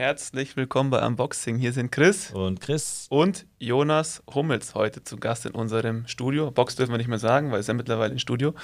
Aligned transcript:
Herzlich 0.00 0.56
willkommen 0.56 0.88
bei 0.88 1.06
Unboxing. 1.06 1.58
Hier 1.58 1.74
sind 1.74 1.92
Chris 1.92 2.30
Und 2.30 2.62
Chris. 2.62 3.04
und 3.10 3.44
Jonas 3.58 4.22
Hummels 4.32 4.74
heute 4.74 5.04
zu 5.04 5.18
Gast 5.18 5.44
in 5.44 5.52
unserem 5.52 6.06
Studio. 6.06 6.50
Box 6.50 6.74
dürfen 6.74 6.92
wir 6.92 6.96
nicht 6.96 7.08
mehr 7.08 7.18
sagen, 7.18 7.50
weil 7.52 7.58
es 7.58 7.64
ist 7.64 7.68
ja 7.68 7.74
mittlerweile 7.74 8.14
ein 8.14 8.18
Studio. 8.18 8.54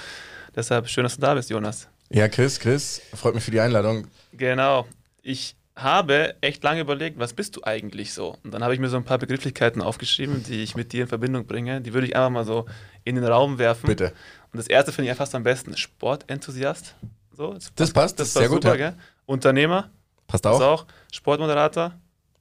Deshalb 0.55 0.89
schön, 0.89 1.03
dass 1.03 1.13
du 1.13 1.21
da 1.21 1.35
bist, 1.35 1.51
Jonas. 1.51 1.89
Ja, 2.09 2.27
Chris, 2.27 2.59
Chris, 2.59 3.03
freut 3.13 3.35
mich 3.35 3.43
für 3.43 3.51
die 3.51 3.59
Einladung. 3.59 4.07
Genau. 4.33 4.87
Ich 5.21 5.55
habe 5.75 6.33
echt 6.41 6.63
lange 6.63 6.81
überlegt, 6.81 7.19
was 7.19 7.33
bist 7.33 7.55
du 7.55 7.63
eigentlich 7.63 8.13
so? 8.13 8.35
Und 8.43 8.51
dann 8.51 8.63
habe 8.63 8.73
ich 8.73 8.79
mir 8.79 8.89
so 8.89 8.97
ein 8.97 9.05
paar 9.05 9.19
Begrifflichkeiten 9.19 9.83
aufgeschrieben, 9.83 10.41
die 10.41 10.63
ich 10.63 10.75
mit 10.75 10.91
dir 10.91 11.03
in 11.03 11.07
Verbindung 11.07 11.45
bringe. 11.45 11.81
Die 11.81 11.93
würde 11.93 12.07
ich 12.07 12.15
einfach 12.15 12.31
mal 12.31 12.45
so 12.45 12.65
in 13.03 13.13
den 13.13 13.23
Raum 13.25 13.59
werfen. 13.59 13.85
Bitte. 13.85 14.11
Und 14.51 14.57
das 14.57 14.65
erste 14.65 14.91
finde 14.91 15.03
ich 15.03 15.09
ja 15.09 15.15
fast 15.15 15.35
am 15.35 15.43
besten: 15.43 15.77
Sportenthusiast. 15.77 16.95
So, 17.31 17.55
Das 17.75 17.91
passt, 17.93 18.19
das 18.19 18.29
ist 18.29 18.33
sehr 18.33 18.49
gut. 18.49 18.63
super, 18.63 18.75
ja. 18.75 18.89
gell? 18.89 18.99
Unternehmer, 19.27 19.91
Passt 20.27 20.45
auch. 20.45 20.61
auch. 20.61 20.85
Sportmoderator, 21.11 21.93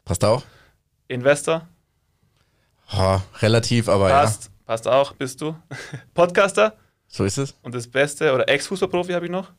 Passt 0.05 0.25
auch. 0.25 0.43
Investor, 1.09 1.67
Ha, 2.89 3.23
relativ, 3.41 3.89
aber 3.89 4.09
passt, 4.09 4.51
passt 4.65 4.87
auch, 4.87 5.13
bist 5.13 5.41
du. 5.41 5.57
Podcaster 6.15 6.65
ja, 6.65 6.73
so 7.09 7.25
ist 7.25 7.39
es. 7.39 7.55
und 7.63 7.75
das 7.75 7.89
Beste, 7.89 8.33
oder 8.33 8.49
Ex-Fußballprofi 8.49 9.13
habe 9.13 9.27
ich 9.27 9.31
noch. 9.33 9.51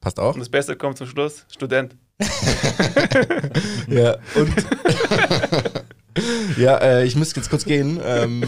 Passt 0.00 0.18
auch. 0.20 0.34
Und 0.34 0.40
das 0.40 0.50
Beste 0.50 0.76
kommt 0.76 0.98
zum 0.98 1.06
Schluss: 1.06 1.46
Student. 1.50 1.96
Ja, 3.88 4.16
und. 4.34 4.54
ja, 6.56 6.76
äh, 6.78 7.04
ich 7.04 7.16
müsste 7.16 7.40
jetzt 7.40 7.50
kurz 7.50 7.64
gehen. 7.64 8.00
Ähm, 8.04 8.44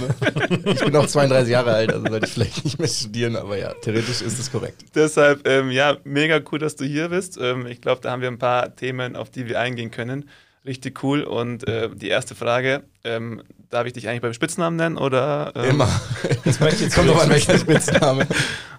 ich 0.64 0.80
bin 0.80 0.94
auch 0.96 1.06
32 1.06 1.50
Jahre 1.50 1.72
alt, 1.72 1.92
also 1.92 2.06
sollte 2.06 2.26
ich 2.26 2.32
vielleicht 2.32 2.64
nicht 2.64 2.78
mehr 2.78 2.88
studieren, 2.88 3.36
aber 3.36 3.58
ja, 3.58 3.72
theoretisch 3.74 4.22
ist 4.22 4.38
es 4.38 4.50
korrekt. 4.50 4.84
Deshalb, 4.94 5.46
ähm, 5.48 5.70
ja, 5.70 5.96
mega 6.04 6.40
cool, 6.50 6.58
dass 6.58 6.76
du 6.76 6.84
hier 6.84 7.08
bist. 7.08 7.38
Ähm, 7.40 7.66
ich 7.66 7.80
glaube, 7.80 8.00
da 8.00 8.10
haben 8.10 8.22
wir 8.22 8.28
ein 8.28 8.38
paar 8.38 8.74
Themen, 8.76 9.16
auf 9.16 9.30
die 9.30 9.48
wir 9.48 9.60
eingehen 9.60 9.90
können. 9.90 10.28
Richtig 10.64 11.02
cool. 11.04 11.22
Und 11.22 11.66
äh, 11.68 11.88
die 11.94 12.08
erste 12.08 12.34
Frage: 12.34 12.82
ähm, 13.04 13.42
Darf 13.70 13.86
ich 13.86 13.92
dich 13.92 14.08
eigentlich 14.08 14.22
beim 14.22 14.32
Spitznamen 14.32 14.76
nennen? 14.76 14.96
Oder, 14.96 15.52
ähm, 15.54 15.70
Immer. 15.70 16.00
Das 16.44 16.60
möchte 16.60 16.76
ich 16.76 16.82
jetzt 16.82 16.94
Kommt 16.94 17.08
doch 17.08 17.22
an 17.22 17.30
welcher 17.30 17.58
Spitzname. 17.58 18.26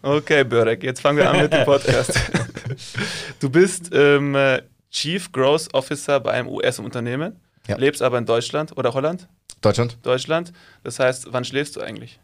Okay, 0.02 0.44
Börek, 0.44 0.83
jetzt 0.83 1.02
fangen 1.02 1.17
wir 1.17 1.30
an 1.30 1.42
mit 1.42 1.52
dem 1.52 1.66
Podcast. 1.66 2.14
du 3.39 3.50
bist 3.50 3.89
ähm, 3.94 4.36
äh, 4.36 4.61
Chief 4.92 5.31
Growth 5.31 5.73
Officer 5.73 6.20
bei 6.20 6.31
einem 6.31 6.48
US-Unternehmen, 6.48 7.39
Ja. 7.68 7.78
lebst 7.78 8.02
aber 8.02 8.18
in 8.18 8.26
Deutschland 8.26 8.78
oder 8.78 8.94
Holland? 8.94 9.28
Deutschland? 9.62 9.98
Deutschland. 10.04 10.54
Das 10.84 11.00
heißt, 11.00 11.28
wann 11.32 11.44
schläfst 11.44 11.76
du 11.76 11.82
eigentlich? 11.82 12.20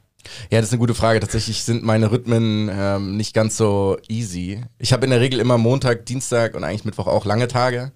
Ja, 0.49 0.59
das 0.59 0.67
ist 0.67 0.73
eine 0.73 0.79
gute 0.79 0.93
Frage. 0.93 1.19
Tatsächlich 1.19 1.63
sind 1.63 1.83
meine 1.83 2.11
Rhythmen 2.11 2.69
ähm, 2.71 3.17
nicht 3.17 3.33
ganz 3.33 3.57
so 3.57 3.97
easy. 4.07 4.63
Ich 4.79 4.93
habe 4.93 5.03
in 5.05 5.11
der 5.11 5.19
Regel 5.19 5.39
immer 5.39 5.57
Montag, 5.57 6.05
Dienstag 6.05 6.55
und 6.55 6.63
eigentlich 6.63 6.85
Mittwoch 6.85 7.07
auch 7.07 7.25
lange 7.25 7.47
Tage. 7.47 7.91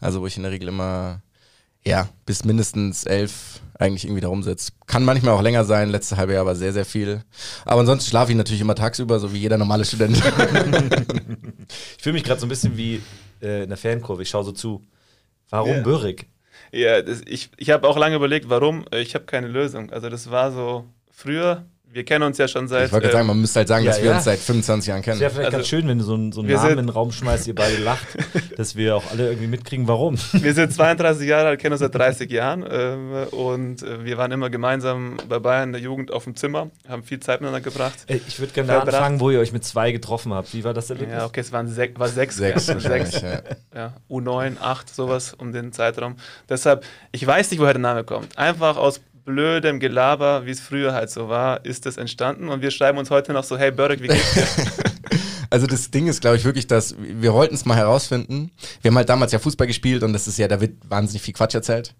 Also 0.00 0.20
wo 0.20 0.26
ich 0.26 0.36
in 0.36 0.44
der 0.44 0.52
Regel 0.52 0.68
immer, 0.68 1.22
ja, 1.84 2.08
bis 2.24 2.44
mindestens 2.44 3.04
elf 3.04 3.60
eigentlich 3.78 4.04
irgendwie 4.04 4.20
da 4.20 4.28
rumsitze. 4.28 4.70
Kann 4.86 5.04
manchmal 5.04 5.34
auch 5.34 5.42
länger 5.42 5.64
sein, 5.64 5.90
letzte 5.90 6.16
halbe 6.16 6.34
Jahr 6.34 6.46
war 6.46 6.54
sehr, 6.54 6.72
sehr 6.72 6.84
viel. 6.84 7.24
Aber 7.64 7.80
ansonsten 7.80 8.08
schlafe 8.08 8.30
ich 8.30 8.36
natürlich 8.36 8.60
immer 8.60 8.76
tagsüber, 8.76 9.18
so 9.18 9.32
wie 9.32 9.38
jeder 9.38 9.58
normale 9.58 9.84
Student. 9.84 10.22
Ich 11.96 12.02
fühle 12.02 12.14
mich 12.14 12.24
gerade 12.24 12.40
so 12.40 12.46
ein 12.46 12.48
bisschen 12.48 12.76
wie 12.76 13.00
äh, 13.40 13.62
in 13.62 13.68
der 13.68 13.78
Fankurve. 13.78 14.22
Ich 14.22 14.28
schaue 14.28 14.44
so 14.44 14.52
zu. 14.52 14.82
Warum 15.48 15.70
Ja. 15.70 15.80
Böhrig? 15.82 16.26
Ja, 16.72 17.02
das, 17.02 17.20
ich, 17.26 17.50
ich 17.58 17.70
habe 17.70 17.86
auch 17.88 17.96
lange 17.98 18.16
überlegt, 18.16 18.48
warum. 18.48 18.86
Äh, 18.92 19.00
Ich 19.02 19.14
habe 19.14 19.24
keine 19.26 19.48
Lösung. 19.48 19.90
Also 19.90 20.08
das 20.08 20.30
war 20.30 20.50
so 20.52 20.86
früher. 21.10 21.66
Wir 21.92 22.04
kennen 22.04 22.24
uns 22.24 22.38
ja 22.38 22.48
schon 22.48 22.68
seit. 22.68 22.86
Ich 22.86 22.92
wollte 22.92 23.04
gerade 23.08 23.18
sagen, 23.18 23.26
man 23.26 23.38
müsste 23.40 23.58
halt 23.60 23.68
sagen, 23.68 23.84
ja, 23.84 23.90
dass 23.90 24.00
wir 24.00 24.08
ja. 24.10 24.14
uns 24.16 24.24
seit 24.24 24.38
25 24.38 24.88
Jahren 24.88 25.00
Es 25.00 25.04
kennen. 25.04 25.20
wäre 25.20 25.30
vielleicht 25.30 25.46
Also, 25.46 25.56
ganz 25.58 25.68
schön, 25.68 25.88
wenn 25.88 25.98
du 25.98 26.04
so 26.04 26.14
einen, 26.14 26.32
so 26.32 26.40
einen 26.40 26.50
Namen 26.50 26.70
in 26.70 26.76
den 26.78 26.88
Raum 26.88 27.12
schmeißt, 27.12 27.46
ihr 27.48 27.54
beide 27.54 27.76
lacht, 27.82 28.06
dass 28.56 28.76
wir 28.76 28.96
auch 28.96 29.04
alle 29.10 29.28
irgendwie 29.28 29.46
mitkriegen, 29.48 29.86
warum. 29.88 30.16
Wir 30.32 30.54
sind 30.54 30.72
32 30.72 31.28
Jahre 31.28 31.48
alt, 31.48 31.60
kennen 31.60 31.72
uns 31.74 31.80
seit 31.80 31.94
30 31.94 32.30
Jahren 32.30 32.64
ähm, 32.68 33.12
und 33.32 33.82
äh, 33.82 34.04
wir 34.06 34.16
waren 34.16 34.32
immer 34.32 34.48
gemeinsam 34.48 35.18
bei 35.28 35.38
Bayern 35.38 35.68
in 35.68 35.72
der 35.74 35.82
Jugend 35.82 36.12
auf 36.12 36.24
dem 36.24 36.34
Zimmer, 36.34 36.70
haben 36.88 37.02
viel 37.02 37.20
Zeit 37.20 37.42
miteinander 37.42 37.68
gebracht. 37.68 37.98
Ey, 38.06 38.22
Ich 38.26 38.38
würde 38.40 38.52
gerne 38.54 38.68
da 38.68 38.74
Verbracht. 38.76 38.94
anfangen, 38.96 39.20
wo 39.20 39.28
ihr 39.30 39.40
euch 39.40 39.52
mit 39.52 39.64
zwei 39.64 39.92
getroffen 39.92 40.32
habt. 40.32 40.54
Wie 40.54 40.64
war 40.64 40.72
das 40.72 40.88
Erlebnis? 40.88 41.18
Ja, 41.18 41.26
okay, 41.26 41.40
es 41.40 41.52
waren 41.52 41.68
sech, 41.68 41.90
war 41.98 42.08
sechs. 42.08 42.36
Sechs 42.36 42.68
ja, 42.68 42.80
sechs. 42.80 43.20
ja. 43.20 43.42
Ja, 43.74 43.92
U9, 44.08 44.58
8, 44.60 44.94
sowas 44.94 45.34
um 45.34 45.52
den 45.52 45.72
Zeitraum. 45.72 46.16
Deshalb, 46.48 46.84
ich 47.10 47.26
weiß 47.26 47.50
nicht, 47.50 47.60
woher 47.60 47.74
der 47.74 47.82
Name 47.82 48.04
kommt. 48.04 48.38
Einfach 48.38 48.76
aus 48.78 49.00
blödem 49.24 49.80
Gelaber, 49.80 50.46
wie 50.46 50.50
es 50.50 50.60
früher 50.60 50.92
halt 50.92 51.10
so 51.10 51.28
war, 51.28 51.64
ist 51.64 51.86
das 51.86 51.96
entstanden 51.96 52.48
und 52.48 52.62
wir 52.62 52.70
schreiben 52.70 52.98
uns 52.98 53.10
heute 53.10 53.32
noch 53.32 53.44
so, 53.44 53.56
hey 53.56 53.70
Börek, 53.70 54.02
wie 54.02 54.08
geht's 54.08 54.34
dir? 54.34 54.46
Also 55.50 55.66
das 55.66 55.90
Ding 55.90 56.06
ist, 56.06 56.22
glaube 56.22 56.38
ich, 56.38 56.44
wirklich, 56.46 56.66
dass 56.66 56.94
wir 56.98 57.34
wollten 57.34 57.54
es 57.54 57.66
mal 57.66 57.76
herausfinden. 57.76 58.52
Wir 58.80 58.90
haben 58.90 58.96
halt 58.96 59.10
damals 59.10 59.32
ja 59.32 59.38
Fußball 59.38 59.66
gespielt 59.66 60.02
und 60.02 60.14
das 60.14 60.26
ist 60.26 60.38
ja, 60.38 60.48
da 60.48 60.62
wird 60.62 60.78
wahnsinnig 60.88 61.20
viel 61.20 61.34
Quatsch 61.34 61.54
erzählt. 61.54 61.94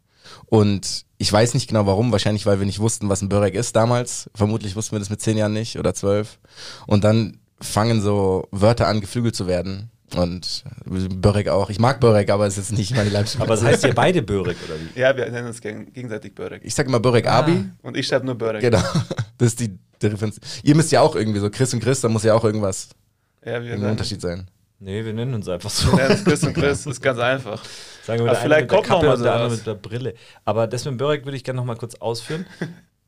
Und 0.46 1.04
ich 1.18 1.30
weiß 1.30 1.52
nicht 1.52 1.68
genau 1.68 1.86
warum, 1.86 2.12
wahrscheinlich 2.12 2.46
weil 2.46 2.60
wir 2.60 2.66
nicht 2.66 2.78
wussten, 2.78 3.10
was 3.10 3.20
ein 3.20 3.28
Börek 3.28 3.54
ist 3.54 3.76
damals. 3.76 4.30
Vermutlich 4.34 4.74
wussten 4.74 4.92
wir 4.92 5.00
das 5.00 5.10
mit 5.10 5.20
zehn 5.20 5.36
Jahren 5.36 5.52
nicht 5.52 5.78
oder 5.78 5.92
zwölf. 5.92 6.38
Und 6.86 7.04
dann 7.04 7.40
fangen 7.60 8.00
so 8.00 8.48
Wörter 8.50 8.88
an, 8.88 9.02
geflügelt 9.02 9.36
zu 9.36 9.46
werden. 9.46 9.90
Und 10.14 10.64
Börek 11.20 11.48
auch. 11.48 11.70
Ich 11.70 11.78
mag 11.78 12.00
Börek, 12.00 12.30
aber 12.30 12.46
es 12.46 12.58
ist 12.58 12.70
jetzt 12.70 12.78
nicht 12.78 12.94
meine 12.96 13.10
Leibsprache. 13.10 13.44
Aber 13.44 13.54
das 13.54 13.64
heißt 13.64 13.84
ihr 13.84 13.94
beide 13.94 14.22
Böhrig, 14.22 14.56
oder 14.66 14.74
wie? 14.78 15.00
ja, 15.00 15.16
wir 15.16 15.28
nennen 15.30 15.46
uns 15.48 15.60
geg- 15.60 15.90
gegenseitig 15.92 16.34
Börek. 16.34 16.62
ich 16.64 16.74
sage 16.74 16.88
immer 16.88 17.00
Börek 17.00 17.26
Abi. 17.26 17.64
Und 17.82 17.96
ich 17.96 18.06
schreibe 18.06 18.26
nur 18.26 18.34
Börek. 18.36 18.60
Genau. 18.60 18.82
Das 19.38 19.48
ist 19.48 19.60
die 19.60 19.76
Differenz. 20.00 20.38
Ihr 20.62 20.76
müsst 20.76 20.92
ja 20.92 21.00
auch 21.00 21.16
irgendwie 21.16 21.40
so, 21.40 21.50
Chris 21.50 21.74
und 21.74 21.80
Chris, 21.82 22.00
da 22.00 22.08
muss 22.08 22.22
ja 22.22 22.34
auch 22.34 22.44
irgendwas, 22.44 22.90
Ja, 23.44 23.58
nennen, 23.58 23.84
Unterschied 23.90 24.20
sein. 24.20 24.46
Nee, 24.78 25.04
wir 25.04 25.12
nennen 25.12 25.34
uns 25.34 25.48
einfach 25.48 25.70
so. 25.70 25.90
wir 25.92 25.96
nennen 25.96 26.10
uns 26.12 26.24
Chris 26.24 26.44
und 26.44 26.54
Chris, 26.54 26.86
ist 26.86 27.00
ganz 27.02 27.18
einfach. 27.18 27.62
Sagen 28.04 28.24
wir 28.24 28.30
Aber 28.30 28.38
der 28.38 28.40
eine 28.40 28.40
vielleicht 28.40 28.62
mit 28.62 28.70
der 28.70 28.76
kommt 28.78 28.88
noch 28.88 28.94
Kappe 28.96 29.06
mal 29.06 29.14
und 29.16 29.22
der 29.24 29.32
andere 29.34 29.50
mit 29.50 29.66
der 29.66 29.74
Brille. 29.74 30.14
Aber 30.44 30.66
das 30.68 30.84
mit 30.84 30.96
Börek 30.98 31.24
würde 31.24 31.36
ich 31.36 31.42
gerne 31.44 31.56
noch 31.56 31.64
mal 31.64 31.76
kurz 31.76 31.94
ausführen. 31.96 32.46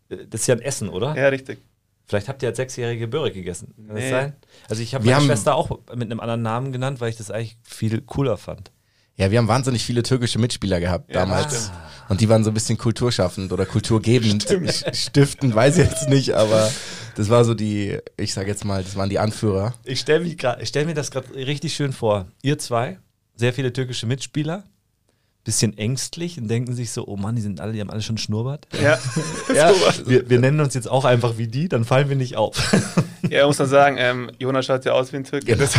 Das 0.09 0.43
ist 0.43 0.47
ja 0.47 0.55
ein 0.55 0.61
Essen, 0.61 0.91
oder? 0.91 1.17
Ja, 1.17 1.29
richtig. 1.29 1.59
Vielleicht 2.07 2.29
habt 2.29 2.43
ihr 2.43 2.49
als 2.51 2.57
Sechsjährige 2.59 3.09
Börek 3.09 3.35
gegessen. 3.35 3.73
Kann 3.87 3.95
Nee. 3.97 4.03
das 4.03 4.11
sein? 4.11 4.37
Also 4.69 4.83
ich 4.83 4.95
habe 4.95 5.05
Wir 5.05 5.13
meine 5.13 5.21
haben- 5.23 5.27
Schwester 5.27 5.55
auch 5.55 5.71
mit 5.95 6.03
einem 6.11 6.21
anderen 6.21 6.43
Namen 6.43 6.73
genannt, 6.73 7.01
weil 7.01 7.11
ich 7.11 7.17
das 7.17 7.31
eigentlich 7.31 7.57
viel 7.63 8.01
cooler 8.03 8.37
fand. 8.37 8.71
Ja, 9.17 9.31
wir 9.31 9.39
haben 9.39 9.47
wahnsinnig 9.49 9.85
viele 9.85 10.03
türkische 10.03 10.39
Mitspieler 10.41 10.81
gehabt 10.81 11.11
Ja, 11.15 11.21
damals. 11.21 11.55
stimmt. 11.67 11.79
Und 12.09 12.21
die 12.21 12.29
waren 12.29 12.43
so 12.45 12.51
ein 12.51 12.55
bisschen 12.55 12.77
kulturschaffend 12.77 13.53
oder 13.53 13.65
kulturgebend. 13.65 14.45
Stiftend, 14.93 15.55
weiß 15.55 15.79
ich 15.79 15.89
jetzt 15.89 16.09
nicht, 16.09 16.33
aber 16.33 16.71
das 17.15 17.31
war 17.31 17.45
so 17.45 17.55
die, 17.55 17.99
ich 18.17 18.35
sag 18.35 18.47
jetzt 18.49 18.65
mal, 18.65 18.83
das 18.83 18.97
waren 18.97 19.09
die 19.09 19.19
Anführer. 19.19 19.73
Ich 19.85 20.01
stelle 20.01 20.29
stell 20.65 20.85
mir 20.85 20.95
das 20.95 21.11
gerade 21.11 21.33
richtig 21.35 21.75
schön 21.75 21.93
vor. 21.93 22.27
Ihr 22.43 22.59
zwei, 22.59 22.99
sehr 23.37 23.53
viele 23.55 23.73
türkische 23.73 24.07
Mitspieler, 24.07 24.65
bisschen 25.45 25.77
ängstlich 25.79 26.39
und 26.39 26.49
denken 26.49 26.75
sich 26.75 26.91
so, 26.91 27.07
oh 27.07 27.17
Mann, 27.17 27.37
die 27.37 27.43
sind 27.43 27.61
alle, 27.61 27.73
die 27.73 27.81
haben 27.81 27.91
alle 27.91 28.03
schon 28.03 28.17
Schnurrbart. 28.19 28.67
Ja, 28.83 28.99
Ja, 29.55 29.73
wir, 30.07 30.29
wir 30.29 30.39
nennen 30.41 30.61
uns 30.61 30.75
jetzt 30.75 30.91
auch 30.91 31.05
einfach 31.05 31.37
wie 31.39 31.47
die, 31.49 31.69
dann 31.69 31.85
fallen 31.85 32.09
wir 32.09 32.17
nicht 32.17 32.37
auf. 32.37 32.75
ja 33.31 33.47
muss 33.47 33.59
man 33.59 33.69
sagen, 33.69 33.97
ähm, 33.99 34.31
Jonas 34.39 34.67
schaut 34.67 34.85
ja 34.85 34.93
aus 34.93 35.13
wie 35.13 35.17
ein 35.19 35.25
Türke. 35.25 35.47
Genau. 35.55 35.67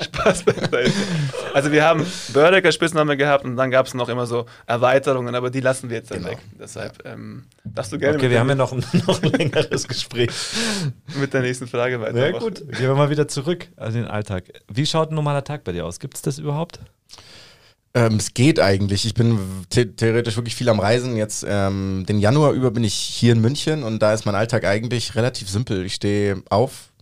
Spaß 0.00 0.42
beiseite. 0.44 0.92
Also 1.54 1.72
wir 1.72 1.84
haben 1.84 2.04
als 2.64 2.74
Spitzname 2.74 3.16
gehabt 3.16 3.44
und 3.44 3.56
dann 3.56 3.70
gab 3.70 3.86
es 3.86 3.94
noch 3.94 4.08
immer 4.08 4.26
so 4.26 4.46
Erweiterungen, 4.66 5.34
aber 5.34 5.50
die 5.50 5.60
lassen 5.60 5.88
wir 5.90 5.96
jetzt 5.98 6.10
dann 6.10 6.18
Genau. 6.18 6.30
weg. 6.30 6.38
Deshalb 6.60 7.04
ähm, 7.06 7.44
darfst 7.64 7.92
du 7.92 7.98
gerne 7.98 8.18
Okay, 8.18 8.30
wir 8.30 8.40
haben 8.40 8.48
ja 8.48 8.54
noch 8.54 8.72
ein, 8.72 8.84
noch 9.06 9.22
ein 9.22 9.30
längeres 9.32 9.88
Gespräch. 9.88 10.30
mit 11.18 11.32
der 11.32 11.42
nächsten 11.42 11.66
Frage 11.66 11.98
Na 11.98 12.06
weitermachen. 12.06 12.40
gut, 12.40 12.58
gehen 12.58 12.88
wir 12.88 12.94
mal 12.94 13.10
wieder 13.10 13.26
zurück 13.28 13.68
an 13.76 13.92
den 13.94 14.04
Alltag. 14.04 14.44
Wie 14.68 14.86
schaut 14.86 15.10
ein 15.10 15.14
normaler 15.14 15.44
Tag 15.44 15.64
bei 15.64 15.72
dir 15.72 15.86
aus? 15.86 15.98
Gibt 15.98 16.14
es 16.16 16.22
das 16.22 16.38
überhaupt? 16.38 16.80
Ähm, 17.94 18.16
es 18.16 18.34
geht 18.34 18.60
eigentlich. 18.60 19.04
Ich 19.06 19.14
bin 19.14 19.38
the 19.72 19.86
theoretisch 19.86 20.36
wirklich 20.36 20.54
viel 20.54 20.68
am 20.68 20.80
Reisen. 20.80 21.16
Jetzt 21.16 21.44
ähm, 21.48 22.04
den 22.08 22.18
Januar 22.18 22.52
über 22.52 22.70
bin 22.70 22.84
ich 22.84 22.94
hier 22.94 23.32
in 23.32 23.40
München 23.40 23.82
und 23.82 24.00
da 24.00 24.12
ist 24.12 24.26
mein 24.26 24.34
Alltag 24.34 24.64
eigentlich 24.64 25.14
relativ 25.16 25.48
simpel. 25.48 25.84
Ich 25.84 25.94
stehe 25.94 26.42
auf, 26.50 26.92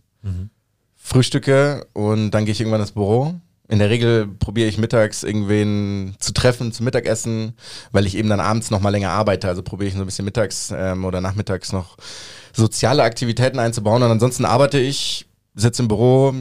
frühstücke 0.95 1.85
und 1.93 2.31
dann 2.31 2.45
gehe 2.45 2.51
ich 2.51 2.59
irgendwann 2.59 2.81
ins 2.81 2.91
Büro. 2.91 3.35
In 3.69 3.79
der 3.79 3.89
Regel 3.89 4.27
probiere 4.27 4.69
ich 4.69 4.77
mittags 4.77 5.23
irgendwen 5.23 6.15
zu 6.19 6.31
treffen 6.31 6.71
zum 6.71 6.85
Mittagessen, 6.85 7.53
weil 7.91 8.05
ich 8.05 8.15
eben 8.15 8.29
dann 8.29 8.39
abends 8.39 8.71
noch 8.71 8.79
mal 8.79 8.89
länger 8.89 9.09
arbeite. 9.09 9.49
Also 9.49 9.61
probiere 9.61 9.89
ich 9.89 9.95
so 9.95 10.01
ein 10.01 10.05
bisschen 10.05 10.23
mittags 10.25 10.73
ähm, 10.75 11.03
oder 11.03 11.19
nachmittags 11.19 11.73
noch 11.73 11.97
soziale 12.53 13.03
Aktivitäten 13.03 13.59
einzubauen. 13.59 14.03
Und 14.03 14.11
ansonsten 14.11 14.45
arbeite 14.45 14.79
ich, 14.79 15.27
sitze 15.53 15.81
im 15.81 15.89
Büro, 15.89 16.33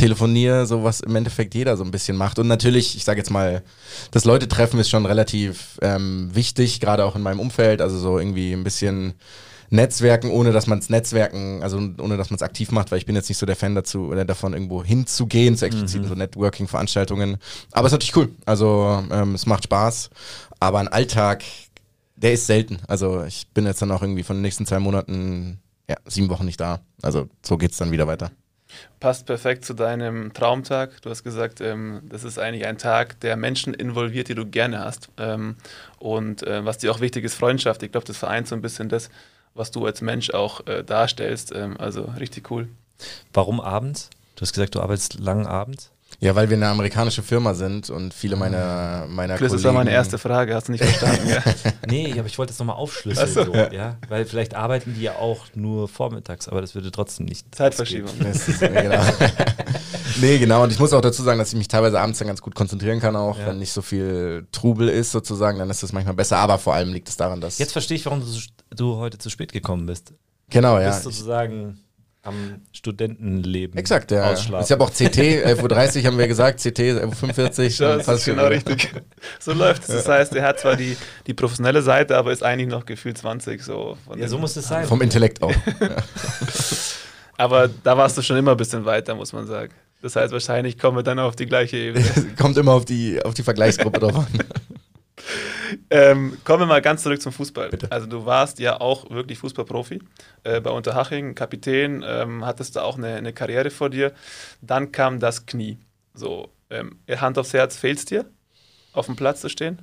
telefoniere, 0.00 0.66
so 0.66 0.82
was 0.82 1.00
im 1.00 1.14
Endeffekt 1.14 1.54
jeder 1.54 1.76
so 1.76 1.84
ein 1.84 1.90
bisschen 1.90 2.16
macht. 2.16 2.38
Und 2.38 2.48
natürlich, 2.48 2.96
ich 2.96 3.04
sage 3.04 3.18
jetzt 3.18 3.30
mal, 3.30 3.62
das 4.10 4.24
Leute 4.24 4.48
treffen 4.48 4.80
ist 4.80 4.88
schon 4.88 5.06
relativ 5.06 5.78
ähm, 5.82 6.30
wichtig, 6.32 6.80
gerade 6.80 7.04
auch 7.04 7.16
in 7.16 7.22
meinem 7.22 7.40
Umfeld. 7.40 7.82
Also 7.82 7.98
so 7.98 8.18
irgendwie 8.18 8.52
ein 8.52 8.64
bisschen 8.64 9.14
Netzwerken, 9.68 10.30
ohne 10.30 10.52
dass 10.52 10.66
man 10.66 10.78
es 10.78 10.88
Netzwerken, 10.88 11.62
also 11.62 11.76
ohne 11.76 12.16
dass 12.16 12.30
man 12.30 12.36
es 12.36 12.42
aktiv 12.42 12.72
macht, 12.72 12.90
weil 12.90 12.98
ich 12.98 13.06
bin 13.06 13.14
jetzt 13.14 13.28
nicht 13.28 13.38
so 13.38 13.46
der 13.46 13.56
Fan 13.56 13.74
dazu 13.74 14.06
oder 14.06 14.24
davon, 14.24 14.54
irgendwo 14.54 14.82
hinzugehen, 14.82 15.56
zu 15.56 15.66
expliziten 15.66 16.08
so 16.08 16.14
Networking-Veranstaltungen. 16.14 17.36
Aber 17.70 17.86
es 17.86 17.92
ist 17.92 17.96
natürlich 17.96 18.16
cool. 18.16 18.30
Also 18.46 19.04
ähm, 19.12 19.34
es 19.34 19.46
macht 19.46 19.64
Spaß. 19.64 20.10
Aber 20.58 20.80
ein 20.80 20.88
Alltag, 20.88 21.44
der 22.16 22.32
ist 22.32 22.46
selten. 22.46 22.78
Also 22.88 23.22
ich 23.24 23.48
bin 23.54 23.66
jetzt 23.66 23.82
dann 23.82 23.92
auch 23.92 24.02
irgendwie 24.02 24.24
von 24.24 24.36
den 24.36 24.42
nächsten 24.42 24.66
zwei 24.66 24.78
Monaten, 24.78 25.60
ja, 25.88 25.96
sieben 26.06 26.30
Wochen 26.30 26.46
nicht 26.46 26.60
da. 26.60 26.80
Also 27.02 27.28
so 27.44 27.58
geht's 27.58 27.76
dann 27.76 27.92
wieder 27.92 28.06
weiter. 28.06 28.30
Passt 28.98 29.26
perfekt 29.26 29.64
zu 29.64 29.74
deinem 29.74 30.32
Traumtag. 30.32 31.00
Du 31.02 31.10
hast 31.10 31.24
gesagt, 31.24 31.60
ähm, 31.60 32.02
das 32.08 32.24
ist 32.24 32.38
eigentlich 32.38 32.66
ein 32.66 32.78
Tag, 32.78 33.18
der 33.20 33.36
Menschen 33.36 33.74
involviert, 33.74 34.28
die 34.28 34.34
du 34.34 34.46
gerne 34.46 34.80
hast. 34.80 35.08
Ähm, 35.18 35.56
und 35.98 36.42
äh, 36.42 36.64
was 36.64 36.78
dir 36.78 36.92
auch 36.92 37.00
wichtig 37.00 37.24
ist, 37.24 37.34
Freundschaft. 37.34 37.82
Ich 37.82 37.92
glaube, 37.92 38.06
das 38.06 38.16
vereint 38.16 38.48
so 38.48 38.54
ein 38.54 38.62
bisschen 38.62 38.88
das, 38.88 39.10
was 39.54 39.70
du 39.70 39.86
als 39.86 40.00
Mensch 40.00 40.30
auch 40.30 40.66
äh, 40.66 40.84
darstellst. 40.84 41.52
Ähm, 41.54 41.76
also 41.78 42.02
richtig 42.18 42.50
cool. 42.50 42.68
Warum 43.32 43.60
abends? 43.60 44.10
Du 44.36 44.42
hast 44.42 44.52
gesagt, 44.52 44.74
du 44.74 44.80
arbeitest 44.80 45.18
lang 45.18 45.46
abends. 45.46 45.90
Ja, 46.22 46.34
weil 46.36 46.50
wir 46.50 46.56
eine 46.58 46.68
amerikanische 46.68 47.22
Firma 47.22 47.54
sind 47.54 47.88
und 47.88 48.12
viele 48.12 48.36
meiner, 48.36 49.06
meiner 49.08 49.36
Chris, 49.38 49.52
das 49.52 49.64
war 49.64 49.72
meine 49.72 49.90
erste 49.90 50.18
Frage, 50.18 50.54
hast 50.54 50.68
du 50.68 50.72
nicht 50.72 50.84
verstanden? 50.84 51.28
ja. 51.30 51.42
Nee, 51.88 52.12
aber 52.18 52.26
ich 52.26 52.36
wollte 52.36 52.52
das 52.52 52.58
nochmal 52.58 52.76
aufschlüsseln. 52.76 53.26
So. 53.32 53.44
So, 53.46 53.54
ja? 53.54 53.96
Weil 54.08 54.26
vielleicht 54.26 54.54
arbeiten 54.54 54.92
die 54.94 55.00
ja 55.00 55.16
auch 55.16 55.46
nur 55.54 55.88
vormittags, 55.88 56.46
aber 56.46 56.60
das 56.60 56.74
würde 56.74 56.90
trotzdem 56.90 57.24
nicht. 57.24 57.54
Zeitverschiebung. 57.54 58.10
Das 58.22 58.46
ist, 58.48 58.60
ja, 58.60 58.68
genau. 58.68 59.02
nee, 60.20 60.38
genau. 60.38 60.62
Und 60.62 60.72
ich 60.72 60.78
muss 60.78 60.92
auch 60.92 61.00
dazu 61.00 61.22
sagen, 61.22 61.38
dass 61.38 61.48
ich 61.52 61.58
mich 61.58 61.68
teilweise 61.68 61.98
abends 61.98 62.18
dann 62.18 62.28
ganz 62.28 62.42
gut 62.42 62.54
konzentrieren 62.54 63.00
kann, 63.00 63.16
auch 63.16 63.38
Ja. 63.38 63.46
wenn 63.46 63.58
nicht 63.58 63.72
so 63.72 63.80
viel 63.80 64.46
Trubel 64.52 64.88
ist, 64.90 65.12
sozusagen, 65.12 65.58
dann 65.58 65.70
ist 65.70 65.82
das 65.82 65.92
manchmal 65.94 66.14
besser. 66.14 66.36
Aber 66.36 66.58
vor 66.58 66.74
allem 66.74 66.92
liegt 66.92 67.08
es 67.08 67.16
daran, 67.16 67.40
dass. 67.40 67.56
Jetzt 67.58 67.72
verstehe 67.72 67.96
ich, 67.96 68.04
warum 68.04 68.20
du, 68.20 68.26
du 68.76 68.96
heute 68.96 69.16
zu 69.16 69.30
spät 69.30 69.52
gekommen 69.54 69.86
bist. 69.86 70.12
genau, 70.50 70.76
Du 70.76 70.82
ja. 70.82 70.90
bist 70.90 71.04
sozusagen 71.04 71.80
am 72.22 72.60
Studentenleben. 72.72 73.78
Exakt, 73.78 74.10
ja. 74.10 74.30
Ausschlafen. 74.30 74.64
Ich 74.66 74.72
habe 74.72 74.84
auch 74.84 74.90
CT, 74.90 75.18
11.30 75.18 75.98
Uhr 76.00 76.04
haben 76.06 76.18
wir 76.18 76.28
gesagt, 76.28 76.60
CT 76.60 76.78
11.45 76.78 77.80
Ja, 77.80 77.90
Uhr. 77.90 77.96
das 77.98 78.08
ist 78.08 78.24
genau 78.26 78.46
richtig. 78.46 78.92
So 79.38 79.52
läuft 79.52 79.82
es. 79.82 79.88
Das 79.88 80.08
heißt, 80.08 80.34
er 80.34 80.42
hat 80.44 80.60
zwar 80.60 80.76
die, 80.76 80.96
die 81.26 81.34
professionelle 81.34 81.82
Seite, 81.82 82.16
aber 82.16 82.32
ist 82.32 82.42
eigentlich 82.42 82.68
noch 82.68 82.84
gefühlt 82.84 83.16
20. 83.16 83.62
So 83.62 83.96
von 84.06 84.18
ja, 84.18 84.28
so 84.28 84.38
muss 84.38 84.56
es 84.56 84.68
sein. 84.68 84.86
Vom 84.86 85.00
Intellekt 85.02 85.42
auch. 85.42 85.52
Aber 87.36 87.68
da 87.68 87.96
warst 87.96 88.18
du 88.18 88.22
schon 88.22 88.36
immer 88.36 88.50
ein 88.50 88.56
bisschen 88.58 88.84
weiter, 88.84 89.14
muss 89.14 89.32
man 89.32 89.46
sagen. 89.46 89.72
Das 90.02 90.14
heißt, 90.14 90.30
wahrscheinlich 90.32 90.78
kommen 90.78 90.98
wir 90.98 91.02
dann 91.02 91.18
auf 91.18 91.36
die 91.36 91.46
gleiche 91.46 91.76
Ebene. 91.78 92.04
Kommt 92.38 92.56
immer 92.58 92.72
auf 92.72 92.84
die, 92.84 93.22
auf 93.24 93.32
die 93.32 93.42
Vergleichsgruppe 93.42 93.98
drauf 93.98 94.16
an. 94.16 94.26
Ähm, 95.90 96.38
kommen 96.44 96.62
wir 96.62 96.66
mal 96.66 96.82
ganz 96.82 97.02
zurück 97.02 97.20
zum 97.20 97.32
Fußball. 97.32 97.70
Bitte. 97.70 97.90
Also 97.90 98.06
du 98.06 98.26
warst 98.26 98.58
ja 98.58 98.80
auch 98.80 99.10
wirklich 99.10 99.38
Fußballprofi 99.38 100.00
äh, 100.44 100.60
bei 100.60 100.70
Unterhaching, 100.70 101.34
Kapitän, 101.34 102.04
ähm, 102.06 102.44
hattest 102.44 102.76
da 102.76 102.82
auch 102.82 102.98
eine, 102.98 103.14
eine 103.14 103.32
Karriere 103.32 103.70
vor 103.70 103.90
dir. 103.90 104.12
Dann 104.60 104.92
kam 104.92 105.20
das 105.20 105.46
Knie. 105.46 105.78
So, 106.14 106.52
ähm, 106.70 106.98
Hand 107.08 107.38
aufs 107.38 107.52
Herz, 107.52 107.76
fehlt's 107.76 108.04
dir, 108.04 108.26
auf 108.92 109.06
dem 109.06 109.16
Platz 109.16 109.40
zu 109.40 109.48
stehen? 109.48 109.82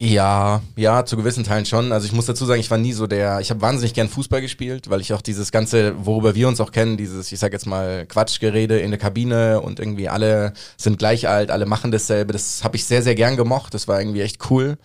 Ja, 0.00 0.62
ja, 0.76 1.04
zu 1.04 1.16
gewissen 1.16 1.42
Teilen 1.42 1.66
schon. 1.66 1.90
Also 1.90 2.06
ich 2.06 2.12
muss 2.12 2.26
dazu 2.26 2.46
sagen, 2.46 2.60
ich 2.60 2.70
war 2.70 2.78
nie 2.78 2.92
so 2.92 3.08
der, 3.08 3.40
ich 3.40 3.50
habe 3.50 3.60
wahnsinnig 3.60 3.94
gern 3.94 4.08
Fußball 4.08 4.40
gespielt, 4.40 4.88
weil 4.88 5.00
ich 5.00 5.12
auch 5.12 5.20
dieses 5.22 5.50
ganze, 5.50 6.06
worüber 6.06 6.36
wir 6.36 6.46
uns 6.46 6.60
auch 6.60 6.70
kennen, 6.70 6.96
dieses, 6.96 7.32
ich 7.32 7.40
sag 7.40 7.52
jetzt 7.52 7.66
mal, 7.66 8.06
Quatschgerede 8.06 8.78
in 8.78 8.92
der 8.92 9.00
Kabine 9.00 9.60
und 9.60 9.80
irgendwie 9.80 10.08
alle 10.08 10.52
sind 10.76 11.00
gleich 11.00 11.26
alt, 11.28 11.50
alle 11.50 11.66
machen 11.66 11.90
dasselbe, 11.90 12.32
das 12.32 12.62
habe 12.62 12.76
ich 12.76 12.84
sehr, 12.84 13.02
sehr 13.02 13.16
gern 13.16 13.36
gemocht, 13.36 13.74
das 13.74 13.88
war 13.88 14.00
irgendwie 14.00 14.20
echt 14.20 14.48
cool. 14.50 14.78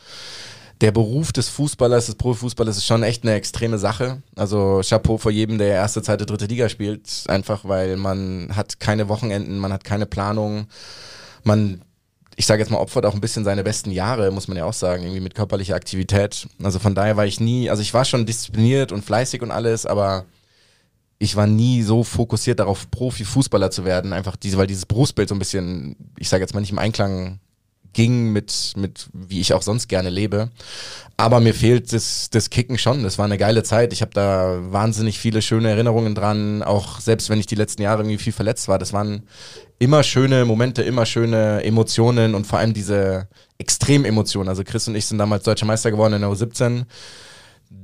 Der 0.81 0.91
Beruf 0.91 1.31
des 1.31 1.47
Fußballers, 1.47 2.07
des 2.07 2.15
Profifußballers 2.15 2.77
ist 2.77 2.87
schon 2.87 3.03
echt 3.03 3.23
eine 3.23 3.35
extreme 3.35 3.77
Sache. 3.77 4.23
Also 4.35 4.81
Chapeau 4.83 5.19
vor 5.19 5.31
jedem, 5.31 5.59
der 5.59 5.67
erste, 5.67 6.01
zweite, 6.01 6.25
dritte 6.25 6.47
Liga 6.47 6.69
spielt, 6.69 7.25
einfach 7.27 7.65
weil 7.65 7.97
man 7.97 8.55
hat 8.55 8.79
keine 8.79 9.09
Wochenenden, 9.09 9.59
man 9.59 9.71
hat 9.71 9.83
keine 9.83 10.07
Planung, 10.07 10.65
man 11.43 11.83
ich 12.35 12.45
sage 12.45 12.61
jetzt 12.61 12.69
mal, 12.71 12.79
opfert 12.79 13.05
auch 13.05 13.13
ein 13.13 13.21
bisschen 13.21 13.43
seine 13.43 13.63
besten 13.63 13.91
Jahre, 13.91 14.31
muss 14.31 14.47
man 14.47 14.57
ja 14.57 14.65
auch 14.65 14.73
sagen, 14.73 15.03
irgendwie 15.03 15.21
mit 15.21 15.35
körperlicher 15.35 15.75
Aktivität. 15.75 16.47
Also 16.61 16.79
von 16.79 16.95
daher 16.95 17.17
war 17.17 17.25
ich 17.25 17.39
nie, 17.39 17.69
also 17.69 17.81
ich 17.81 17.93
war 17.93 18.05
schon 18.05 18.25
diszipliniert 18.25 18.91
und 18.91 19.03
fleißig 19.03 19.41
und 19.41 19.51
alles, 19.51 19.85
aber 19.85 20.25
ich 21.19 21.35
war 21.35 21.47
nie 21.47 21.83
so 21.83 22.03
fokussiert 22.03 22.59
darauf, 22.59 22.89
Profifußballer 22.91 23.71
zu 23.71 23.85
werden. 23.85 24.13
Einfach 24.13 24.35
diese, 24.35 24.57
weil 24.57 24.67
dieses 24.67 24.85
Berufsbild 24.85 25.29
so 25.29 25.35
ein 25.35 25.39
bisschen, 25.39 25.95
ich 26.17 26.27
sage 26.27 26.43
jetzt 26.43 26.53
mal 26.53 26.59
nicht 26.59 26.71
im 26.71 26.79
Einklang 26.79 27.39
ging 27.93 28.31
mit, 28.31 28.73
mit 28.75 29.07
wie 29.13 29.39
ich 29.39 29.53
auch 29.53 29.61
sonst 29.61 29.87
gerne 29.87 30.09
lebe. 30.09 30.49
Aber 31.15 31.39
mir 31.39 31.53
fehlt 31.53 31.93
das, 31.93 32.29
das 32.31 32.49
Kicken 32.49 32.77
schon. 32.77 33.03
Das 33.03 33.17
war 33.17 33.25
eine 33.25 33.37
geile 33.37 33.63
Zeit. 33.63 33.93
Ich 33.93 34.01
habe 34.01 34.11
da 34.13 34.59
wahnsinnig 34.71 35.19
viele 35.19 35.41
schöne 35.41 35.69
Erinnerungen 35.69 36.15
dran. 36.15 36.63
Auch 36.63 36.99
selbst 36.99 37.29
wenn 37.29 37.39
ich 37.39 37.45
die 37.45 37.55
letzten 37.55 37.81
Jahre 37.83 38.01
irgendwie 38.01 38.17
viel 38.17 38.33
verletzt 38.33 38.67
war, 38.67 38.79
das 38.79 38.93
waren 38.93 39.23
immer 39.79 40.03
schöne 40.03 40.45
Momente, 40.45 40.81
immer 40.81 41.05
schöne 41.05 41.63
Emotionen 41.63 42.35
und 42.35 42.47
vor 42.47 42.59
allem 42.59 42.73
diese 42.73 43.27
Extrememotionen. 43.57 44.49
Also 44.49 44.63
Chris 44.63 44.87
und 44.87 44.95
ich 44.95 45.05
sind 45.05 45.19
damals 45.19 45.43
Deutscher 45.43 45.65
Meister 45.65 45.91
geworden 45.91 46.13
in 46.13 46.21
der 46.21 46.29
U17 46.31 46.85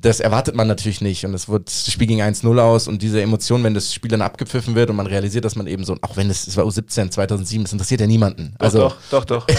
das 0.01 0.19
erwartet 0.19 0.55
man 0.55 0.67
natürlich 0.67 1.01
nicht. 1.01 1.25
Und 1.25 1.33
es 1.33 1.49
wird, 1.49 1.67
das 1.67 1.91
Spiel 1.91 2.07
ging 2.07 2.21
1-0 2.21 2.59
aus 2.59 2.87
und 2.87 3.01
diese 3.01 3.21
Emotion, 3.21 3.63
wenn 3.63 3.73
das 3.73 3.93
Spiel 3.93 4.09
dann 4.09 4.21
abgepfiffen 4.21 4.75
wird 4.75 4.89
und 4.89 4.95
man 4.95 5.07
realisiert, 5.07 5.45
dass 5.45 5.55
man 5.55 5.67
eben 5.67 5.83
so, 5.83 5.97
auch 6.01 6.15
wenn 6.15 6.29
es, 6.29 6.47
es 6.47 6.55
war 6.57 6.65
U17, 6.65 7.09
2007, 7.09 7.63
das 7.63 7.73
interessiert 7.73 8.01
ja 8.01 8.07
niemanden. 8.07 8.53
Doch, 8.57 8.65
Also, 8.65 8.79
doch, 8.79 8.95
doch, 9.09 9.25
doch. 9.25 9.47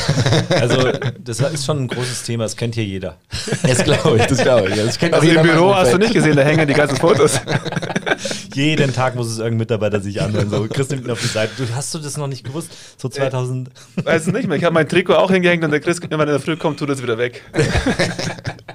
Also, 0.50 0.90
das 1.22 1.40
ist 1.40 1.64
schon 1.64 1.82
ein 1.84 1.88
großes 1.88 2.22
Thema, 2.24 2.44
das 2.44 2.56
kennt 2.56 2.74
hier 2.74 2.84
jeder. 2.84 3.16
das 3.62 3.84
glaube 3.84 4.18
ich, 4.18 4.26
das 4.26 4.38
glaube 4.38 4.68
ich. 4.70 4.76
Das 4.76 4.98
kennt 4.98 5.14
Also 5.14 5.28
im 5.28 5.42
Büro 5.42 5.74
hast 5.74 5.92
du 5.92 5.98
nicht 5.98 6.12
gesehen, 6.14 6.36
da 6.36 6.42
hängen 6.42 6.66
die 6.66 6.74
ganzen 6.74 6.96
Fotos. 6.96 7.40
Jeden 8.54 8.92
Tag 8.92 9.14
muss 9.14 9.28
es 9.28 9.38
irgendein 9.38 9.58
Mitarbeiter 9.58 10.00
sich 10.00 10.20
anhören. 10.20 10.50
So, 10.50 10.66
Chris 10.68 10.88
nimmt 10.90 11.04
ihn 11.04 11.10
auf 11.10 11.20
die 11.20 11.28
Seite. 11.28 11.52
Du, 11.56 11.74
hast 11.74 11.94
du 11.94 11.98
das 11.98 12.16
noch 12.16 12.26
nicht 12.26 12.44
gewusst? 12.44 12.70
So 12.98 13.08
2000. 13.08 13.70
Weiß 14.04 14.26
es 14.26 14.32
nicht 14.32 14.48
mehr. 14.48 14.56
Ich 14.58 14.64
habe 14.64 14.74
mein 14.74 14.88
Trikot 14.88 15.14
auch 15.14 15.30
hingehängt 15.30 15.64
und 15.64 15.70
der 15.70 15.80
Chris, 15.80 16.00
wenn 16.02 16.10
er 16.10 16.20
in 16.20 16.28
der 16.28 16.40
Früh 16.40 16.56
kommt, 16.56 16.78
tut 16.78 16.90
es 16.90 17.02
wieder 17.02 17.16
weg. 17.18 17.42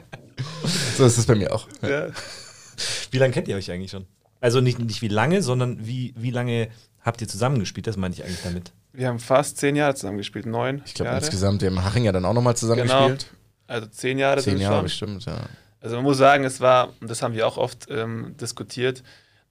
So 0.95 1.05
ist 1.05 1.17
es 1.17 1.25
bei 1.25 1.35
mir 1.35 1.53
auch. 1.53 1.67
Ja. 1.81 2.07
Wie 3.11 3.17
lange 3.17 3.33
kennt 3.33 3.47
ihr 3.47 3.55
euch 3.55 3.71
eigentlich 3.71 3.91
schon? 3.91 4.05
Also 4.41 4.61
nicht, 4.61 4.79
nicht 4.79 5.01
wie 5.01 5.07
lange, 5.07 5.41
sondern 5.41 5.87
wie, 5.87 6.13
wie 6.17 6.29
lange 6.29 6.69
habt 7.01 7.21
ihr 7.21 7.27
zusammengespielt? 7.27 7.87
Das 7.87 7.97
meine 7.97 8.13
ich 8.13 8.23
eigentlich 8.23 8.43
damit. 8.43 8.73
Wir 8.93 9.07
haben 9.07 9.19
fast 9.19 9.57
zehn 9.57 9.75
Jahre 9.75 9.95
zusammen 9.95 10.17
gespielt, 10.17 10.45
neun 10.45 10.81
Ich 10.85 10.93
glaube 10.93 11.11
insgesamt, 11.11 11.61
wir 11.61 11.69
haben 11.69 11.83
Haching 11.83 12.03
ja 12.03 12.11
dann 12.11 12.25
auch 12.25 12.33
nochmal 12.33 12.55
zusammen 12.55 12.83
Genau. 12.83 13.11
Also 13.67 13.87
zehn 13.87 14.19
Jahre 14.19 14.41
Zehn 14.41 14.59
Jahre 14.59 14.87
schon. 14.89 15.15
bestimmt, 15.15 15.25
ja. 15.25 15.49
Also 15.81 15.95
man 15.95 16.03
muss 16.03 16.17
sagen, 16.17 16.43
es 16.43 16.61
war, 16.61 16.93
und 16.99 17.09
das 17.09 17.21
haben 17.21 17.33
wir 17.33 17.47
auch 17.47 17.57
oft 17.57 17.87
ähm, 17.89 18.35
diskutiert, 18.39 19.03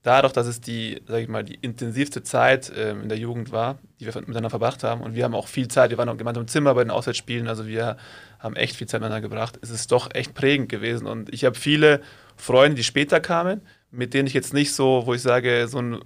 dadurch, 0.02 0.32
dass 0.32 0.46
es 0.46 0.61
die, 0.61 1.02
sag 1.08 1.20
ich 1.23 1.29
mal, 1.29 1.43
die 1.43 1.55
intensivste 1.55 2.23
Zeit 2.23 2.73
ähm, 2.76 3.02
in 3.02 3.08
der 3.08 3.19
Jugend 3.19 3.50
war, 3.50 3.79
die 3.99 4.06
wir 4.06 4.14
miteinander 4.20 4.50
verbracht 4.50 4.85
haben. 4.85 5.00
Und 5.00 5.14
wir 5.14 5.25
haben 5.25 5.35
auch 5.35 5.49
viel 5.49 5.69
Zeit, 5.69 5.91
wir 5.91 5.99
waren 5.99 6.08
auch 6.08 6.17
gemeinsam 6.17 6.43
im 6.43 6.49
Zimmer 6.49 6.75
bei 6.75 6.85
den 6.85 6.91
Auswärtsspielen, 6.91 7.49
also 7.49 7.67
wir 7.67 7.96
haben 8.44 8.56
echt 8.56 8.76
viel 8.76 8.87
Zeit 8.87 9.00
miteinander 9.00 9.26
gebracht. 9.26 9.58
Es 9.62 9.70
ist 9.70 9.91
doch 9.91 10.14
echt 10.14 10.35
prägend 10.35 10.69
gewesen. 10.69 11.06
Und 11.06 11.32
ich 11.32 11.46
habe 11.46 11.56
viele 11.56 12.03
Freunde, 12.36 12.77
die 12.77 12.84
später 12.84 13.19
kamen, 13.19 13.63
mit 13.91 14.13
denen 14.13 14.29
ich 14.29 14.34
jetzt 14.34 14.53
nicht 14.53 14.74
so, 14.74 15.05
wo 15.06 15.15
ich 15.15 15.22
sage, 15.22 15.67
so 15.67 15.79
ein 15.79 16.01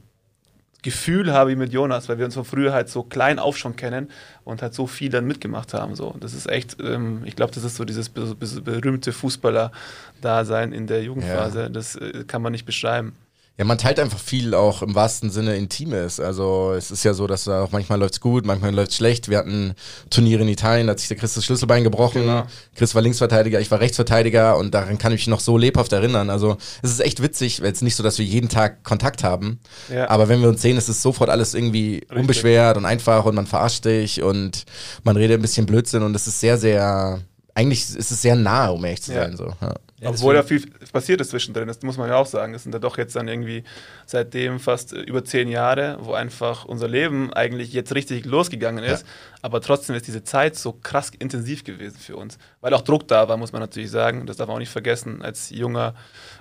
Gefühl 0.83 1.33
habe 1.33 1.51
wie 1.51 1.57
mit 1.57 1.73
Jonas, 1.73 2.09
weil 2.09 2.19
wir 2.19 2.25
uns 2.25 2.35
von 2.35 2.45
früher 2.45 2.73
halt 2.73 2.89
so 2.89 3.03
klein 3.03 3.41
auf 3.41 3.59
schon 3.59 3.75
kennen 3.75 4.09
und 4.45 4.63
halt 4.63 4.73
so 4.73 4.87
viel 4.87 5.11
dann 5.11 5.27
mitgemacht 5.27 5.75
haben. 5.75 5.97
So. 5.97 6.15
Das 6.21 6.33
ist 6.33 6.49
echt, 6.49 6.77
ähm, 6.81 7.23
ich 7.25 7.35
glaube, 7.35 7.53
das 7.53 7.65
ist 7.65 7.75
so 7.75 7.85
dieses 7.85 8.09
be 8.09 8.37
be 8.37 8.61
berühmte 8.61 9.13
Fußballer-Dasein 9.13 10.73
in 10.73 10.87
der 10.87 11.03
Jugendphase. 11.03 11.71
Das 11.71 11.97
äh, 11.97 12.23
kann 12.25 12.43
man 12.43 12.53
nicht 12.53 12.65
beschreiben. 12.65 13.17
Ja, 13.59 13.65
man 13.65 13.77
teilt 13.77 13.99
einfach 13.99 14.21
viel 14.21 14.55
auch 14.55 14.83
im 14.83 14.95
wahrsten 14.95 15.31
Sinne 15.31 15.57
Intimes. 15.57 16.21
Also 16.21 16.75
es 16.77 16.93
ist 16.93 17.03
ja 17.03 17.13
so, 17.13 17.27
dass 17.27 17.43
da 17.43 17.65
auch 17.65 17.73
manchmal 17.73 17.99
läuft's 17.99 18.21
gut, 18.21 18.47
manchmal 18.47 18.73
läuft's 18.73 18.95
schlecht. 18.95 19.29
Wir 19.29 19.39
hatten 19.39 19.75
Turniere 20.11 20.43
in 20.43 20.49
Italien, 20.49 20.87
da 20.87 20.93
hat 20.93 21.01
sich 21.01 21.09
der 21.09 21.17
Chris 21.17 21.35
das 21.35 21.45
Schlüsselbein 21.45 21.83
gebrochen. 21.83 22.23
Genau. 22.23 22.47
Chris 22.77 22.95
war 22.95 23.03
Linksverteidiger, 23.03 23.59
ich 23.59 23.69
war 23.73 23.81
Rechtsverteidiger 23.81 24.57
und 24.57 24.75
daran 24.75 24.97
kann 24.99 25.11
ich 25.13 25.19
mich 25.23 25.27
noch 25.27 25.41
so 25.41 25.59
lebhaft 25.59 25.93
erinnern. 25.93 26.31
Also 26.31 26.57
es 26.83 26.93
ist 26.93 27.01
echt 27.01 27.21
witzig, 27.21 27.61
weil 27.61 27.73
es 27.73 27.83
nicht 27.83 27.97
so, 27.97 28.05
dass 28.05 28.19
wir 28.21 28.25
jeden 28.25 28.49
Tag 28.49 28.85
Kontakt 28.85 29.25
haben. 29.25 29.59
Ja. 29.93 30.09
Aber 30.09 30.29
wenn 30.29 30.41
wir 30.41 30.49
uns 30.49 30.63
sehen, 30.63 30.77
ist 30.77 30.89
es 30.89 31.03
sofort 31.03 31.29
alles 31.29 31.55
irgendwie 31.55 32.07
unbeschwert 32.15 32.77
und 32.77 32.85
einfach 32.85 33.25
und 33.25 33.35
man 33.35 33.49
verarscht 33.49 33.85
dich 33.87 34.23
und 34.23 34.67
man 35.03 35.17
redet 35.17 35.41
ein 35.41 35.43
bisschen 35.43 35.67
Blödsinn 35.67 36.05
und 36.05 36.15
es 36.15 36.29
ist 36.29 36.39
sehr, 36.39 36.59
sehr, 36.59 37.19
eigentlich 37.57 37.81
ist 37.97 38.13
es 38.13 38.23
sehr 38.23 38.37
nah, 38.37 38.69
um 38.69 38.85
ehrlich 38.85 39.03
zu 39.03 39.13
Ja. 39.13 39.23
sein. 39.25 39.37
So. 39.37 39.49
Ja. 39.61 39.75
Ja, 40.01 40.11
Obwohl 40.11 40.35
da 40.35 40.45
viel 40.45 40.65
passiert 40.93 41.21
ist 41.21 41.31
zwischendrin, 41.31 41.67
das 41.67 41.83
muss 41.83 41.97
man 41.97 42.09
ja 42.09 42.17
auch 42.17 42.27
sagen. 42.27 42.55
Es 42.55 42.63
sind 42.63 42.73
ja 42.73 42.79
doch 42.79 42.99
jetzt 42.99 43.17
dann 43.17 43.27
irgendwie 43.27 43.65
seitdem 44.07 44.61
fast 44.61 44.93
äh, 44.93 45.01
über 45.01 45.25
zehn 45.25 45.49
Jahre, 45.49 45.99
wo 46.01 46.13
einfach 46.13 46.65
unser 46.65 46.87
Leben 46.87 47.33
eigentlich 47.33 47.73
jetzt 47.73 47.93
richtig 47.95 48.25
losgegangen 48.25 48.85
ist. 48.85 49.05
Aber 49.43 49.61
trotzdem 49.61 49.97
ist 49.97 50.07
diese 50.07 50.23
Zeit 50.23 50.55
so 50.55 50.73
krass 50.73 51.11
intensiv 51.19 51.65
gewesen 51.65 51.99
für 51.99 52.17
uns. 52.17 52.39
Weil 52.61 52.75
auch 52.75 52.83
Druck 52.83 53.09
da 53.09 53.29
war, 53.29 53.37
muss 53.37 53.51
man 53.51 53.61
natürlich 53.61 53.91
sagen. 53.91 54.27
Das 54.27 54.37
darf 54.37 54.47
man 54.47 54.57
auch 54.57 54.61
nicht 54.61 54.71
vergessen, 54.71 55.21
als 55.21 55.51
junger 55.51 55.95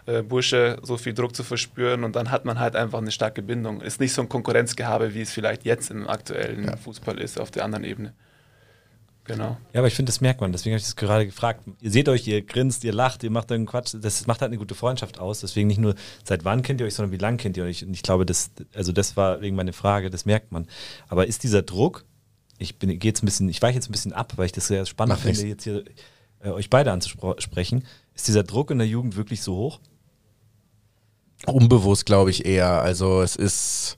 äh, 0.05 0.21
Bursche 0.21 0.77
so 0.83 0.97
viel 0.97 1.15
Druck 1.15 1.35
zu 1.35 1.43
verspüren. 1.43 2.03
Und 2.03 2.15
dann 2.15 2.29
hat 2.29 2.45
man 2.45 2.59
halt 2.59 2.75
einfach 2.75 2.99
eine 2.99 3.11
starke 3.11 3.41
Bindung. 3.41 3.81
Ist 3.81 3.99
nicht 3.99 4.13
so 4.13 4.21
ein 4.21 4.29
Konkurrenzgehabe, 4.29 5.15
wie 5.15 5.21
es 5.21 5.31
vielleicht 5.31 5.65
jetzt 5.65 5.89
im 5.89 6.07
aktuellen 6.07 6.77
Fußball 6.77 7.19
ist, 7.19 7.39
auf 7.39 7.49
der 7.49 7.65
anderen 7.65 7.85
Ebene. 7.85 8.13
Genau. 9.27 9.57
Ja, 9.73 9.81
aber 9.81 9.87
ich 9.87 9.93
finde, 9.93 10.09
das 10.09 10.21
merkt 10.21 10.39
man. 10.39 10.53
Deswegen 10.53 10.73
habe 10.73 10.79
ich 10.79 10.85
das 10.85 10.95
gerade 10.95 11.25
gefragt. 11.25 11.61
Ihr 11.81 11.91
seht 11.91 12.07
euch, 12.07 12.25
ihr 12.27 12.41
grinst, 12.41 12.83
ihr 12.85 12.93
lacht, 12.93 13.23
ihr 13.23 13.29
macht 13.29 13.51
irgendeinen 13.51 13.71
Quatsch. 13.71 13.93
Das 14.01 14.25
macht 14.25 14.41
halt 14.41 14.49
eine 14.49 14.57
gute 14.57 14.73
Freundschaft 14.73 15.19
aus. 15.19 15.41
Deswegen 15.41 15.67
nicht 15.67 15.79
nur, 15.79 15.95
seit 16.23 16.45
wann 16.45 16.61
kennt 16.61 16.79
ihr 16.79 16.87
euch, 16.87 16.93
sondern 16.93 17.11
wie 17.11 17.21
lange 17.21 17.37
kennt 17.37 17.57
ihr 17.57 17.65
euch. 17.65 17.83
Und 17.85 17.93
ich 17.93 18.03
glaube, 18.03 18.25
das, 18.25 18.51
also 18.73 18.93
das 18.93 19.17
war 19.17 19.41
wegen 19.41 19.55
meine 19.55 19.73
Frage, 19.73 20.09
das 20.09 20.25
merkt 20.25 20.51
man. 20.51 20.65
Aber 21.09 21.27
ist 21.27 21.43
dieser 21.43 21.61
Druck, 21.61 22.05
ich 22.57 22.79
bin, 22.79 22.97
gehe 22.97 23.09
jetzt 23.09 23.21
ein 23.21 23.25
bisschen, 23.25 23.49
ich 23.49 23.61
weiche 23.61 23.75
jetzt 23.75 23.89
ein 23.89 23.91
bisschen 23.91 24.13
ab, 24.13 24.33
weil 24.37 24.45
ich 24.45 24.53
das 24.53 24.67
sehr 24.67 24.85
spannend 24.85 25.17
Mach 25.17 25.23
finde, 25.23 25.43
nichts. 25.43 25.65
jetzt 25.65 25.75
hier 25.75 25.83
äh, 26.39 26.49
euch 26.49 26.69
beide 26.69 26.91
anzusprechen. 26.91 27.83
Ist 28.15 28.27
dieser 28.27 28.43
Druck 28.43 28.71
in 28.71 28.77
der 28.77 28.87
Jugend 28.87 29.17
wirklich 29.17 29.41
so 29.41 29.55
hoch? 29.55 29.79
Unbewusst, 31.45 32.05
glaube 32.05 32.31
ich, 32.31 32.45
eher. 32.45 32.81
Also 32.81 33.21
es 33.21 33.35
ist, 33.35 33.97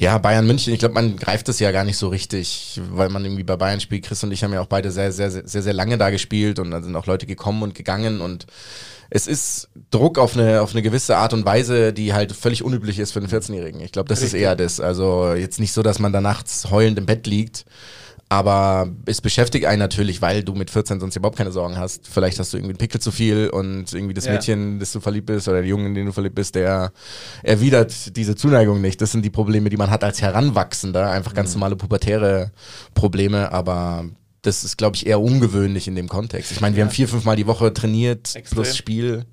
Ja, 0.00 0.16
Bayern 0.16 0.46
München, 0.46 0.72
ich 0.72 0.78
glaube, 0.78 0.94
man 0.94 1.16
greift 1.16 1.50
es 1.50 1.58
ja 1.58 1.72
gar 1.72 1.84
nicht 1.84 1.98
so 1.98 2.08
richtig, 2.08 2.80
weil 2.90 3.10
man 3.10 3.22
irgendwie 3.22 3.44
bei 3.44 3.56
Bayern 3.56 3.80
spielt. 3.80 4.06
Chris 4.06 4.24
und 4.24 4.32
ich 4.32 4.42
haben 4.42 4.54
ja 4.54 4.62
auch 4.62 4.66
beide 4.66 4.90
sehr, 4.90 5.12
sehr, 5.12 5.30
sehr, 5.30 5.46
sehr, 5.46 5.60
sehr 5.60 5.74
lange 5.74 5.98
da 5.98 6.08
gespielt 6.08 6.58
und 6.58 6.70
da 6.70 6.80
sind 6.80 6.96
auch 6.96 7.04
Leute 7.04 7.26
gekommen 7.26 7.62
und 7.62 7.74
gegangen 7.74 8.22
und 8.22 8.46
es 9.10 9.26
ist 9.26 9.68
Druck 9.90 10.18
auf 10.18 10.38
eine, 10.38 10.62
auf 10.62 10.72
eine 10.72 10.80
gewisse 10.80 11.18
Art 11.18 11.34
und 11.34 11.44
Weise, 11.44 11.92
die 11.92 12.14
halt 12.14 12.32
völlig 12.32 12.62
unüblich 12.62 12.98
ist 12.98 13.12
für 13.12 13.18
einen 13.18 13.28
14-Jährigen. 13.28 13.82
Ich 13.82 13.92
glaube, 13.92 14.08
das 14.08 14.22
Richtig. 14.22 14.40
ist 14.40 14.42
eher 14.42 14.56
das. 14.56 14.80
Also 14.80 15.34
jetzt 15.34 15.60
nicht 15.60 15.72
so, 15.72 15.82
dass 15.82 15.98
man 15.98 16.14
da 16.14 16.22
nachts 16.22 16.70
heulend 16.70 16.96
im 16.96 17.04
Bett 17.04 17.26
liegt, 17.26 17.66
aber 18.30 18.88
es 19.06 19.20
beschäftigt 19.20 19.66
einen 19.66 19.80
natürlich, 19.80 20.22
weil 20.22 20.44
du 20.44 20.54
mit 20.54 20.70
14 20.70 21.00
sonst 21.00 21.16
überhaupt 21.16 21.36
keine 21.36 21.50
Sorgen 21.50 21.76
hast. 21.76 22.06
Vielleicht 22.06 22.38
hast 22.38 22.52
du 22.52 22.58
irgendwie 22.58 22.70
einen 22.70 22.78
Pickel 22.78 23.00
zu 23.00 23.10
viel 23.10 23.50
und 23.50 23.92
irgendwie 23.92 24.14
das 24.14 24.26
ja. 24.26 24.32
Mädchen, 24.32 24.78
das 24.78 24.92
du 24.92 25.00
verliebt 25.00 25.26
bist 25.26 25.48
oder 25.48 25.58
der 25.58 25.68
Junge, 25.68 25.86
in 25.86 25.96
den 25.96 26.06
du 26.06 26.12
verliebt 26.12 26.36
bist, 26.36 26.54
der 26.54 26.92
erwidert 27.42 28.16
diese 28.16 28.36
Zuneigung 28.36 28.80
nicht. 28.80 29.00
Das 29.00 29.10
sind 29.10 29.24
die 29.24 29.30
Probleme, 29.30 29.68
die 29.68 29.76
man 29.76 29.90
hat 29.90 30.04
als 30.04 30.22
Heranwachsender. 30.22 31.10
Einfach 31.10 31.34
ganz 31.34 31.50
mhm. 31.50 31.58
normale 31.58 31.74
pubertäre 31.74 32.52
Probleme, 32.94 33.50
aber 33.50 34.04
das 34.42 34.62
ist, 34.62 34.78
glaube 34.78 34.94
ich, 34.94 35.08
eher 35.08 35.20
ungewöhnlich 35.20 35.88
in 35.88 35.96
dem 35.96 36.08
Kontext. 36.08 36.52
Ich 36.52 36.60
meine, 36.60 36.76
wir 36.76 36.82
ja. 36.82 36.86
haben 36.86 36.94
vier, 36.94 37.08
fünf 37.08 37.24
Mal 37.24 37.34
die 37.34 37.48
Woche 37.48 37.74
trainiert, 37.74 38.36
Extrem. 38.36 38.62
plus 38.62 38.76
Spiel. 38.76 39.26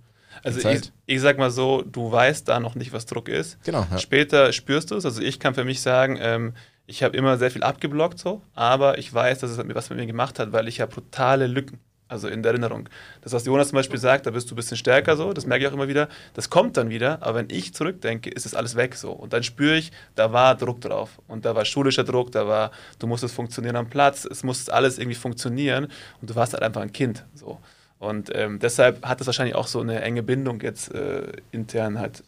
Also 0.43 0.67
ich, 0.67 0.91
ich, 1.05 1.21
sag 1.21 1.37
mal 1.37 1.51
so, 1.51 1.83
du 1.83 2.11
weißt 2.11 2.47
da 2.47 2.59
noch 2.59 2.73
nicht, 2.73 2.93
was 2.93 3.05
Druck 3.05 3.29
ist. 3.29 3.63
Genau. 3.63 3.85
Ja. 3.91 3.99
Später 3.99 4.51
spürst 4.53 4.89
du 4.89 4.95
es. 4.95 5.05
Also 5.05 5.21
ich 5.21 5.39
kann 5.39 5.53
für 5.53 5.65
mich 5.65 5.81
sagen, 5.81 6.17
ähm, 6.19 6.53
ich 6.87 7.03
habe 7.03 7.15
immer 7.15 7.37
sehr 7.37 7.51
viel 7.51 7.63
abgeblockt 7.63 8.17
so, 8.17 8.41
aber 8.55 8.97
ich 8.97 9.13
weiß, 9.13 9.39
dass 9.39 9.51
es 9.51 9.57
was 9.57 9.89
mit 9.89 9.99
mir 9.99 10.07
gemacht 10.07 10.39
hat, 10.39 10.53
weil 10.53 10.67
ich 10.67 10.81
habe 10.81 10.91
brutale 10.91 11.45
Lücken. 11.45 11.79
Also 12.09 12.29
in 12.29 12.41
der 12.41 12.53
Erinnerung. 12.53 12.87
Das, 13.19 13.33
was 13.33 13.45
Jonas 13.45 13.67
zum 13.67 13.75
Beispiel 13.75 13.99
sagt, 13.99 14.25
da 14.25 14.31
bist 14.31 14.49
du 14.49 14.53
ein 14.53 14.55
bisschen 14.55 14.77
stärker 14.77 15.17
so, 15.17 15.33
das 15.33 15.45
merke 15.45 15.65
ich 15.65 15.69
auch 15.69 15.73
immer 15.73 15.89
wieder. 15.89 16.07
Das 16.35 16.49
kommt 16.49 16.77
dann 16.77 16.89
wieder, 16.89 17.21
aber 17.21 17.39
wenn 17.39 17.49
ich 17.49 17.73
zurückdenke, 17.73 18.29
ist 18.29 18.45
es 18.45 18.55
alles 18.55 18.77
weg 18.77 18.95
so. 18.95 19.11
Und 19.11 19.33
dann 19.33 19.43
spüre 19.43 19.75
ich, 19.75 19.91
da 20.15 20.31
war 20.31 20.55
Druck 20.55 20.79
drauf. 20.79 21.19
Und 21.27 21.43
da 21.43 21.53
war 21.53 21.65
schulischer 21.65 22.05
Druck, 22.05 22.31
da 22.31 22.47
war, 22.47 22.71
du 22.99 23.07
musstest 23.07 23.35
funktionieren 23.35 23.75
am 23.75 23.89
Platz, 23.89 24.23
es 24.23 24.43
musste 24.43 24.73
alles 24.73 24.99
irgendwie 24.99 25.15
funktionieren 25.15 25.89
und 26.21 26.29
du 26.29 26.35
warst 26.35 26.53
halt 26.53 26.63
einfach 26.63 26.81
ein 26.81 26.93
Kind. 26.93 27.25
So. 27.33 27.59
Und 27.99 28.33
ähm, 28.33 28.59
deshalb 28.59 29.05
hat 29.05 29.19
es 29.19 29.27
wahrscheinlich 29.27 29.55
auch 29.55 29.67
so 29.67 29.81
eine 29.81 30.01
enge 30.01 30.23
Bindung 30.23 30.61
jetzt 30.61 30.93
äh, 30.93 31.33
intern 31.51 31.99
halt 31.99 32.23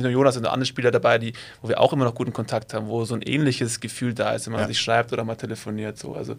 nur 0.00 0.10
Jonas 0.10 0.36
und 0.36 0.46
andere 0.46 0.66
Spieler 0.66 0.90
dabei, 0.90 1.18
die, 1.18 1.32
wo 1.62 1.68
wir 1.68 1.80
auch 1.80 1.92
immer 1.92 2.04
noch 2.04 2.14
guten 2.14 2.32
Kontakt 2.32 2.74
haben, 2.74 2.88
wo 2.88 3.04
so 3.04 3.14
ein 3.14 3.22
ähnliches 3.22 3.80
Gefühl 3.80 4.14
da 4.14 4.32
ist, 4.32 4.46
wenn 4.46 4.52
man 4.52 4.62
ja. 4.62 4.68
sich 4.68 4.78
schreibt 4.78 5.12
oder 5.12 5.24
mal 5.24 5.36
telefoniert. 5.36 5.98
So. 5.98 6.14
Also 6.14 6.36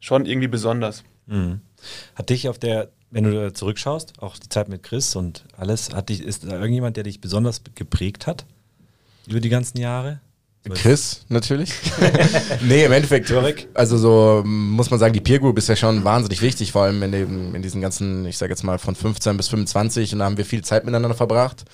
schon 0.00 0.26
irgendwie 0.26 0.48
besonders. 0.48 1.02
Mhm. 1.26 1.60
Hat 2.14 2.30
dich 2.30 2.48
auf 2.48 2.58
der, 2.58 2.90
wenn 3.10 3.24
du 3.24 3.32
da 3.32 3.54
zurückschaust, 3.54 4.20
auch 4.20 4.36
die 4.36 4.48
Zeit 4.48 4.68
mit 4.68 4.82
Chris 4.82 5.16
und 5.16 5.44
alles, 5.56 5.94
hat 5.94 6.08
dich, 6.08 6.22
ist 6.22 6.44
da 6.44 6.52
irgendjemand, 6.52 6.96
der 6.96 7.04
dich 7.04 7.20
besonders 7.20 7.62
geprägt 7.74 8.26
hat 8.26 8.44
über 9.26 9.40
die 9.40 9.48
ganzen 9.48 9.78
Jahre? 9.78 10.20
Chris, 10.74 11.24
natürlich. 11.28 11.72
nee, 12.62 12.84
im 12.84 12.92
Endeffekt, 12.92 13.26
Zurück. 13.28 13.66
also 13.74 13.98
so 13.98 14.42
muss 14.44 14.90
man 14.90 15.00
sagen, 15.00 15.12
die 15.12 15.20
Peer 15.20 15.40
Group 15.40 15.58
ist 15.58 15.68
ja 15.68 15.74
schon 15.74 16.04
wahnsinnig 16.04 16.40
wichtig, 16.40 16.70
vor 16.70 16.82
allem 16.82 17.02
in, 17.02 17.12
dem, 17.12 17.54
in 17.54 17.62
diesen 17.62 17.80
ganzen, 17.80 18.26
ich 18.26 18.38
sage 18.38 18.52
jetzt 18.52 18.62
mal 18.62 18.78
von 18.78 18.94
15 18.94 19.36
bis 19.36 19.48
25 19.48 20.12
und 20.12 20.20
da 20.20 20.26
haben 20.26 20.36
wir 20.36 20.44
viel 20.44 20.62
Zeit 20.62 20.84
miteinander 20.84 21.16
verbracht. 21.16 21.64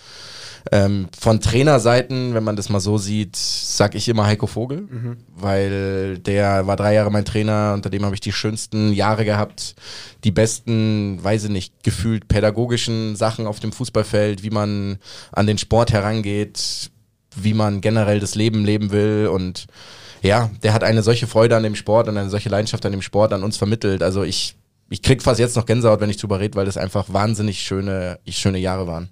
Ähm, 0.72 1.08
von 1.18 1.40
Trainerseiten, 1.40 2.34
wenn 2.34 2.44
man 2.44 2.56
das 2.56 2.68
mal 2.68 2.80
so 2.80 2.98
sieht, 2.98 3.36
sag 3.36 3.94
ich 3.94 4.08
immer 4.08 4.26
Heiko 4.26 4.46
Vogel, 4.46 4.82
mhm. 4.82 5.16
weil 5.34 6.18
der 6.18 6.66
war 6.66 6.76
drei 6.76 6.94
Jahre 6.94 7.10
mein 7.10 7.24
Trainer, 7.24 7.72
unter 7.74 7.90
dem 7.90 8.04
habe 8.04 8.14
ich 8.14 8.20
die 8.20 8.32
schönsten 8.32 8.92
Jahre 8.92 9.24
gehabt, 9.24 9.74
die 10.24 10.30
besten, 10.30 11.22
weiß 11.22 11.44
ich 11.44 11.50
nicht, 11.50 11.82
gefühlt 11.82 12.28
pädagogischen 12.28 13.16
Sachen 13.16 13.46
auf 13.46 13.60
dem 13.60 13.72
Fußballfeld, 13.72 14.42
wie 14.42 14.50
man 14.50 14.98
an 15.32 15.46
den 15.46 15.58
Sport 15.58 15.92
herangeht, 15.92 16.90
wie 17.36 17.54
man 17.54 17.80
generell 17.80 18.20
das 18.20 18.34
Leben 18.34 18.64
leben 18.64 18.90
will 18.90 19.28
und 19.32 19.66
ja, 20.22 20.50
der 20.62 20.72
hat 20.72 20.82
eine 20.82 21.02
solche 21.02 21.26
Freude 21.26 21.56
an 21.56 21.62
dem 21.62 21.74
Sport 21.74 22.08
und 22.08 22.16
eine 22.16 22.30
solche 22.30 22.48
Leidenschaft 22.48 22.84
an 22.84 22.92
dem 22.92 23.02
Sport 23.02 23.32
an 23.32 23.44
uns 23.44 23.56
vermittelt. 23.56 24.02
Also 24.02 24.24
ich, 24.24 24.56
ich 24.90 25.02
krieg 25.02 25.22
fast 25.22 25.38
jetzt 25.38 25.56
noch 25.56 25.66
Gänsehaut, 25.66 26.00
wenn 26.00 26.10
ich 26.10 26.16
drüber 26.16 26.40
rede, 26.40 26.56
weil 26.56 26.66
das 26.66 26.76
einfach 26.76 27.12
wahnsinnig 27.12 27.60
schöne, 27.60 28.18
schöne 28.28 28.58
Jahre 28.58 28.86
waren. 28.86 29.10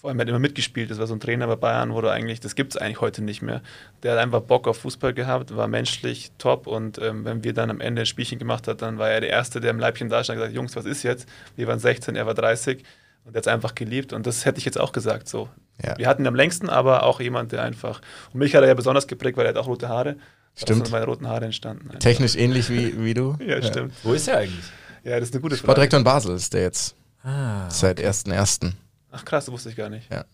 Vor 0.00 0.08
allem, 0.08 0.18
er 0.18 0.22
hat 0.22 0.28
immer 0.30 0.38
mitgespielt. 0.38 0.90
Das 0.90 0.98
war 0.98 1.06
so 1.06 1.12
ein 1.12 1.20
Trainer 1.20 1.46
bei 1.46 1.56
Bayern, 1.56 1.92
wo 1.92 2.00
du 2.00 2.10
eigentlich, 2.10 2.40
das 2.40 2.54
gibt 2.54 2.74
es 2.74 2.80
eigentlich 2.80 3.02
heute 3.02 3.22
nicht 3.22 3.42
mehr. 3.42 3.60
Der 4.02 4.12
hat 4.12 4.18
einfach 4.18 4.40
Bock 4.40 4.66
auf 4.66 4.78
Fußball 4.78 5.12
gehabt, 5.12 5.54
war 5.54 5.68
menschlich 5.68 6.32
top 6.38 6.66
und 6.66 6.98
ähm, 6.98 7.26
wenn 7.26 7.44
wir 7.44 7.52
dann 7.52 7.68
am 7.68 7.82
Ende 7.82 8.02
ein 8.02 8.06
Spielchen 8.06 8.38
gemacht 8.38 8.66
hat, 8.66 8.80
dann 8.80 8.96
war 8.96 9.10
er 9.10 9.20
der 9.20 9.28
Erste, 9.28 9.60
der 9.60 9.70
im 9.70 9.78
Leibchen 9.78 10.08
da 10.08 10.24
stand 10.24 10.38
und 10.38 10.42
gesagt 10.42 10.56
Jungs, 10.56 10.74
was 10.74 10.86
ist 10.86 11.02
jetzt? 11.02 11.28
Wir 11.54 11.66
waren 11.66 11.78
16, 11.78 12.16
er 12.16 12.24
war 12.24 12.32
30 12.32 12.78
und 13.26 13.34
er 13.34 13.38
hat 13.38 13.46
es 13.46 13.52
einfach 13.52 13.74
geliebt 13.74 14.14
und 14.14 14.26
das 14.26 14.46
hätte 14.46 14.58
ich 14.58 14.64
jetzt 14.64 14.80
auch 14.80 14.92
gesagt 14.92 15.28
so. 15.28 15.50
Ja. 15.84 15.98
Wir 15.98 16.08
hatten 16.08 16.22
ihn 16.22 16.28
am 16.28 16.34
längsten, 16.34 16.70
aber 16.70 17.02
auch 17.02 17.20
jemand, 17.20 17.52
der 17.52 17.62
einfach, 17.62 18.00
und 18.32 18.40
mich 18.40 18.54
hat 18.54 18.62
er 18.62 18.68
ja 18.68 18.74
besonders 18.74 19.06
geprägt, 19.06 19.36
weil 19.36 19.44
er 19.44 19.50
hat 19.50 19.58
auch 19.58 19.68
rote 19.68 19.90
Haare. 19.90 20.16
Stimmt. 20.56 20.86
sind 20.86 20.92
meine 20.92 21.04
roten 21.04 21.28
Haare 21.28 21.44
entstanden. 21.44 21.88
Einfach. 21.88 21.98
Technisch 22.00 22.36
ähnlich 22.36 22.70
wie, 22.70 23.04
wie 23.04 23.12
du? 23.12 23.36
ja, 23.38 23.58
ja, 23.58 23.62
stimmt. 23.62 23.92
Wo 24.02 24.14
ist 24.14 24.28
er 24.28 24.38
eigentlich? 24.38 24.64
Ja, 25.04 25.20
das 25.20 25.28
ist 25.28 25.34
eine 25.34 25.42
gute 25.42 25.56
Frage. 25.56 25.64
Sportdirektor 25.64 25.98
in 25.98 26.04
Basel 26.04 26.34
ist 26.36 26.54
der 26.54 26.62
jetzt. 26.62 26.96
Ah, 27.22 27.68
Seit 27.68 28.00
okay. 28.00 28.08
1.1. 28.08 28.72
Ach 29.10 29.24
krass, 29.24 29.46
das 29.46 29.52
wusste 29.52 29.70
ich 29.70 29.76
gar 29.76 29.88
nicht. 29.88 30.10
Ja. 30.10 30.24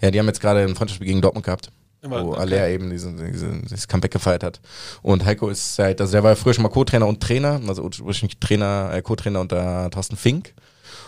Ja, 0.00 0.10
die 0.10 0.18
haben 0.18 0.26
jetzt 0.26 0.40
gerade 0.40 0.60
ein 0.60 0.74
Freundschaftsspiel 0.74 1.08
gegen 1.08 1.22
Dortmund 1.22 1.44
gehabt. 1.44 1.70
Immer, 2.02 2.24
wo 2.24 2.32
okay. 2.32 2.40
Aller 2.40 2.68
eben 2.68 2.90
diesen, 2.90 3.16
diesen, 3.16 3.62
dieses 3.62 3.86
Comeback 3.86 4.10
gefeiert 4.10 4.42
hat. 4.42 4.60
Und 5.02 5.24
Heiko 5.24 5.48
ist 5.48 5.78
halt, 5.78 6.00
also 6.00 6.12
der 6.12 6.24
war 6.24 6.34
früher 6.34 6.52
schon 6.52 6.62
mal 6.62 6.68
Co-Trainer 6.68 7.06
und 7.06 7.22
Trainer, 7.22 7.60
also 7.68 7.82
ursprünglich 7.82 8.38
Trainer, 8.40 8.90
äh, 8.92 9.02
Co-Trainer 9.02 9.40
unter 9.40 9.88
Thorsten 9.90 10.16
Fink 10.16 10.52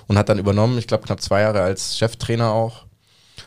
und 0.07 0.16
hat 0.16 0.28
dann 0.28 0.38
übernommen, 0.38 0.78
ich 0.78 0.87
glaube 0.87 1.04
knapp 1.04 1.21
zwei 1.21 1.40
Jahre 1.40 1.62
als 1.62 1.99
Cheftrainer 1.99 2.52
auch. 2.52 2.87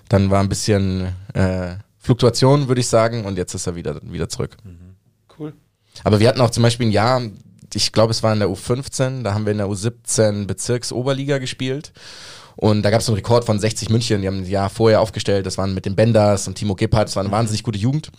Dann 0.10 0.30
war 0.30 0.42
ein 0.42 0.50
bisschen 0.50 1.14
äh, 1.34 1.76
Fluktuation, 2.00 2.68
würde 2.68 2.82
ich 2.82 2.88
sagen, 2.88 3.26
und 3.26 3.38
jetzt 3.38 3.54
ist 3.54 3.68
er 3.68 3.76
wieder, 3.76 4.02
wieder 4.04 4.28
zurück. 4.28 4.58
Mhm. 4.64 4.96
Cool. 5.38 5.54
Aber 6.04 6.20
wir 6.20 6.28
hatten 6.28 6.42
auch 6.42 6.52
zum 6.52 6.64
Beispiel 6.64 6.88
ein 6.88 6.92
Jahr, 6.92 7.22
ich 7.74 7.92
glaube, 7.92 8.12
es 8.12 8.24
war 8.24 8.34
in 8.34 8.40
der 8.40 8.50
U15, 8.50 9.24
da 9.24 9.34
haben 9.34 9.46
wir 9.46 9.52
in 9.52 9.58
der 9.58 9.68
U17 9.68 10.48
Bezirksoberliga 10.48 11.38
gespielt. 11.38 11.94
Und 12.58 12.82
da 12.82 12.90
gab 12.90 13.02
es 13.02 13.08
einen 13.08 13.16
Rekord 13.16 13.46
von 13.46 13.60
60 13.60 13.90
München, 13.90 14.22
die 14.22 14.28
haben 14.28 14.40
ein 14.40 14.46
Jahr 14.46 14.70
vorher 14.70 15.00
aufgestellt, 15.00 15.46
das 15.46 15.58
waren 15.58 15.74
mit 15.74 15.86
den 15.86 15.96
Benders 15.96 16.48
und 16.48 16.56
Timo 16.56 16.76
Gebhardt, 16.76 17.08
das 17.08 17.16
war 17.16 17.24
eine 17.24 17.32
wahnsinnig 17.32 17.64
gute 17.64 17.78
Jugend. 17.78 18.12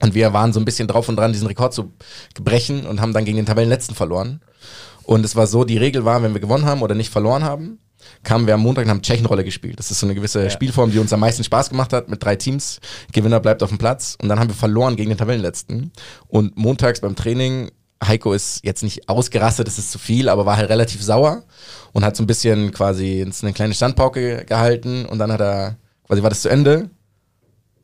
Und 0.00 0.14
wir 0.14 0.32
waren 0.32 0.52
so 0.52 0.60
ein 0.60 0.64
bisschen 0.64 0.88
drauf 0.88 1.08
und 1.08 1.16
dran, 1.16 1.32
diesen 1.32 1.46
Rekord 1.46 1.72
zu 1.72 1.92
brechen 2.42 2.84
und 2.86 3.00
haben 3.00 3.12
dann 3.12 3.24
gegen 3.24 3.36
den 3.36 3.46
Tabellenletzten 3.46 3.94
verloren. 3.94 4.40
Und 5.04 5.24
es 5.24 5.36
war 5.36 5.46
so, 5.46 5.64
die 5.64 5.78
Regel 5.78 6.04
war, 6.04 6.22
wenn 6.22 6.34
wir 6.34 6.40
gewonnen 6.40 6.64
haben 6.64 6.82
oder 6.82 6.94
nicht 6.94 7.10
verloren 7.10 7.44
haben, 7.44 7.78
kamen 8.22 8.46
wir 8.46 8.54
am 8.54 8.60
Montag 8.60 8.84
und 8.84 8.90
haben 8.90 9.02
Tschechenrolle 9.02 9.44
gespielt. 9.44 9.78
Das 9.78 9.90
ist 9.90 10.00
so 10.00 10.06
eine 10.06 10.14
gewisse 10.14 10.44
ja. 10.44 10.50
Spielform, 10.50 10.90
die 10.90 10.98
uns 10.98 11.12
am 11.12 11.20
meisten 11.20 11.44
Spaß 11.44 11.70
gemacht 11.70 11.92
hat, 11.92 12.08
mit 12.08 12.24
drei 12.24 12.36
Teams. 12.36 12.80
Gewinner 13.12 13.40
bleibt 13.40 13.62
auf 13.62 13.68
dem 13.68 13.78
Platz. 13.78 14.16
Und 14.20 14.28
dann 14.28 14.40
haben 14.40 14.48
wir 14.48 14.54
verloren 14.54 14.96
gegen 14.96 15.10
den 15.10 15.18
Tabellenletzten. 15.18 15.92
Und 16.28 16.56
montags 16.56 17.00
beim 17.00 17.14
Training 17.14 17.70
Heiko 18.02 18.32
ist 18.32 18.64
jetzt 18.64 18.82
nicht 18.82 19.08
ausgerastet, 19.08 19.66
das 19.66 19.78
ist 19.78 19.92
zu 19.92 19.98
viel, 19.98 20.28
aber 20.28 20.46
war 20.46 20.56
halt 20.56 20.70
relativ 20.70 21.02
sauer 21.02 21.42
und 21.92 22.04
hat 22.04 22.16
so 22.16 22.22
ein 22.22 22.26
bisschen 22.26 22.72
quasi 22.72 23.26
eine 23.42 23.52
kleine 23.52 23.74
Standpauke 23.74 24.44
gehalten 24.46 25.04
und 25.06 25.18
dann 25.18 25.30
hat 25.32 25.40
er, 25.40 25.76
quasi 26.06 26.22
war 26.22 26.30
das 26.30 26.42
zu 26.42 26.48
Ende 26.48 26.88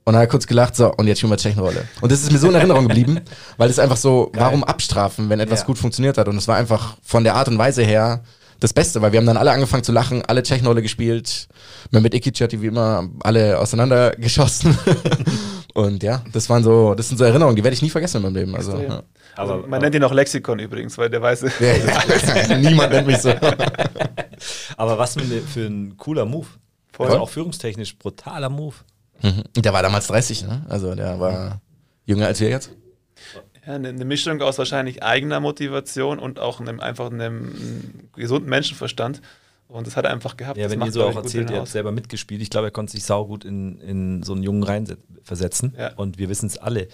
und 0.06 0.12
dann 0.12 0.16
hat 0.16 0.28
er 0.28 0.30
kurz 0.30 0.46
gelacht, 0.46 0.76
so, 0.76 0.92
und 0.94 1.06
jetzt 1.08 1.18
spielen 1.18 1.32
wir 1.32 1.36
Tschechenrolle. 1.36 1.84
Und 2.00 2.12
das 2.12 2.22
ist 2.22 2.30
mir 2.30 2.38
so 2.38 2.48
in 2.48 2.54
Erinnerung 2.54 2.86
geblieben, 2.88 3.20
weil 3.56 3.68
es 3.68 3.78
einfach 3.78 3.96
so, 3.96 4.30
Geil. 4.32 4.44
warum 4.44 4.62
abstrafen, 4.64 5.28
wenn 5.28 5.40
etwas 5.40 5.60
ja. 5.60 5.66
gut 5.66 5.78
funktioniert 5.78 6.16
hat? 6.16 6.28
Und 6.28 6.36
es 6.36 6.46
war 6.46 6.56
einfach 6.56 6.96
von 7.02 7.24
der 7.24 7.34
Art 7.34 7.48
und 7.48 7.58
Weise 7.58 7.82
her 7.82 8.22
das 8.60 8.72
Beste, 8.72 9.02
weil 9.02 9.12
wir 9.12 9.18
haben 9.18 9.26
dann 9.26 9.36
alle 9.36 9.50
angefangen 9.50 9.82
zu 9.82 9.92
lachen, 9.92 10.22
alle 10.24 10.42
Tschechenrolle 10.42 10.80
gespielt, 10.80 11.48
mit 11.90 12.14
Ikic 12.14 12.40
hat 12.40 12.52
die 12.52 12.62
wie 12.62 12.66
immer 12.66 13.08
alle 13.20 13.58
auseinandergeschossen. 13.58 14.78
und 15.74 16.02
ja, 16.02 16.22
das 16.32 16.48
waren 16.48 16.62
so, 16.62 16.94
das 16.94 17.08
sind 17.08 17.18
so 17.18 17.24
Erinnerungen, 17.24 17.56
die 17.56 17.64
werde 17.64 17.74
ich 17.74 17.82
nie 17.82 17.90
vergessen 17.90 18.18
in 18.18 18.22
meinem 18.22 18.36
Leben. 18.36 18.56
Also, 18.56 18.78
ja. 18.78 19.02
Also, 19.36 19.52
aber, 19.52 19.62
man 19.62 19.74
aber, 19.74 19.82
nennt 19.82 19.94
ihn 19.94 20.04
auch 20.04 20.12
Lexikon 20.12 20.58
übrigens, 20.58 20.96
weil 20.98 21.10
der 21.10 21.22
weiß. 21.22 21.42
Ja, 21.60 21.72
ja. 21.74 22.56
Niemand 22.58 22.92
nennt 22.92 23.06
mich 23.06 23.18
so. 23.18 23.30
aber 24.76 24.98
was 24.98 25.14
für 25.14 25.66
ein 25.66 25.96
cooler 25.96 26.24
Move. 26.24 26.46
Voll. 26.92 27.06
Also 27.06 27.18
auch 27.18 27.28
führungstechnisch 27.28 27.98
brutaler 27.98 28.48
Move. 28.48 28.76
Mhm. 29.22 29.44
Der 29.56 29.72
war 29.72 29.82
damals 29.82 30.06
30, 30.06 30.44
ne? 30.44 30.64
Also 30.68 30.94
der 30.94 31.20
war 31.20 31.60
jünger 32.06 32.26
als 32.26 32.40
wir 32.40 32.48
jetzt. 32.48 32.70
Ja, 33.66 33.74
eine, 33.74 33.88
eine 33.88 34.04
Mischung 34.04 34.40
aus 34.40 34.56
wahrscheinlich 34.58 35.02
eigener 35.02 35.40
Motivation 35.40 36.18
und 36.18 36.38
auch 36.38 36.60
einem 36.60 36.80
einfach 36.80 37.10
einem 37.10 38.08
gesunden 38.14 38.48
Menschenverstand. 38.48 39.20
Und 39.68 39.86
das 39.86 39.96
hat 39.96 40.04
er 40.04 40.12
einfach 40.12 40.36
gehabt. 40.36 40.56
Ja, 40.56 40.64
das 40.64 40.72
wenn 40.72 40.82
ihr 40.82 40.92
so 40.92 41.04
auch 41.04 41.16
erzählt, 41.16 41.50
ihr 41.50 41.58
habt 41.58 41.68
selber 41.68 41.90
mitgespielt. 41.90 42.40
Ich 42.40 42.50
glaube, 42.50 42.68
er 42.68 42.70
konnte 42.70 42.92
sich 42.92 43.04
saugut 43.04 43.44
in, 43.44 43.78
in 43.80 44.22
so 44.22 44.32
einen 44.32 44.44
Jungen 44.44 44.62
reinversetzen. 44.62 45.74
Ja. 45.76 45.92
Und 45.94 46.18
wir 46.18 46.28
wissen 46.28 46.46
es 46.46 46.56
alle 46.56 46.88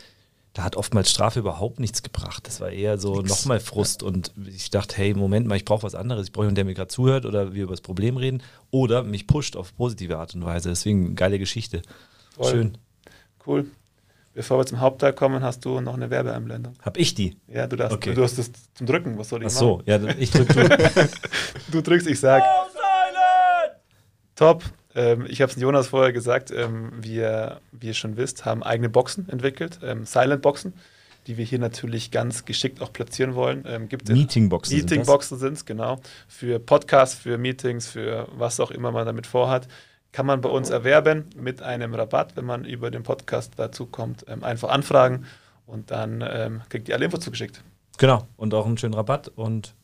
da 0.53 0.65
hat 0.65 0.77
oftmals 0.77 1.11
Strafe 1.11 1.39
überhaupt 1.39 1.81
nichts 1.81 2.03
gebracht. 2.03 2.47
Das 2.47 2.61
war 2.61 2.71
eher 2.71 2.99
so 2.99 3.23
nochmal 3.23 3.59
Frust. 3.59 4.03
Und 4.03 4.33
ich 4.47 4.71
dachte, 4.71 4.97
hey, 4.97 5.15
Moment 5.15 5.47
mal, 5.47 5.57
ich 5.57 5.65
brauche 5.65 5.83
was 5.83 5.95
anderes. 5.95 6.27
Ich 6.27 6.33
brauche 6.33 6.45
jemanden, 6.45 6.57
der 6.57 6.65
mir 6.67 6.75
gerade 6.75 6.89
zuhört 6.89 7.25
oder 7.25 7.55
wir 7.55 7.65
über 7.65 7.73
das 7.73 7.81
Problem 7.81 8.17
reden 8.17 8.43
oder 8.71 9.03
mich 9.03 9.27
pusht 9.27 9.57
auf 9.57 9.75
positive 9.77 10.19
Art 10.19 10.35
und 10.35 10.45
Weise. 10.45 10.69
Deswegen 10.69 11.17
geile 11.17 11.39
Geschichte. 11.39 11.83
Voll. 12.37 12.51
Schön. 12.51 12.79
Cool. 13.47 13.67
Bevor 14.35 14.59
wir 14.59 14.67
zum 14.67 14.81
Hauptteil 14.81 15.13
kommen, 15.13 15.43
hast 15.43 15.65
du 15.65 15.81
noch 15.81 15.95
eine 15.95 16.09
Werbeeinblendung. 16.09 16.75
Hab 16.81 16.97
ich 16.97 17.15
die? 17.15 17.37
Ja, 17.49 17.67
du, 17.67 17.77
darfst, 17.77 17.97
okay. 17.97 18.15
du 18.15 18.23
hast 18.23 18.39
das 18.39 18.51
zum 18.75 18.87
Drücken. 18.87 19.19
Was 19.19 19.29
soll 19.29 19.43
ich 19.43 19.49
Ach 19.49 19.51
so, 19.51 19.77
machen? 19.77 19.85
ja, 19.87 20.15
ich 20.19 20.31
drücke. 20.31 20.69
du 21.71 21.83
drückst, 21.83 22.07
ich 22.07 22.19
sag. 22.19 22.43
Oh, 22.43 22.73
Top. 24.35 24.65
Ähm, 24.95 25.27
ich 25.29 25.41
habe 25.41 25.51
es 25.51 25.61
Jonas 25.61 25.89
vorher 25.89 26.13
gesagt, 26.13 26.51
ähm, 26.51 26.93
wir, 27.01 27.61
wie 27.73 27.89
ihr 27.89 27.95
schon 27.95 28.17
wisst, 28.17 28.45
haben 28.45 28.63
eigene 28.63 28.89
Boxen 28.89 29.29
entwickelt, 29.29 29.81
ähm, 29.83 30.05
Silent-Boxen, 30.05 30.75
die 31.27 31.37
wir 31.37 31.45
hier 31.45 31.59
natürlich 31.59 32.11
ganz 32.11 32.45
geschickt 32.45 32.83
auch 32.83 32.93
platzieren 32.93 33.35
wollen. 33.35 33.65
Ähm, 33.67 33.89
gibt 33.89 34.09
Meetingboxen 34.09 34.77
sind 34.77 34.85
das? 34.85 34.91
Meetingboxen 34.91 35.39
sind 35.39 35.55
es, 35.55 35.65
genau. 35.65 36.01
Für 36.29 36.59
Podcasts, 36.59 37.17
für 37.17 37.39
Meetings, 37.39 37.87
für 37.87 38.29
was 38.33 38.61
auch 38.61 38.71
immer 38.71 38.91
man 38.93 39.07
damit 39.07 39.27
vorhat. 39.27 39.69
Kann 40.11 40.27
man 40.27 40.43
bei 40.43 40.51
uns 40.51 40.69
erwerben 40.69 41.31
mit 41.37 41.63
einem 41.63 41.95
Rabatt, 41.95 42.37
wenn 42.37 42.45
man 42.45 42.65
über 42.65 42.91
den 42.91 43.03
Podcast 43.03 43.55
dazu 43.57 43.87
kommt. 43.87 44.27
Ähm, 44.29 44.45
einfach 44.45 44.69
anfragen 44.69 45.25
und 45.67 45.91
dann 45.91 46.23
ähm, 46.27 46.61
kriegt 46.69 46.89
ihr 46.89 46.97
alle 46.97 47.07
Infos 47.07 47.21
zugeschickt. 47.21 47.63
Genau, 47.99 48.27
und 48.37 48.53
auch 48.53 48.67
einen 48.67 48.77
schönen 48.79 48.95
Rabatt 48.95 49.29
und 49.29 49.75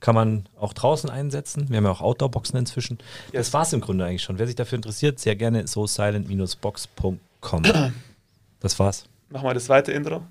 kann 0.00 0.14
man 0.14 0.46
auch 0.58 0.72
draußen 0.72 1.08
einsetzen. 1.10 1.68
Wir 1.68 1.76
haben 1.76 1.84
ja 1.84 1.90
auch 1.90 2.00
Outdoor-Boxen 2.00 2.56
inzwischen. 2.58 2.98
Das 3.32 3.46
Yes. 3.48 3.52
war 3.52 3.62
es 3.62 3.72
im 3.72 3.80
Grunde 3.80 4.04
eigentlich 4.06 4.22
schon. 4.22 4.38
Wer 4.38 4.46
sich 4.46 4.56
dafür 4.56 4.76
interessiert, 4.76 5.18
sehr 5.18 5.36
gerne 5.36 5.66
so 5.66 5.86
silent-box.com. 5.86 7.62
Das 8.60 8.78
war's. 8.78 9.04
Mach 9.28 9.42
mal 9.42 9.54
das 9.54 9.66
zweite 9.66 9.92
Intro. 9.92 10.22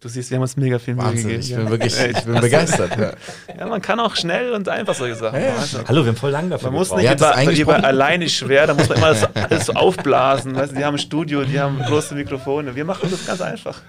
Du 0.00 0.08
siehst, 0.08 0.30
wir 0.30 0.36
haben 0.36 0.42
uns 0.42 0.56
mega 0.56 0.80
viel 0.80 0.94
Mühe 0.96 1.04
Wahnsinn, 1.04 1.28
gegeben. 1.28 1.42
ich 1.42 1.54
bin 1.54 1.70
wirklich, 1.70 1.96
ich 2.00 2.24
bin 2.24 2.40
begeistert. 2.40 2.98
Ja. 2.98 3.12
Ja, 3.56 3.66
man 3.68 3.80
kann 3.80 4.00
auch 4.00 4.16
schnell 4.16 4.52
und 4.52 4.68
einfach 4.68 4.94
solche 4.96 5.14
Sachen 5.14 5.38
Ja, 5.40 5.46
ja. 5.48 5.54
machen. 5.54 5.84
Hallo, 5.86 6.02
wir 6.02 6.08
haben 6.08 6.16
voll 6.16 6.32
lang 6.32 6.50
dafür 6.50 6.70
Man 6.70 6.78
muss 6.80 6.92
nicht 6.92 7.20
das 7.20 7.42
über, 7.44 7.52
über 7.76 7.84
alleine 7.84 8.28
schwer, 8.28 8.66
da 8.66 8.74
muss 8.74 8.88
man 8.88 8.98
immer 8.98 9.10
das 9.14 9.36
alles 9.36 9.66
so 9.66 9.74
aufblasen. 9.74 10.56
Weißt 10.56 10.76
die 10.76 10.84
haben 10.84 10.96
ein 10.96 10.98
Studio, 10.98 11.44
die 11.44 11.60
haben 11.60 11.78
große 11.78 12.16
Mikrofone. 12.16 12.74
Wir 12.74 12.84
machen 12.84 13.08
das 13.12 13.24
ganz 13.26 13.40
einfach. 13.40 13.80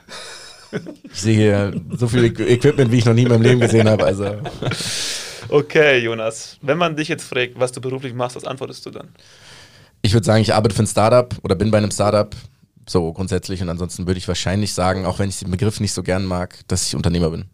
Ich 1.14 1.20
sehe 1.22 1.36
hier 1.36 1.82
so 1.98 2.08
viel 2.08 2.24
Equ- 2.26 2.46
Equipment, 2.48 2.92
wie 2.92 2.98
ich 2.98 3.06
noch 3.06 3.14
nie 3.14 3.24
in 3.24 3.30
meinem 3.30 3.42
Leben 3.44 3.60
gesehen 3.60 3.88
habe. 3.90 4.04
Also 4.06 4.26
Okay, 5.50 6.00
Jonas, 6.00 6.58
wenn 6.62 6.78
man 6.78 6.96
dich 6.96 7.08
jetzt 7.08 7.24
fragt, 7.26 7.60
was 7.60 7.72
du 7.72 7.82
beruflich 7.82 8.14
machst, 8.14 8.36
was 8.36 8.46
antwortest 8.46 8.86
du 8.86 8.92
dann? 8.92 9.10
ich 10.02 10.14
würde 10.14 10.26
sagen, 10.26 10.42
ich 10.42 10.54
arbeite 10.54 10.76
für 10.76 10.84
ein 10.84 10.88
Startup 10.88 11.34
oder 11.44 11.56
bin 11.56 11.72
bei 11.72 11.78
einem 11.78 11.92
Startup. 11.92 12.36
So 12.88 13.14
grundsätzlich. 13.14 13.62
Und 13.62 13.70
ansonsten 13.70 14.06
würde 14.08 14.18
ich 14.18 14.28
wahrscheinlich 14.28 14.74
sagen, 14.74 15.06
auch 15.06 15.20
wenn 15.20 15.30
ich 15.30 15.40
den 15.40 15.52
Begriff 15.52 15.80
nicht 15.80 15.94
so 15.94 16.04
gern 16.04 16.26
mag, 16.26 16.60
dass 16.68 16.86
ich 16.88 16.96
Unternehmer 16.96 17.30
bin. 17.30 17.46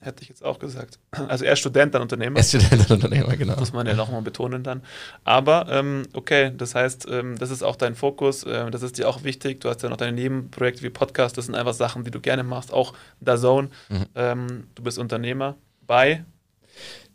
Ja, 0.00 0.06
hätte 0.06 0.22
ich 0.22 0.28
jetzt 0.28 0.44
auch 0.44 0.58
gesagt. 0.58 0.98
Also 1.28 1.44
er 1.44 1.52
ist 1.52 1.58
Student, 1.58 1.94
dann 1.94 2.02
Unternehmer. 2.02 2.36
Er 2.36 2.40
ist 2.40 2.50
Student 2.50 2.90
und 2.90 3.04
Unternehmer, 3.04 3.36
genau. 3.36 3.56
muss 3.56 3.72
man 3.72 3.86
ja 3.86 3.94
nochmal 3.94 4.22
betonen 4.22 4.62
dann. 4.62 4.82
Aber 5.24 5.66
ähm, 5.70 6.04
okay, 6.12 6.52
das 6.56 6.74
heißt, 6.74 7.06
ähm, 7.10 7.38
das 7.38 7.50
ist 7.50 7.62
auch 7.62 7.76
dein 7.76 7.94
Fokus, 7.94 8.44
ähm, 8.46 8.70
das 8.70 8.82
ist 8.82 8.98
dir 8.98 9.08
auch 9.08 9.24
wichtig. 9.24 9.60
Du 9.60 9.68
hast 9.68 9.82
ja 9.82 9.88
noch 9.88 9.96
deine 9.96 10.12
Nebenprojekte 10.12 10.82
wie 10.82 10.90
Podcast, 10.90 11.36
das 11.38 11.46
sind 11.46 11.54
einfach 11.54 11.74
Sachen, 11.74 12.04
die 12.04 12.10
du 12.10 12.20
gerne 12.20 12.42
machst, 12.42 12.72
auch 12.72 12.94
DAZN. 13.20 13.70
Mhm. 13.88 14.06
Ähm, 14.14 14.66
du 14.74 14.82
bist 14.82 14.98
Unternehmer 14.98 15.56
bei, 15.86 16.24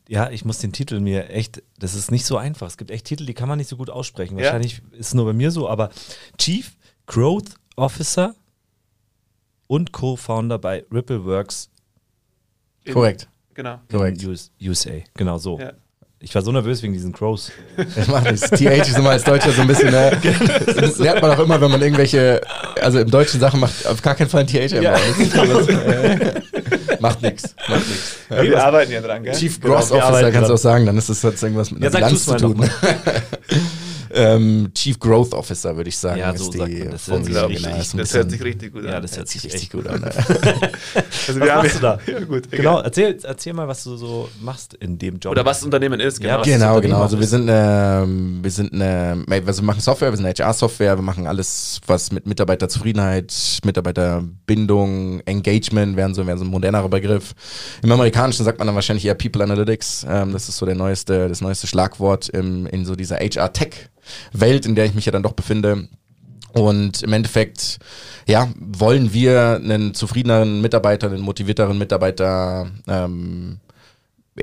Ja, 0.07 0.29
ich 0.29 0.45
muss 0.45 0.59
den 0.59 0.71
Titel 0.71 0.99
mir 0.99 1.29
echt, 1.29 1.63
das 1.79 1.95
ist 1.95 2.11
nicht 2.11 2.25
so 2.25 2.37
einfach. 2.37 2.67
Es 2.67 2.77
gibt 2.77 2.91
echt 2.91 3.05
Titel, 3.05 3.25
die 3.25 3.33
kann 3.33 3.47
man 3.49 3.57
nicht 3.57 3.69
so 3.69 3.77
gut 3.77 3.89
aussprechen. 3.89 4.37
Ja. 4.37 4.45
Wahrscheinlich 4.45 4.81
ist 4.91 5.07
es 5.07 5.13
nur 5.13 5.25
bei 5.25 5.33
mir 5.33 5.51
so, 5.51 5.67
aber 5.67 5.89
Chief 6.37 6.77
Growth 7.07 7.55
Officer 7.75 8.35
und 9.67 9.91
Co-Founder 9.91 10.59
bei 10.59 10.85
Rippleworks 10.91 11.71
Korrekt. 12.91 13.27
Genau. 13.53 13.79
Korrekt. 13.89 14.21
USA. 14.61 14.91
Genau 15.15 15.37
so. 15.37 15.59
Ja. 15.59 15.71
Ich 16.19 16.33
war 16.33 16.41
so 16.41 16.51
nervös 16.51 16.81
wegen 16.81 16.93
diesen 16.93 17.11
Crows. 17.11 17.51
Ich 17.77 18.07
mach 18.07 18.23
nichts. 18.23 18.49
TH 18.49 18.63
ist 18.63 18.97
immer 18.97 19.11
als 19.11 19.23
Deutscher 19.23 19.51
so 19.51 19.61
ein 19.61 19.67
bisschen, 19.67 19.91
ne? 19.91 20.11
Das 20.75 20.97
lernt 20.97 21.21
man 21.21 21.31
auch 21.31 21.39
immer, 21.39 21.59
wenn 21.61 21.69
man 21.69 21.81
irgendwelche, 21.81 22.41
also 22.81 22.99
im 22.99 23.11
deutschen 23.11 23.39
Sachen 23.39 23.59
macht, 23.59 23.85
auf 23.85 24.01
gar 24.01 24.15
keinen 24.15 24.29
Fall 24.29 24.41
ein 24.41 24.47
TH. 24.47 24.71
Das 24.81 25.17
ist 25.19 25.33
so, 25.33 25.69
äh, 25.71 26.41
macht 26.99 27.21
nichts. 27.21 27.55
Macht 27.67 27.87
nichts. 27.87 28.15
Ja, 28.29 28.43
wir 28.43 28.63
arbeiten 28.63 28.91
ja 28.91 29.01
dran, 29.01 29.23
gell? 29.23 29.35
Chief 29.35 29.59
Genau, 29.59 29.75
Gross 29.75 29.89
wir 29.91 29.97
Officer 29.97 30.07
arbeiten 30.07 30.33
kannst 30.33 30.49
du 30.49 30.53
auch 30.55 30.57
sagen, 30.57 30.85
dann 30.85 30.97
ist 30.97 31.09
das 31.09 31.23
hat 31.23 31.43
irgendwas 31.43 31.69
mit 31.71 31.83
Ja, 31.83 31.89
Bilanz 31.89 32.25
zu 32.25 32.35
tun. 32.37 32.69
ähm, 34.15 34.71
Chief 34.73 34.97
Growth 34.99 35.33
Officer, 35.33 35.75
würde 35.75 35.89
ich 35.89 35.97
sagen. 35.97 36.19
Ja, 36.19 36.31
ist 36.31 36.43
so 36.43 36.51
die 36.51 36.57
sagt 36.57 36.71
man 36.79 36.89
das. 36.91 37.07
Hört 37.07 37.25
sich 37.25 37.33
genau, 37.33 37.47
ist 37.49 37.93
ein 37.93 37.97
Das 37.97 38.13
hört 38.13 38.27
bisschen- 38.27 38.29
sich 38.29 38.43
richtig 38.43 38.73
gut 38.73 38.83
Ja, 38.85 38.95
an. 38.95 39.01
das 39.01 39.17
hört 39.17 39.27
sich 39.27 39.43
richtig 39.43 39.69
gut 39.71 39.87
an. 39.87 40.03
Also 41.27 41.39
Was 41.39 41.47
machst 41.49 41.75
du 41.75 41.79
da? 41.79 41.99
Ja, 42.07 42.19
gut. 42.21 42.51
Genau, 42.51 42.79
erzähl, 42.81 43.17
erzähl 43.23 43.53
mal, 43.53 43.67
was 43.67 43.83
du 43.83 43.95
so 43.97 44.29
machst 44.41 44.73
in 44.75 44.97
dem 44.97 45.19
Job. 45.19 45.31
Oder 45.31 45.43
was 45.45 45.57
das 45.57 45.65
Unternehmen 45.65 45.99
ist, 45.99 46.21
Ja, 46.23 46.37
genau. 46.37 46.39
was- 46.39 46.47
Genau, 46.47 46.81
genau. 46.81 47.01
Also 47.01 47.19
wir 47.19 47.27
sind, 47.27 47.47
ähm, 47.51 48.39
wir 48.41 48.51
sind 48.51 48.73
eine, 48.73 49.23
also 49.45 49.61
wir 49.61 49.65
machen 49.65 49.81
Software, 49.81 50.11
wir 50.11 50.17
sind 50.17 50.25
eine 50.25 50.33
HR-Software, 50.35 50.97
wir 50.97 51.01
machen 51.03 51.27
alles, 51.27 51.81
was 51.87 52.11
mit 52.11 52.25
Mitarbeiterzufriedenheit, 52.27 53.33
Mitarbeiterbindung, 53.65 55.21
Engagement, 55.25 55.95
wären 55.97 56.13
so, 56.13 56.25
wären 56.25 56.37
so 56.37 56.45
ein 56.45 56.49
modernerer 56.51 56.89
Begriff. 56.89 57.33
Im 57.83 57.91
Amerikanischen 57.91 58.43
sagt 58.45 58.57
man 58.59 58.67
dann 58.67 58.75
wahrscheinlich 58.75 59.05
eher 59.05 59.15
People 59.15 59.43
Analytics. 59.43 60.05
Ähm, 60.09 60.31
das 60.33 60.47
ist 60.49 60.57
so 60.57 60.65
der 60.65 60.75
neueste, 60.75 61.27
das 61.27 61.41
neueste 61.41 61.67
Schlagwort 61.67 62.29
im, 62.29 62.65
in 62.67 62.85
so 62.85 62.95
dieser 62.95 63.19
HR-Tech-Welt, 64.05 64.65
in 64.65 64.75
der 64.75 64.85
ich 64.85 64.94
mich 64.94 65.05
ja 65.05 65.11
dann 65.11 65.24
doch 65.24 65.33
befinde. 65.33 65.87
Und 66.53 67.03
im 67.03 67.13
Endeffekt, 67.13 67.79
ja, 68.27 68.48
wollen 68.57 69.13
wir 69.13 69.59
einen 69.61 69.94
zufriedeneren 69.94 70.61
Mitarbeiter, 70.61 71.07
einen 71.07 71.22
motivierteren 71.22 71.77
Mitarbeiter 71.77 72.68
ähm, 72.87 73.59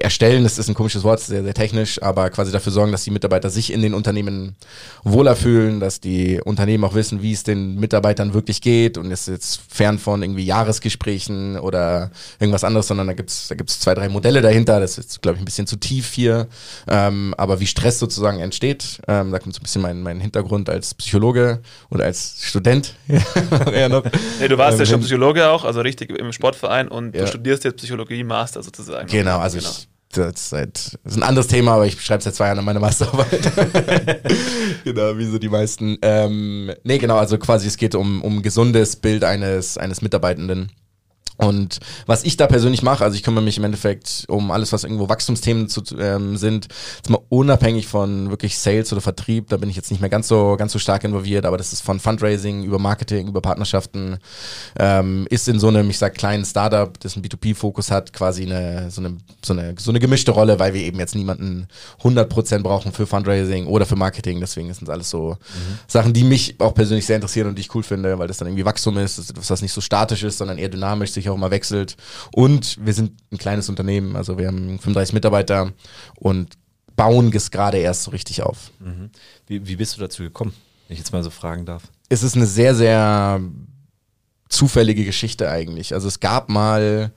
erstellen, 0.01 0.43
das 0.43 0.59
ist 0.59 0.69
ein 0.69 0.75
komisches 0.75 1.05
Wort, 1.05 1.21
sehr, 1.21 1.43
sehr 1.43 1.53
technisch, 1.53 2.01
aber 2.03 2.31
quasi 2.31 2.51
dafür 2.51 2.73
sorgen, 2.73 2.93
dass 2.93 3.05
die 3.05 3.11
Mitarbeiter 3.11 3.51
sich 3.51 3.71
in 3.73 3.83
den 3.83 3.93
Unternehmen 3.93 4.57
wohler 5.05 5.37
fühlen, 5.37 5.81
dass 5.81 6.01
die 6.01 6.41
Unternehmen 6.43 6.83
auch 6.85 6.95
wissen, 6.95 7.21
wie 7.21 7.33
es 7.33 7.43
den 7.43 7.75
Mitarbeitern 7.79 8.33
wirklich 8.33 8.63
geht 8.63 8.97
und 8.97 9.11
ist 9.11 9.29
jetzt 9.29 9.61
fern 9.69 9.99
von 9.99 10.23
irgendwie 10.23 10.47
Jahresgesprächen 10.47 11.59
oder 11.59 12.11
irgendwas 12.41 12.65
anderes, 12.65 12.87
sondern 12.89 13.07
da 13.07 13.13
gibt's 13.13 13.49
da 13.49 13.55
gibt's 13.55 13.81
zwei, 13.81 13.95
drei 13.95 14.09
Modelle 14.09 14.41
dahinter, 14.41 14.81
das 14.81 14.97
ist, 14.97 15.21
glaube 15.21 15.37
ich, 15.37 15.43
ein 15.43 15.45
bisschen 15.45 15.67
zu 15.67 15.77
tief 15.77 16.11
hier, 16.13 16.49
ähm, 16.89 17.35
aber 17.37 17.61
wie 17.61 17.67
Stress 17.67 17.99
sozusagen 17.99 18.41
entsteht, 18.41 19.01
ähm, 19.09 19.31
da 19.31 19.39
kommt 19.39 19.55
so 19.55 19.61
ein 19.61 19.63
bisschen 19.65 19.83
mein, 19.83 20.03
mein 20.03 20.21
Hintergrund 20.21 20.71
als 20.71 20.95
Psychologe 20.95 21.61
oder 21.91 22.05
als 22.05 22.37
Student 22.41 22.95
noch. 23.09 24.05
Nee, 24.41 24.49
du 24.49 24.57
warst 24.59 24.79
ja 24.79 24.85
Ähm, 24.85 24.87
schon 24.87 24.99
hin- 25.01 25.07
Psychologe 25.07 25.49
auch, 25.49 25.65
also 25.65 25.81
richtig 25.83 26.11
im 26.19 26.33
Sportverein 26.33 26.89
und 26.89 27.15
Ja. 27.15 27.23
du 27.23 27.27
studierst 27.27 27.65
jetzt 27.65 27.77
Psychologie 27.77 28.25
Master 28.25 28.63
sozusagen. 28.63 29.07
Genau, 29.09 29.39
also 29.39 29.59
ich, 29.59 29.82
das, 30.17 30.35
ist 30.35 30.51
seit, 30.51 30.99
das 31.05 31.13
ist 31.13 31.17
ein 31.17 31.23
anderes 31.23 31.47
Thema, 31.47 31.75
aber 31.75 31.87
ich 31.87 32.01
schreibe 32.01 32.23
seit 32.23 32.35
zwei 32.35 32.47
Jahren 32.47 32.59
an 32.59 32.65
meiner 32.65 32.81
Masterarbeit. 32.81 33.53
genau, 34.85 35.17
wie 35.19 35.27
so 35.27 35.39
die 35.39 35.49
meisten. 35.49 35.99
Ähm, 36.03 36.73
nee, 36.85 36.99
genau, 36.99 37.17
also 37.17 37.39
quasi 37.39 37.67
es 37.67 37.77
geht 37.77 37.95
um, 37.95 38.23
um 38.23 38.43
gesundes 38.43 38.97
Bild 38.97 39.25
eines, 39.25 39.79
eines 39.79 40.03
Mitarbeitenden. 40.03 40.73
Und 41.43 41.81
was 42.07 42.23
ich 42.23 42.37
da 42.37 42.47
persönlich 42.47 42.83
mache, 42.83 43.03
also 43.03 43.17
ich 43.17 43.25
kümmere 43.25 43.43
mich 43.43 43.59
im 43.59 43.65
Endeffekt 43.65 44.27
um 44.29 44.53
alles, 44.53 44.73
was 44.73 44.85
irgendwo 44.85 45.09
Wachstumsthemen 45.09 45.69
zu, 45.69 45.83
ähm, 45.99 46.37
sind, 46.37 46.69
jetzt 46.97 47.11
mal 47.11 47.21
unabhängig 47.31 47.89
von 47.89 48.31
wirklich 48.31 48.57
Sales 48.57 48.93
oder 48.93 49.03
Vertrieb, 49.03 49.49
da 49.49 49.57
bin 49.57 49.69
ich 49.69 49.75
jetzt 49.75 49.91
nicht 49.91 50.01
mehr 50.01 50.09
ganz 50.09 50.29
so, 50.29 50.55
ganz 50.57 50.71
so 50.73 50.79
stark 50.79 51.03
involviert, 51.03 51.45
aber 51.45 51.57
das 51.57 51.73
ist 51.73 51.81
von 51.81 51.99
Fundraising 51.99 52.63
über 52.63 52.79
Marketing, 52.79 53.27
über 53.27 53.41
Partnerschaften, 53.41 54.19
ähm, 54.79 55.27
ist 55.31 55.49
in 55.49 55.59
so 55.59 55.67
einem, 55.67 55.91
ich 55.91 55.99
sag, 55.99 56.15
kleinen 56.15 56.45
Startup, 56.45 56.99
das 57.01 57.17
einen 57.17 57.25
B2B-Fokus 57.25 57.91
hat, 57.91 58.13
quasi 58.13 58.45
eine, 58.45 58.93
so 58.93 59.01
eine, 59.01 59.17
so 59.45 59.53
eine, 59.53 59.75
so 59.79 59.91
eine 59.91 59.99
gemischte 59.99 60.31
Rolle, 60.31 60.61
weil 60.61 60.75
wir 60.75 60.83
eben 60.83 61.01
jetzt 61.01 61.17
niemanden 61.17 61.67
100% 62.05 62.61
brauchen 62.63 62.93
für 62.93 63.09
Fundraising 63.09 63.67
oder 63.67 63.85
für 63.85 63.97
Marketing, 63.97 64.39
deswegen 64.39 64.73
sind 64.73 64.87
das 64.87 64.95
alles 64.95 65.11
so 65.11 65.37
Sachen, 65.89 66.13
die 66.13 66.23
mich 66.23 66.61
auch 66.61 66.75
persönlich 66.75 67.05
sehr 67.05 67.17
interessieren 67.17 67.49
und 67.49 67.57
die 67.57 67.63
ich 67.63 67.75
cool 67.75 67.83
finde, 67.83 68.17
weil 68.21 68.29
das 68.29 68.37
dann 68.37 68.47
irgendwie 68.47 68.65
Wachstum 68.65 68.97
ist, 68.99 69.19
das 69.19 69.25
ist 69.25 69.31
etwas, 69.33 69.51
was 69.51 69.63
nicht 69.63 69.73
so 69.73 69.81
statisch 69.81 70.23
ist, 70.23 70.39
sondern 70.39 70.59
eher 70.59 70.69
dynamisch, 70.69 71.11
sich 71.11 71.32
auch 71.33 71.37
immer 71.37 71.51
wechselt. 71.51 71.97
Und 72.33 72.79
wir 72.85 72.95
sind 72.95 73.13
ein 73.31 73.39
kleines 73.39 73.69
Unternehmen, 73.69 74.17
also 74.17 74.39
wir 74.39 74.49
haben 74.49 74.79
35 74.79 75.15
Mitarbeiter 75.15 75.73
und 76.17 76.57
bauen 76.97 77.33
es 77.35 77.51
gerade 77.51 77.79
erst 77.79 78.05
so 78.05 78.11
richtig 78.11 78.43
auf. 78.43 78.71
Wie, 79.47 79.67
wie 79.67 79.77
bist 79.77 79.97
du 79.97 80.01
dazu 80.01 80.23
gekommen, 80.23 80.53
wenn 80.87 80.95
ich 80.95 80.99
jetzt 80.99 81.13
mal 81.13 81.23
so 81.23 81.31
fragen 81.31 81.67
darf? 81.67 81.85
Es 82.09 82.23
ist 82.23 82.37
eine 82.37 82.47
sehr, 82.47 82.75
sehr 82.75 83.41
zufällige 84.49 85.05
Geschichte 85.05 85.51
eigentlich. 85.51 85.95
Also 85.95 86.09
es 86.09 86.21
gab 86.21 86.49
mal, 86.49 87.13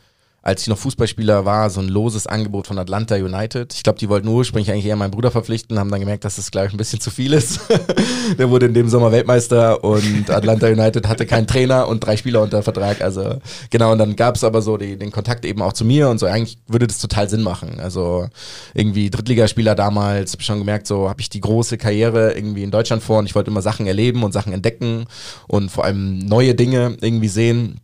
als 0.45 0.61
ich 0.61 0.67
noch 0.67 0.77
Fußballspieler 0.77 1.43
war, 1.43 1.71
so 1.71 1.81
ein 1.81 1.87
loses 1.87 2.27
Angebot 2.27 2.67
von 2.67 2.77
Atlanta 2.77 3.15
United. 3.15 3.73
Ich 3.73 3.81
glaube, 3.81 3.97
die 3.97 4.09
wollten 4.09 4.27
ursprünglich 4.27 4.71
eigentlich 4.71 4.85
eher 4.85 4.95
meinen 4.95 5.09
Bruder 5.09 5.31
verpflichten, 5.31 5.79
haben 5.79 5.89
dann 5.89 5.99
gemerkt, 5.99 6.23
dass 6.23 6.35
das, 6.35 6.51
glaube 6.51 6.67
ich, 6.67 6.73
ein 6.73 6.77
bisschen 6.77 6.99
zu 6.99 7.09
viel 7.09 7.33
ist. 7.33 7.61
Der 8.37 8.51
wurde 8.51 8.67
in 8.67 8.75
dem 8.75 8.87
Sommer 8.87 9.11
Weltmeister 9.11 9.83
und 9.83 10.29
Atlanta 10.29 10.67
United 10.67 11.07
hatte 11.07 11.25
keinen 11.25 11.47
Trainer 11.47 11.87
und 11.87 12.05
drei 12.05 12.15
Spieler 12.15 12.43
unter 12.43 12.61
Vertrag. 12.61 13.01
Also 13.01 13.39
genau, 13.71 13.91
und 13.91 13.97
dann 13.97 14.15
gab 14.15 14.35
es 14.35 14.43
aber 14.43 14.61
so 14.61 14.77
die, 14.77 14.99
den 14.99 15.11
Kontakt 15.11 15.45
eben 15.45 15.63
auch 15.63 15.73
zu 15.73 15.83
mir 15.83 16.09
und 16.09 16.19
so, 16.19 16.27
eigentlich 16.27 16.59
würde 16.67 16.85
das 16.85 16.99
total 16.99 17.27
Sinn 17.27 17.41
machen. 17.41 17.79
Also 17.79 18.27
irgendwie 18.75 19.09
Drittligaspieler 19.09 19.73
damals, 19.73 20.33
hab 20.33 20.41
ich 20.41 20.45
schon 20.45 20.59
gemerkt, 20.59 20.85
so 20.85 21.09
habe 21.09 21.21
ich 21.21 21.29
die 21.31 21.41
große 21.41 21.79
Karriere 21.79 22.33
irgendwie 22.33 22.61
in 22.61 22.69
Deutschland 22.69 23.01
vor 23.01 23.17
und 23.17 23.25
ich 23.25 23.33
wollte 23.33 23.49
immer 23.49 23.63
Sachen 23.63 23.87
erleben 23.87 24.21
und 24.21 24.31
Sachen 24.31 24.53
entdecken 24.53 25.05
und 25.47 25.71
vor 25.71 25.85
allem 25.85 26.19
neue 26.19 26.53
Dinge 26.53 26.97
irgendwie 27.01 27.29
sehen. 27.29 27.79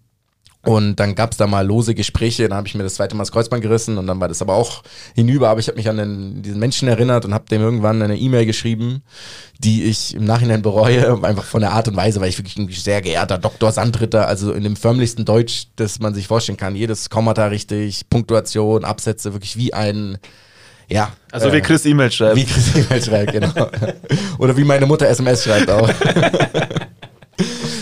Und 0.63 0.97
dann 0.97 1.15
gab 1.15 1.31
es 1.31 1.37
da 1.37 1.47
mal 1.47 1.65
lose 1.65 1.95
Gespräche, 1.95 2.47
dann 2.47 2.55
habe 2.55 2.67
ich 2.67 2.75
mir 2.75 2.83
das 2.83 2.93
zweite 2.93 3.15
Mal 3.15 3.23
das 3.23 3.31
Kreuzband 3.31 3.63
gerissen 3.63 3.97
und 3.97 4.05
dann 4.05 4.19
war 4.19 4.27
das 4.27 4.43
aber 4.43 4.53
auch 4.53 4.83
hinüber. 5.15 5.49
Aber 5.49 5.59
ich 5.59 5.67
habe 5.67 5.77
mich 5.77 5.89
an 5.89 5.97
den, 5.97 6.43
diesen 6.43 6.59
Menschen 6.59 6.87
erinnert 6.87 7.25
und 7.25 7.33
habe 7.33 7.45
dem 7.49 7.61
irgendwann 7.61 7.99
eine 8.01 8.15
E-Mail 8.15 8.45
geschrieben, 8.45 9.01
die 9.57 9.85
ich 9.85 10.13
im 10.13 10.23
Nachhinein 10.23 10.61
bereue, 10.61 11.23
einfach 11.23 11.45
von 11.45 11.61
der 11.61 11.71
Art 11.71 11.87
und 11.87 11.95
Weise, 11.95 12.21
weil 12.21 12.29
ich 12.29 12.37
wirklich 12.37 12.57
ein 12.57 12.69
sehr 12.69 13.01
geehrter 13.01 13.39
Dr. 13.39 13.71
Sandritter, 13.71 14.27
also 14.27 14.53
in 14.53 14.63
dem 14.63 14.75
förmlichsten 14.75 15.25
Deutsch, 15.25 15.67
das 15.77 15.99
man 15.99 16.13
sich 16.13 16.27
vorstellen 16.27 16.57
kann, 16.57 16.75
jedes 16.75 17.09
Kommata 17.09 17.47
richtig, 17.47 18.07
Punktuation, 18.07 18.85
Absätze, 18.85 19.33
wirklich 19.33 19.57
wie 19.57 19.73
ein 19.73 20.19
Ja. 20.87 21.11
Also 21.31 21.49
äh, 21.49 21.53
wie 21.53 21.61
Chris 21.61 21.85
E-Mail 21.85 22.11
schreibt. 22.11 22.35
Wie 22.35 22.45
Chris 22.45 22.75
E-Mail 22.75 23.03
schreibt, 23.03 23.31
genau. 23.31 23.67
Oder 24.37 24.55
wie 24.55 24.63
meine 24.63 24.85
Mutter 24.85 25.07
SMS 25.07 25.43
schreibt 25.43 25.71
auch. 25.71 25.89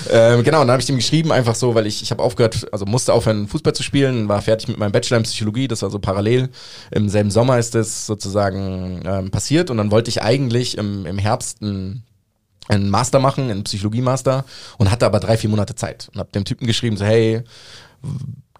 ähm, 0.10 0.44
genau, 0.44 0.62
und 0.62 0.68
dann 0.68 0.74
habe 0.74 0.82
ich 0.82 0.90
ihm 0.90 0.98
geschrieben, 0.98 1.32
einfach 1.32 1.56
so, 1.56 1.76
weil 1.76 1.88
ich, 1.88 2.02
ich 2.02 2.12
habe 2.12 2.24
aufgehört, 2.24 2.68
also 2.72 2.86
musste 2.86 3.14
aufhören, 3.14 3.48
Fußball 3.48 3.74
zu 3.74 3.84
spielen, 3.84 4.28
war 4.28 4.42
fertig 4.42 4.68
mit 4.68 4.78
meinem 4.78 4.92
Bachelor 4.92 5.18
in 5.18 5.24
Psychologie, 5.24 5.68
das 5.68 5.82
war 5.82 5.90
so 5.90 6.00
parallel. 6.00 6.50
Im 6.92 7.10
selben 7.10 7.32
Sommer 7.32 7.60
ist 7.60 7.76
das 7.76 8.06
sozusagen 8.06 9.02
ähm, 9.06 9.32
passiert 9.32 9.70
und 9.70 9.78
dann 9.78 9.92
wollte 9.92 10.10
ich 10.10 10.22
eigentlich 10.22 10.78
im, 10.78 11.06
im 11.06 11.18
Herbst 11.18 11.62
ein 11.62 12.04
einen 12.70 12.90
Master 12.90 13.20
machen, 13.20 13.50
einen 13.50 13.64
Psychologie-Master 13.64 14.46
und 14.78 14.92
hatte 14.92 15.08
aber 15.08 15.20
drei, 15.20 15.38
vier 15.38 15.50
Monate 15.50 15.74
Zeit 15.74 16.10
und 16.14 16.20
habe 16.20 16.32
dem 16.32 16.46
Typen 16.46 16.68
geschrieben, 16.68 16.98
so 16.98 17.06
hey, 17.06 17.44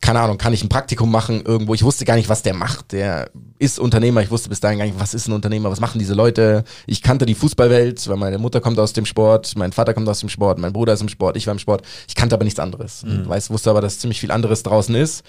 keine 0.02 0.22
Ahnung, 0.22 0.38
kann 0.38 0.54
ich 0.54 0.64
ein 0.64 0.70
Praktikum 0.70 1.12
machen 1.12 1.42
irgendwo? 1.46 1.74
Ich 1.74 1.84
wusste 1.84 2.06
gar 2.06 2.16
nicht, 2.16 2.30
was 2.30 2.42
der 2.42 2.54
macht. 2.54 2.94
Der 2.94 3.30
ist 3.58 3.80
Unternehmer. 3.80 4.22
Ich 4.22 4.32
wusste 4.32 4.50
bis 4.50 4.60
dahin 4.60 4.80
gar 4.80 4.86
nicht, 4.86 5.00
was 5.00 5.14
ist 5.14 5.28
ein 5.28 5.34
Unternehmer? 5.34 5.70
Was 5.70 5.80
machen 5.80 6.00
diese 6.00 6.14
Leute? 6.14 6.64
Ich 6.88 7.02
kannte 7.02 7.26
die 7.26 7.36
Fußballwelt, 7.36 8.08
weil 8.08 8.18
meine 8.18 8.38
Mutter 8.38 8.62
kommt 8.62 8.80
aus 8.80 8.94
dem 8.94 9.06
Sport, 9.06 9.54
mein 9.58 9.72
Vater 9.72 9.94
kommt 9.94 10.08
aus 10.08 10.22
dem 10.22 10.30
Sport, 10.30 10.60
mein 10.60 10.74
Bruder 10.74 10.94
ist 10.94 11.02
im 11.02 11.10
Sport, 11.10 11.36
ich 11.38 11.48
war 11.48 11.54
im 11.54 11.60
Sport. 11.60 11.82
Ich 12.08 12.16
kannte 12.16 12.36
aber 12.36 12.46
nichts 12.46 12.60
anderes. 12.60 13.04
Mhm. 13.04 13.28
Weiß, 13.28 13.50
wusste 13.50 13.70
aber, 13.70 13.82
dass 13.82 14.00
ziemlich 14.00 14.20
viel 14.20 14.32
anderes 14.32 14.64
draußen 14.64 14.96
ist 14.96 15.24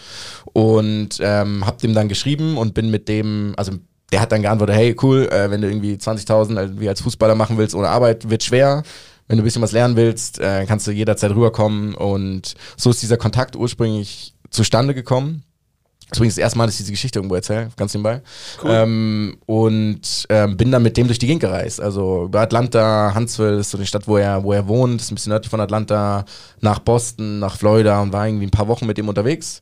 und 0.52 1.18
ähm, 1.20 1.66
hab 1.66 1.78
dem 1.78 1.94
dann 1.94 2.08
geschrieben 2.08 2.56
und 2.56 2.74
bin 2.74 2.90
mit 2.90 3.08
dem, 3.08 3.54
also 3.56 3.72
der 4.12 4.20
hat 4.20 4.32
dann 4.32 4.42
geantwortet, 4.42 4.76
hey, 4.76 4.96
cool, 5.02 5.28
äh, 5.30 5.50
wenn 5.50 5.60
du 5.60 5.68
irgendwie 5.68 5.94
20.000 5.94 6.78
wie 6.78 6.88
als 6.88 7.00
Fußballer 7.00 7.34
machen 7.34 7.58
willst 7.58 7.74
ohne 7.74 7.88
Arbeit, 7.88 8.28
wird 8.30 8.42
schwer. 8.42 8.82
Wenn 9.28 9.36
du 9.36 9.42
ein 9.42 9.44
bisschen 9.44 9.62
was 9.62 9.70
lernen 9.70 9.94
willst, 9.94 10.40
äh, 10.40 10.64
kannst 10.66 10.88
du 10.88 10.90
jederzeit 10.90 11.30
rüberkommen. 11.30 11.94
Und 11.94 12.54
so 12.76 12.90
ist 12.90 13.02
dieser 13.02 13.16
Kontakt 13.16 13.54
ursprünglich 13.54 14.34
zustande 14.50 14.94
gekommen. 14.94 15.44
Das 16.08 16.16
ist 16.16 16.18
übrigens 16.18 16.34
das 16.34 16.42
erste 16.42 16.58
Mal, 16.58 16.66
dass 16.66 16.74
ich 16.74 16.78
diese 16.78 16.90
Geschichte 16.90 17.20
irgendwo 17.20 17.36
erzähle, 17.36 17.70
ganz 17.76 17.94
nebenbei. 17.94 18.20
Cool. 18.64 18.70
Ähm, 18.72 19.38
und 19.46 20.26
ähm, 20.28 20.56
bin 20.56 20.72
dann 20.72 20.82
mit 20.82 20.96
dem 20.96 21.06
durch 21.06 21.20
die 21.20 21.28
Gegend 21.28 21.42
gereist. 21.42 21.80
Also 21.80 22.24
über 22.24 22.40
Atlanta, 22.40 23.12
Huntsville 23.14 23.60
ist 23.60 23.70
so 23.70 23.78
die 23.78 23.86
Stadt, 23.86 24.08
wo 24.08 24.16
er, 24.16 24.42
wo 24.42 24.52
er 24.52 24.66
wohnt, 24.66 25.00
ist 25.00 25.12
ein 25.12 25.14
bisschen 25.14 25.30
nördlich 25.30 25.50
von 25.50 25.60
Atlanta, 25.60 26.24
nach 26.60 26.80
Boston, 26.80 27.38
nach 27.38 27.56
Florida 27.56 28.02
und 28.02 28.12
war 28.12 28.26
irgendwie 28.26 28.46
ein 28.46 28.50
paar 28.50 28.66
Wochen 28.66 28.86
mit 28.86 28.98
ihm 28.98 29.08
unterwegs 29.08 29.60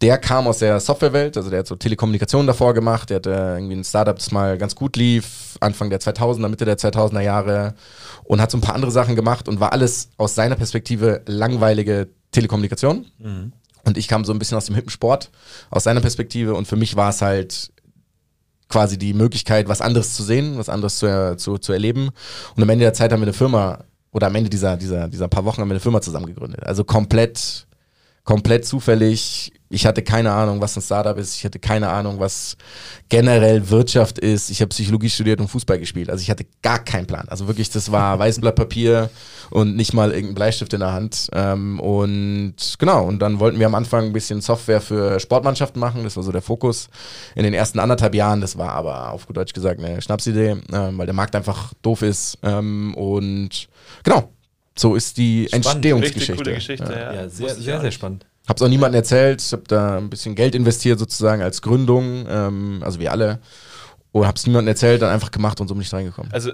der 0.00 0.18
kam 0.18 0.46
aus 0.46 0.58
der 0.58 0.78
Softwarewelt, 0.78 1.36
also 1.36 1.48
der 1.48 1.60
hat 1.60 1.66
so 1.66 1.74
Telekommunikation 1.74 2.46
davor 2.46 2.74
gemacht, 2.74 3.08
der 3.10 3.16
hatte 3.16 3.30
irgendwie 3.30 3.76
ein 3.76 3.84
Startup, 3.84 4.16
das 4.16 4.30
mal 4.30 4.58
ganz 4.58 4.74
gut 4.74 4.96
lief, 4.96 5.56
Anfang 5.60 5.88
der 5.90 6.00
2000er, 6.00 6.48
Mitte 6.48 6.64
der 6.64 6.76
2000er 6.76 7.20
Jahre 7.20 7.74
und 8.24 8.40
hat 8.40 8.50
so 8.50 8.58
ein 8.58 8.60
paar 8.60 8.74
andere 8.74 8.90
Sachen 8.90 9.16
gemacht 9.16 9.48
und 9.48 9.58
war 9.58 9.72
alles 9.72 10.10
aus 10.18 10.34
seiner 10.34 10.56
Perspektive 10.56 11.22
langweilige 11.26 12.08
Telekommunikation. 12.30 13.06
Mhm. 13.18 13.52
Und 13.86 13.96
ich 13.96 14.08
kam 14.08 14.24
so 14.24 14.32
ein 14.32 14.38
bisschen 14.38 14.58
aus 14.58 14.66
dem 14.66 14.74
hippen 14.74 14.90
Sport, 14.90 15.30
aus 15.70 15.84
seiner 15.84 16.00
Perspektive 16.00 16.54
und 16.54 16.66
für 16.66 16.76
mich 16.76 16.96
war 16.96 17.10
es 17.10 17.22
halt 17.22 17.72
quasi 18.68 18.98
die 18.98 19.14
Möglichkeit, 19.14 19.68
was 19.68 19.80
anderes 19.80 20.14
zu 20.14 20.24
sehen, 20.24 20.58
was 20.58 20.68
anderes 20.68 20.98
zu, 20.98 21.36
zu, 21.36 21.58
zu 21.58 21.72
erleben. 21.72 22.10
Und 22.56 22.62
am 22.62 22.68
Ende 22.68 22.84
der 22.84 22.94
Zeit 22.94 23.12
haben 23.12 23.20
wir 23.20 23.26
eine 23.26 23.32
Firma, 23.32 23.84
oder 24.10 24.26
am 24.26 24.34
Ende 24.34 24.50
dieser, 24.50 24.76
dieser, 24.76 25.06
dieser 25.06 25.28
paar 25.28 25.44
Wochen 25.44 25.60
haben 25.60 25.68
wir 25.68 25.74
eine 25.74 25.80
Firma 25.80 26.00
zusammen 26.00 26.26
gegründet. 26.26 26.64
Also 26.64 26.82
komplett 26.82 27.65
komplett 28.26 28.66
zufällig. 28.66 29.52
Ich 29.68 29.86
hatte 29.86 30.02
keine 30.02 30.32
Ahnung, 30.32 30.60
was 30.60 30.76
ein 30.76 30.82
Startup 30.82 31.16
ist. 31.16 31.36
Ich 31.36 31.44
hatte 31.44 31.58
keine 31.58 31.88
Ahnung, 31.88 32.20
was 32.20 32.56
generell 33.08 33.70
Wirtschaft 33.70 34.18
ist. 34.18 34.50
Ich 34.50 34.60
habe 34.60 34.68
Psychologie 34.68 35.08
studiert 35.08 35.40
und 35.40 35.48
Fußball 35.48 35.78
gespielt. 35.78 36.10
Also 36.10 36.22
ich 36.22 36.30
hatte 36.30 36.44
gar 36.62 36.80
keinen 36.80 37.06
Plan. 37.06 37.28
Also 37.28 37.46
wirklich, 37.46 37.70
das 37.70 37.90
war 37.90 38.18
weißes 38.18 38.40
Blatt 38.40 38.56
Papier 38.56 39.10
und 39.50 39.76
nicht 39.76 39.92
mal 39.92 40.10
irgendein 40.10 40.34
Bleistift 40.34 40.72
in 40.72 40.80
der 40.80 40.92
Hand. 40.92 41.28
Ähm, 41.32 41.80
und 41.80 42.54
genau, 42.78 43.06
und 43.06 43.20
dann 43.20 43.40
wollten 43.40 43.58
wir 43.58 43.66
am 43.66 43.74
Anfang 43.74 44.06
ein 44.06 44.12
bisschen 44.12 44.40
Software 44.40 44.80
für 44.80 45.18
Sportmannschaften 45.18 45.80
machen. 45.80 46.04
Das 46.04 46.16
war 46.16 46.22
so 46.22 46.32
der 46.32 46.42
Fokus 46.42 46.88
in 47.34 47.44
den 47.44 47.54
ersten 47.54 47.78
anderthalb 47.78 48.14
Jahren. 48.14 48.40
Das 48.40 48.58
war 48.58 48.72
aber 48.72 49.10
auf 49.10 49.26
gut 49.26 49.36
Deutsch 49.36 49.52
gesagt 49.52 49.80
eine 49.80 50.02
Schnapsidee, 50.02 50.56
ähm, 50.72 50.98
weil 50.98 51.06
der 51.06 51.14
Markt 51.14 51.34
einfach 51.36 51.74
doof 51.82 52.02
ist. 52.02 52.38
Ähm, 52.42 52.94
und 52.94 53.68
genau, 54.02 54.30
so 54.78 54.94
ist 54.94 55.16
die 55.16 55.46
spannend, 55.46 55.66
Entstehungsgeschichte. 55.66 56.42
Coole 56.42 56.54
Geschichte, 56.54 56.92
ja. 56.92 57.12
ja. 57.12 57.28
sehr, 57.28 57.54
sehr, 57.54 57.80
sehr 57.80 57.90
spannend. 57.90 58.26
Hab's 58.46 58.62
auch 58.62 58.68
niemandem 58.68 59.00
erzählt. 59.00 59.42
Ich 59.42 59.52
habe 59.52 59.64
da 59.66 59.98
ein 59.98 60.08
bisschen 60.08 60.34
Geld 60.34 60.54
investiert 60.54 60.98
sozusagen 60.98 61.42
als 61.42 61.62
Gründung, 61.62 62.26
ähm, 62.28 62.80
also 62.84 63.00
wir 63.00 63.10
alle. 63.10 63.40
Und 64.12 64.26
hab's 64.26 64.46
niemandem 64.46 64.68
erzählt, 64.68 65.02
dann 65.02 65.10
einfach 65.10 65.30
gemacht 65.30 65.60
und 65.60 65.68
so 65.68 65.74
bin 65.74 65.82
ich 65.82 65.92
reingekommen. 65.92 66.32
Also 66.32 66.52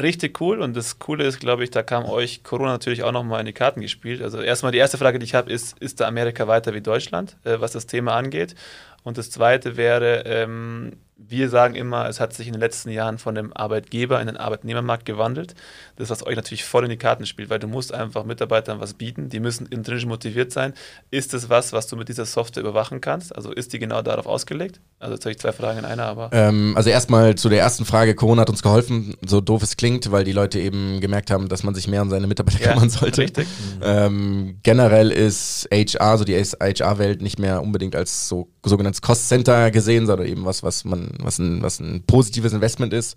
richtig 0.00 0.40
cool 0.40 0.60
und 0.60 0.76
das 0.76 0.98
Coole 0.98 1.24
ist, 1.24 1.40
glaube 1.40 1.64
ich, 1.64 1.70
da 1.70 1.82
kam 1.82 2.04
euch 2.04 2.42
Corona 2.42 2.72
natürlich 2.72 3.02
auch 3.02 3.12
nochmal 3.12 3.40
in 3.40 3.46
die 3.46 3.52
Karten 3.52 3.80
gespielt. 3.80 4.22
Also 4.22 4.40
erstmal 4.40 4.72
die 4.72 4.78
erste 4.78 4.98
Frage, 4.98 5.18
die 5.18 5.24
ich 5.24 5.34
habe, 5.34 5.50
ist, 5.50 5.78
ist 5.78 6.00
da 6.00 6.08
Amerika 6.08 6.46
weiter 6.46 6.74
wie 6.74 6.80
Deutschland, 6.80 7.36
äh, 7.44 7.60
was 7.60 7.72
das 7.72 7.86
Thema 7.86 8.14
angeht? 8.14 8.54
Und 9.02 9.18
das 9.18 9.30
zweite 9.30 9.76
wäre, 9.76 10.22
ähm, 10.26 10.92
wir 11.28 11.48
sagen 11.48 11.74
immer, 11.74 12.08
es 12.08 12.20
hat 12.20 12.32
sich 12.32 12.46
in 12.46 12.52
den 12.52 12.60
letzten 12.60 12.90
Jahren 12.90 13.18
von 13.18 13.34
dem 13.34 13.52
Arbeitgeber 13.52 14.20
in 14.20 14.26
den 14.26 14.36
Arbeitnehmermarkt 14.36 15.04
gewandelt. 15.04 15.54
Das, 15.96 16.10
was 16.10 16.26
euch 16.26 16.36
natürlich 16.36 16.64
voll 16.64 16.84
in 16.84 16.90
die 16.90 16.96
Karten 16.96 17.26
spielt, 17.26 17.50
weil 17.50 17.58
du 17.58 17.68
musst 17.68 17.92
einfach 17.92 18.24
Mitarbeitern 18.24 18.80
was 18.80 18.94
bieten, 18.94 19.28
die 19.28 19.40
müssen 19.40 19.66
intrinsisch 19.66 20.06
motiviert 20.06 20.52
sein. 20.52 20.74
Ist 21.10 21.34
es 21.34 21.48
was, 21.48 21.72
was 21.72 21.86
du 21.86 21.96
mit 21.96 22.08
dieser 22.08 22.26
Software 22.26 22.62
überwachen 22.62 23.00
kannst? 23.00 23.34
Also 23.34 23.52
ist 23.52 23.72
die 23.72 23.78
genau 23.78 24.02
darauf 24.02 24.26
ausgelegt? 24.26 24.80
Also 24.98 25.14
jetzt 25.14 25.24
habe 25.24 25.32
ich 25.32 25.38
zwei 25.38 25.52
Fragen 25.52 25.80
in 25.80 25.84
einer, 25.84 26.04
aber. 26.04 26.30
Ähm, 26.32 26.74
also 26.76 26.90
erstmal 26.90 27.34
zu 27.34 27.48
der 27.48 27.60
ersten 27.60 27.84
Frage, 27.84 28.14
Corona 28.14 28.42
hat 28.42 28.50
uns 28.50 28.62
geholfen, 28.62 29.16
so 29.26 29.40
doof 29.40 29.62
es 29.62 29.76
klingt, 29.76 30.10
weil 30.12 30.24
die 30.24 30.32
Leute 30.32 30.60
eben 30.60 31.00
gemerkt 31.00 31.30
haben, 31.30 31.48
dass 31.48 31.62
man 31.62 31.74
sich 31.74 31.88
mehr 31.88 32.02
um 32.02 32.10
seine 32.10 32.26
Mitarbeiter 32.26 32.60
ja, 32.60 32.72
kümmern 32.72 32.90
sollte. 32.90 33.22
Richtig. 33.22 33.46
Ähm, 33.82 34.58
generell 34.62 35.10
ist 35.10 35.68
HR, 35.72 36.18
so 36.18 36.24
die 36.24 36.34
HR-Welt, 36.34 37.22
nicht 37.22 37.38
mehr 37.38 37.62
unbedingt 37.62 37.96
als 37.96 38.28
so 38.28 38.48
sogenanntes 38.64 39.02
Cost 39.02 39.28
Center 39.28 39.70
gesehen, 39.70 40.06
sondern 40.06 40.26
eben 40.26 40.44
was, 40.44 40.62
was 40.62 40.84
man 40.84 41.11
was 41.18 41.38
ein, 41.38 41.62
was 41.62 41.80
ein 41.80 42.02
positives 42.06 42.52
Investment 42.52 42.92
ist. 42.92 43.16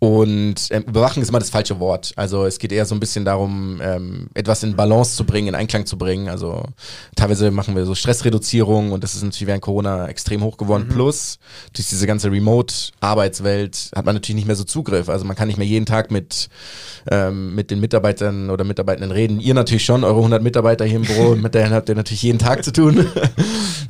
Und 0.00 0.54
ähm, 0.70 0.84
überwachen 0.84 1.20
ist 1.22 1.28
immer 1.28 1.40
das 1.40 1.50
falsche 1.50 1.80
Wort. 1.80 2.12
Also 2.14 2.46
es 2.46 2.60
geht 2.60 2.70
eher 2.70 2.86
so 2.86 2.94
ein 2.94 3.00
bisschen 3.00 3.24
darum, 3.24 3.80
ähm, 3.82 4.28
etwas 4.34 4.62
in 4.62 4.76
Balance 4.76 5.16
zu 5.16 5.24
bringen, 5.24 5.48
in 5.48 5.54
Einklang 5.56 5.86
zu 5.86 5.98
bringen. 5.98 6.28
Also 6.28 6.62
teilweise 7.16 7.50
machen 7.50 7.74
wir 7.74 7.84
so 7.84 7.96
Stressreduzierung 7.96 8.92
und 8.92 9.02
das 9.02 9.16
ist 9.16 9.24
natürlich 9.24 9.48
während 9.48 9.62
Corona 9.62 10.06
extrem 10.06 10.44
hoch 10.44 10.56
geworden. 10.56 10.84
Mhm. 10.86 10.92
Plus 10.92 11.38
durch 11.72 11.88
diese 11.88 12.06
ganze 12.06 12.30
Remote-Arbeitswelt 12.30 13.90
hat 13.94 14.06
man 14.06 14.14
natürlich 14.14 14.36
nicht 14.36 14.46
mehr 14.46 14.54
so 14.54 14.62
Zugriff. 14.62 15.08
Also 15.08 15.24
man 15.24 15.34
kann 15.34 15.48
nicht 15.48 15.58
mehr 15.58 15.66
jeden 15.66 15.86
Tag 15.86 16.12
mit, 16.12 16.48
ähm, 17.10 17.56
mit 17.56 17.72
den 17.72 17.80
Mitarbeitern 17.80 18.50
oder 18.50 18.62
Mitarbeitenden 18.62 19.10
reden. 19.10 19.40
Ihr 19.40 19.54
natürlich 19.54 19.84
schon, 19.84 20.04
eure 20.04 20.18
100 20.18 20.42
Mitarbeiter 20.44 20.84
hier 20.84 20.96
im 20.96 21.02
Büro, 21.02 21.34
mit 21.34 21.54
denen 21.54 21.72
habt 21.72 21.88
ihr 21.88 21.96
natürlich 21.96 22.22
jeden 22.22 22.38
Tag 22.38 22.62
zu 22.62 22.72
tun. 22.72 23.04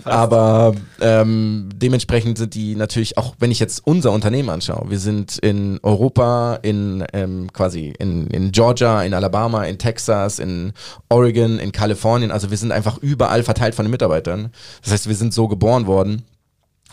Aber 0.05 0.75
ähm, 1.03 1.69
dementsprechend 1.75 2.39
sind 2.39 2.55
die 2.55 2.77
natürlich 2.77 3.19
auch, 3.19 3.28
wenn 3.39 3.51
ich 3.51 3.61
jetzt 3.61 3.87
unser 3.87 4.13
Unternehmen 4.13 4.51
anschaue, 4.51 4.91
wir 4.91 4.99
sind 4.99 5.39
in 5.39 5.79
Europa 5.83 5.99
Europa, 6.19 6.59
in 6.63 7.05
ähm, 7.13 7.53
quasi 7.53 7.93
in, 7.99 8.29
in 8.29 8.53
Georgia, 8.53 9.03
in 9.03 9.15
Alabama, 9.15 9.65
in 9.65 9.79
Texas, 9.79 10.39
in 10.39 10.73
Oregon, 11.09 11.59
in 11.59 11.73
Kalifornien. 11.73 12.31
Also 12.31 12.51
wir 12.51 12.57
sind 12.57 12.73
einfach 12.73 12.99
überall 12.99 13.43
verteilt 13.43 13.75
von 13.75 13.85
den 13.85 13.91
Mitarbeitern. 13.91 14.51
Das 14.83 14.93
heißt, 14.93 15.09
wir 15.09 15.17
sind 15.17 15.35
so 15.35 15.49
geboren 15.49 15.87
worden 15.87 16.23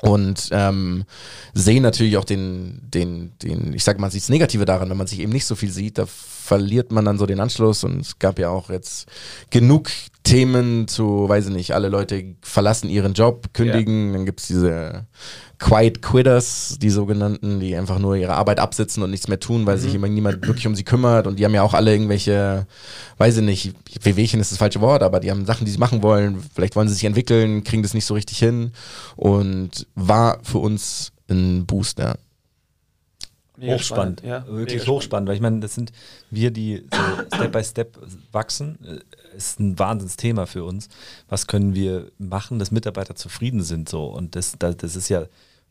und 0.02 0.50
ähm, 0.52 1.06
sehen 1.54 1.84
natürlich 1.84 2.18
auch 2.18 2.26
den, 2.26 2.82
den, 2.84 3.32
den, 3.42 3.74
ich 3.74 3.84
sag 3.84 4.00
mal, 4.00 4.10
das 4.10 4.30
Negative 4.30 4.66
daran, 4.66 4.90
wenn 4.90 4.98
man 4.98 5.08
sich 5.08 5.20
eben 5.20 5.32
nicht 5.32 5.46
so 5.46 5.56
viel 5.56 5.72
sieht, 5.72 5.98
da 5.98 6.06
verliert 6.06 6.92
man 6.92 7.06
dann 7.06 7.18
so 7.18 7.26
den 7.26 7.40
Anschluss 7.40 7.84
und 7.84 8.02
es 8.02 8.20
gab 8.20 8.38
ja 8.38 8.50
auch 8.50 8.70
jetzt 8.70 9.08
genug 9.50 9.90
Themen 10.26 10.88
zu, 10.88 11.30
weiß 11.30 11.48
ich 11.48 11.54
nicht, 11.54 11.74
alle 11.74 11.88
Leute 11.88 12.36
verlassen 12.42 12.90
ihren 12.90 13.14
Job, 13.14 13.54
kündigen, 13.54 14.08
ja. 14.08 14.14
dann 14.14 14.26
gibt 14.26 14.42
es 14.42 14.48
diese 14.48 15.06
Quiet 15.60 16.02
Quitters, 16.02 16.78
die 16.82 16.90
sogenannten, 16.90 17.60
die 17.60 17.76
einfach 17.76 18.00
nur 18.00 18.16
ihre 18.16 18.34
Arbeit 18.34 18.60
absitzen 18.60 19.04
und 19.04 19.12
nichts 19.12 19.28
mehr 19.28 19.40
tun, 19.40 19.68
weil 19.68 19.78
mhm. 19.78 19.82
sich 19.82 19.94
immer 19.94 20.08
niemand 20.08 20.46
wirklich 20.48 20.66
um 20.66 20.76
sie 20.76 20.84
kümmert 20.84 21.28
und 21.28 21.38
die 21.38 21.46
haben 21.46 21.54
ja 21.54 21.62
auch 21.62 21.76
alle 21.76 21.92
irgendwelche, 21.92 22.66
weiß 23.20 23.38
ich 23.38 23.44
nicht, 23.44 23.74
Wehwehchen 24.02 24.42
ist 24.42 24.52
das 24.52 24.58
falsche 24.58 24.82
Wort, 24.82 25.04
aber 25.04 25.20
die 25.20 25.30
haben 25.30 25.46
Sachen, 25.46 25.66
die 25.66 25.72
sie 25.72 25.78
machen 25.78 26.02
wollen, 26.02 26.44
vielleicht 26.54 26.76
wollen 26.76 26.88
sie 26.88 26.96
sich 26.96 27.06
entwickeln, 27.06 27.64
kriegen 27.64 27.84
das 27.84 27.94
nicht 27.94 28.06
so 28.06 28.16
richtig 28.16 28.40
hin 28.40 28.72
und 29.16 29.86
war 29.94 30.40
für 30.42 30.58
uns 30.58 31.12
ein 31.30 31.68
Boost, 31.68 32.00
ja. 32.00 32.16
Mega 33.58 33.76
hochspannend, 33.76 34.24
ja, 34.24 34.46
wirklich 34.48 34.88
hochspannend, 34.88 35.30
weil 35.30 35.36
ich 35.36 35.42
meine, 35.42 35.60
das 35.60 35.76
sind 35.76 35.92
wir, 36.32 36.50
die 36.50 36.84
so 36.92 37.38
Step 37.38 37.52
by 37.52 37.64
Step 37.64 37.98
wachsen, 38.32 39.04
ist 39.36 39.60
ein 39.60 39.78
Wahnsinnsthema 39.78 40.46
für 40.46 40.64
uns. 40.64 40.90
Was 41.28 41.48
können 41.48 41.76
wir 41.76 42.12
machen, 42.18 42.60
dass 42.60 42.72
Mitarbeiter 42.72 43.16
zufrieden 43.16 43.64
sind 43.64 43.90
so 43.90 44.06
und 44.06 44.36
das, 44.36 44.56
das, 44.58 44.78
das 44.78 44.96
ist 44.96 45.10
ja 45.10 45.26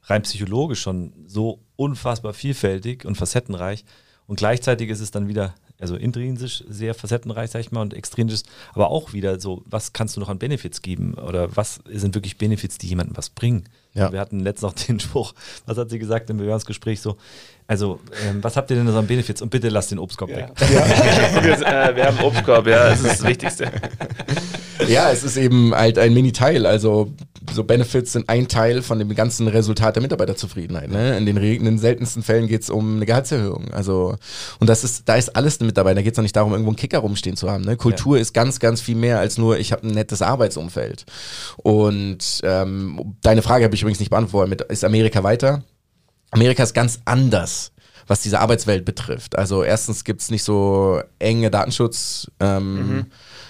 rein 0.05 0.22
psychologisch 0.22 0.83
schon 0.83 1.12
so 1.27 1.61
unfassbar 1.77 2.35
vielfältig 2.35 3.05
und 3.05 3.16
facettenreich 3.16 3.85
und 4.27 4.37
gleichzeitig 4.37 4.90
ist 4.90 5.00
es 5.00 5.11
dann 5.11 5.29
wieder 5.29 5.55
also 5.79 5.96
intrinsisch 5.96 6.64
sehr 6.68 6.94
facettenreich, 6.94 7.50
sag 7.50 7.61
ich 7.61 7.72
mal, 7.72 7.83
und 7.83 7.94
extrinsisch, 7.94 8.42
aber 8.72 8.90
auch 8.90 9.12
wieder 9.12 9.40
so, 9.40 9.62
was 9.66 9.92
kannst 9.92 10.16
du 10.16 10.20
noch 10.20 10.29
an 10.29 10.38
Benefits 10.38 10.83
geben 10.83 11.14
oder 11.14 11.57
was 11.57 11.81
sind 11.87 12.14
wirklich 12.14 12.38
Benefits, 12.38 12.79
die 12.79 12.87
jemandem 12.87 13.16
was 13.16 13.29
bringen? 13.29 13.64
Ja. 13.92 14.12
Wir 14.12 14.20
hatten 14.20 14.40
letztens 14.40 14.62
noch 14.62 14.87
den 14.87 15.00
Spruch, 15.00 15.35
was 15.66 15.77
hat 15.77 15.90
sie 15.90 15.98
gesagt 15.98 16.31
im 16.31 16.38
Bewerbungsgespräch 16.38 17.00
so, 17.00 17.16
also 17.66 18.00
ähm, 18.29 18.42
was 18.42 18.57
habt 18.57 18.70
ihr 18.70 18.77
denn 18.77 18.87
so 18.87 18.98
an 18.98 19.07
Benefits 19.07 19.40
und 19.40 19.50
bitte 19.50 19.68
lasst 19.68 19.90
den 19.90 19.98
Obstkorb 19.98 20.31
Ja. 20.31 20.37
weg. 20.37 20.50
wir, 20.61 21.66
äh, 21.66 21.96
wir 21.96 22.07
haben 22.07 22.18
Obstkorb, 22.20 22.66
ja, 22.66 22.90
das 22.90 23.00
ist 23.00 23.20
das 23.20 23.24
Wichtigste. 23.27 23.70
Ja, 24.88 25.11
es 25.11 25.24
ist 25.24 25.37
eben 25.37 25.74
halt 25.74 25.98
ein 25.98 26.12
Mini-Teil. 26.12 26.66
Also 26.66 27.12
so 27.53 27.64
Benefits 27.64 28.12
sind 28.12 28.29
ein 28.29 28.48
Teil 28.48 28.83
von 28.83 28.98
dem 28.98 29.14
ganzen 29.14 29.48
Resultat 29.48 29.96
der 29.96 30.03
Mitarbeiterzufriedenheit. 30.03 30.90
Ne? 30.90 31.16
In, 31.16 31.27
den, 31.27 31.37
in 31.37 31.64
den 31.64 31.79
seltensten 31.79 32.22
Fällen 32.22 32.48
geht 32.48 32.62
es 32.62 32.70
um 32.70 32.96
eine 32.96 33.07
Gehaltserhöhung. 33.07 33.72
Also 33.72 34.16
und 34.61 34.68
das 34.68 34.85
ist, 34.85 35.09
da 35.09 35.14
ist 35.14 35.35
alles 35.37 35.61
mit 35.61 35.77
dabei. 35.77 35.94
Da 35.94 36.03
geht 36.03 36.12
es 36.12 36.18
auch 36.18 36.22
nicht 36.22 36.37
darum, 36.37 36.53
irgendwo 36.53 36.70
einen 36.70 36.77
Kicker 36.77 36.98
rumstehen 36.98 37.37
zu 37.37 37.50
haben. 37.50 37.64
Ne? 37.64 37.77
Kultur 37.77 38.18
ist 38.18 38.35
ganz, 38.35 38.61
ganz 38.61 38.81
viel 38.81 38.96
mehr 38.96 39.20
als 39.20 39.38
nur, 39.38 39.59
ich 39.59 39.72
habe 39.72 39.87
ein 39.87 39.92
nettes 39.94 40.20
Arbeitsumfeld. 40.22 41.05
Und 41.57 42.40
ähm, 42.42 43.16
deine 43.22 43.42
Frage 43.42 43.64
habe 43.64 43.74
ich 43.74 43.83
übrigens 43.83 44.00
nicht 44.00 44.11
beantwortet. 44.11 44.50
Mit, 44.50 44.61
ist 44.62 44.85
Amerika 44.85 45.22
weiter? 45.22 45.62
Amerika 46.34 46.62
ist 46.62 46.74
ganz 46.74 47.00
anders, 47.04 47.72
was 48.06 48.20
diese 48.20 48.40
Arbeitswelt 48.40 48.84
betrifft. 48.84 49.38
Also 49.38 49.62
erstens 49.62 50.04
gibt 50.04 50.20
es 50.20 50.30
nicht 50.30 50.42
so 50.42 51.00
enge 51.18 51.50
Datenschutz, 51.50 52.30
ähm, 52.40 53.06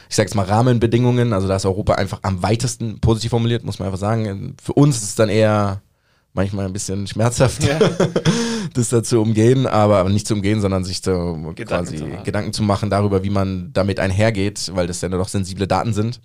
ich 0.09 0.17
sage 0.17 0.29
jetzt 0.29 0.35
mal 0.37 0.45
Rahmenbedingungen. 0.45 1.33
Also 1.33 1.49
da 1.49 1.57
ist 1.57 1.67
Europa 1.67 1.95
einfach 1.95 2.21
am 2.23 2.43
weitesten 2.43 3.01
positiv 3.01 3.31
formuliert, 3.31 3.65
muss 3.65 3.79
man 3.79 3.87
einfach 3.87 3.99
sagen. 3.99 4.55
Für 4.63 4.75
uns 4.75 4.97
ist 4.99 5.03
es 5.05 5.15
dann 5.17 5.29
eher 5.29 5.81
manchmal 6.35 6.67
ein 6.67 6.73
bisschen 6.73 7.07
schmerzhaft, 7.07 7.65
Ja. 7.65 7.79
das 8.75 8.89
da 8.91 9.03
zu 9.03 9.21
umgehen, 9.21 9.67
aber, 9.67 9.99
aber 9.99 10.11
nicht 10.11 10.27
zu 10.27 10.35
umgehen, 10.35 10.61
sondern 10.61 10.85
sich 10.85 11.01
so 11.01 11.53
Gedanken 11.55 11.65
quasi 11.67 11.97
zu 11.97 12.07
machen. 12.07 12.25
Gedanken 12.25 12.53
zu 12.53 12.63
machen 12.63 12.91
darüber, 12.91 13.25
wie 13.25 13.31
man 13.31 13.73
damit 13.73 13.99
einhergeht, 14.01 14.71
weil 14.75 14.87
das 14.87 15.01
ja 15.01 15.09
noch 15.09 15.29
sensible 15.29 15.67
Daten 15.67 15.95
sind. 15.95 16.21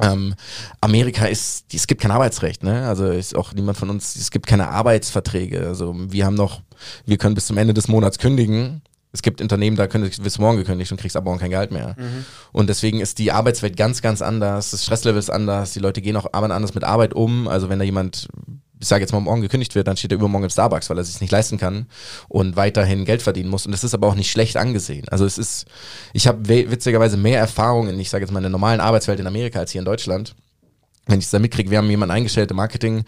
Ähm, 0.00 0.34
Amerika 0.80 1.26
ist, 1.26 1.72
es 1.72 1.86
gibt 1.86 2.00
kein 2.00 2.10
Arbeitsrecht, 2.10 2.62
ne? 2.64 2.88
Also 2.88 3.06
ist 3.06 3.36
auch 3.36 3.52
niemand 3.52 3.78
von 3.78 3.90
uns, 3.90 4.16
es 4.16 4.30
gibt 4.30 4.46
keine 4.46 4.68
Arbeitsverträge. 4.68 5.66
Also 5.66 5.94
wir 5.96 6.26
haben 6.26 6.34
noch, 6.34 6.62
wir 7.06 7.16
können 7.16 7.34
bis 7.34 7.46
zum 7.46 7.58
Ende 7.58 7.74
des 7.74 7.86
Monats 7.88 8.18
kündigen. 8.18 8.82
Es 9.12 9.22
gibt 9.22 9.40
Unternehmen, 9.40 9.76
da 9.76 9.86
können 9.86 10.10
bis 10.22 10.38
morgen 10.40 10.58
gekündigt 10.58 10.90
und 10.90 11.00
kriegst 11.00 11.16
aber 11.16 11.26
morgen 11.26 11.38
kein 11.38 11.50
Gehalt 11.50 11.70
mehr. 11.70 11.94
Und 12.50 12.68
deswegen 12.68 12.98
ist 12.98 13.20
die 13.20 13.30
Arbeitswelt 13.30 13.76
ganz, 13.76 14.02
ganz 14.02 14.20
anders. 14.20 14.72
Das 14.72 14.82
Stresslevel 14.82 15.20
ist 15.20 15.30
anders. 15.30 15.72
Die 15.72 15.78
Leute 15.78 16.02
gehen 16.02 16.16
auch 16.16 16.32
anders 16.32 16.74
mit 16.74 16.82
Arbeit 16.82 17.14
um. 17.14 17.46
Also 17.46 17.68
wenn 17.68 17.78
da 17.78 17.84
jemand, 17.84 18.26
ich 18.80 18.88
sage 18.88 19.02
jetzt 19.02 19.12
mal 19.12 19.20
morgen 19.20 19.40
gekündigt 19.40 19.74
wird, 19.74 19.86
dann 19.86 19.96
steht 19.96 20.12
er 20.12 20.16
übermorgen 20.16 20.44
im 20.44 20.50
Starbucks, 20.50 20.90
weil 20.90 20.98
er 20.98 21.04
sich 21.04 21.20
nicht 21.20 21.30
leisten 21.30 21.58
kann 21.58 21.86
und 22.28 22.56
weiterhin 22.56 23.04
Geld 23.04 23.22
verdienen 23.22 23.48
muss. 23.48 23.66
Und 23.66 23.72
das 23.72 23.84
ist 23.84 23.94
aber 23.94 24.08
auch 24.08 24.14
nicht 24.14 24.30
schlecht 24.30 24.56
angesehen. 24.56 25.08
Also 25.08 25.24
es 25.24 25.38
ist, 25.38 25.66
ich 26.12 26.26
habe 26.26 26.48
witzigerweise 26.48 27.16
mehr 27.16 27.38
Erfahrung 27.38 27.88
in, 27.88 27.98
ich 27.98 28.10
sage 28.10 28.24
jetzt 28.24 28.32
mal, 28.32 28.40
in 28.40 28.44
der 28.44 28.50
normalen 28.50 28.80
Arbeitswelt 28.80 29.20
in 29.20 29.26
Amerika 29.26 29.60
als 29.60 29.72
hier 29.72 29.80
in 29.80 29.86
Deutschland 29.86 30.34
wenn 31.06 31.18
ich 31.18 31.26
es 31.26 31.30
da 31.30 31.38
mitkriege, 31.38 31.70
wir 31.70 31.78
haben 31.78 31.90
jemanden 31.90 32.14
eingestellt 32.14 32.50
im 32.50 32.56
Marketing, 32.56 33.04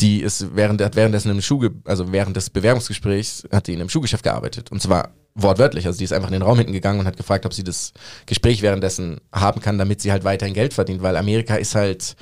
die 0.00 0.20
ist 0.20 0.56
während, 0.56 0.82
hat 0.82 0.96
währenddessen 0.96 1.30
im 1.30 1.40
Schuh, 1.40 1.68
also 1.84 2.10
während 2.12 2.36
des 2.36 2.50
Bewerbungsgesprächs, 2.50 3.46
hat 3.52 3.68
die 3.68 3.74
in 3.74 3.80
einem 3.80 3.88
Schuhgeschäft 3.88 4.24
gearbeitet. 4.24 4.72
Und 4.72 4.82
zwar 4.82 5.10
wortwörtlich. 5.34 5.86
Also 5.86 5.98
die 5.98 6.04
ist 6.04 6.12
einfach 6.12 6.28
in 6.28 6.32
den 6.32 6.42
Raum 6.42 6.58
hinten 6.58 6.72
gegangen 6.72 6.98
und 6.98 7.06
hat 7.06 7.16
gefragt, 7.16 7.46
ob 7.46 7.52
sie 7.52 7.62
das 7.62 7.92
Gespräch 8.24 8.62
währenddessen 8.62 9.20
haben 9.32 9.60
kann, 9.60 9.78
damit 9.78 10.00
sie 10.00 10.10
halt 10.10 10.24
weiterhin 10.24 10.54
Geld 10.54 10.74
verdient. 10.74 11.02
Weil 11.02 11.16
Amerika 11.16 11.56
ist 11.56 11.74
halt, 11.74 12.16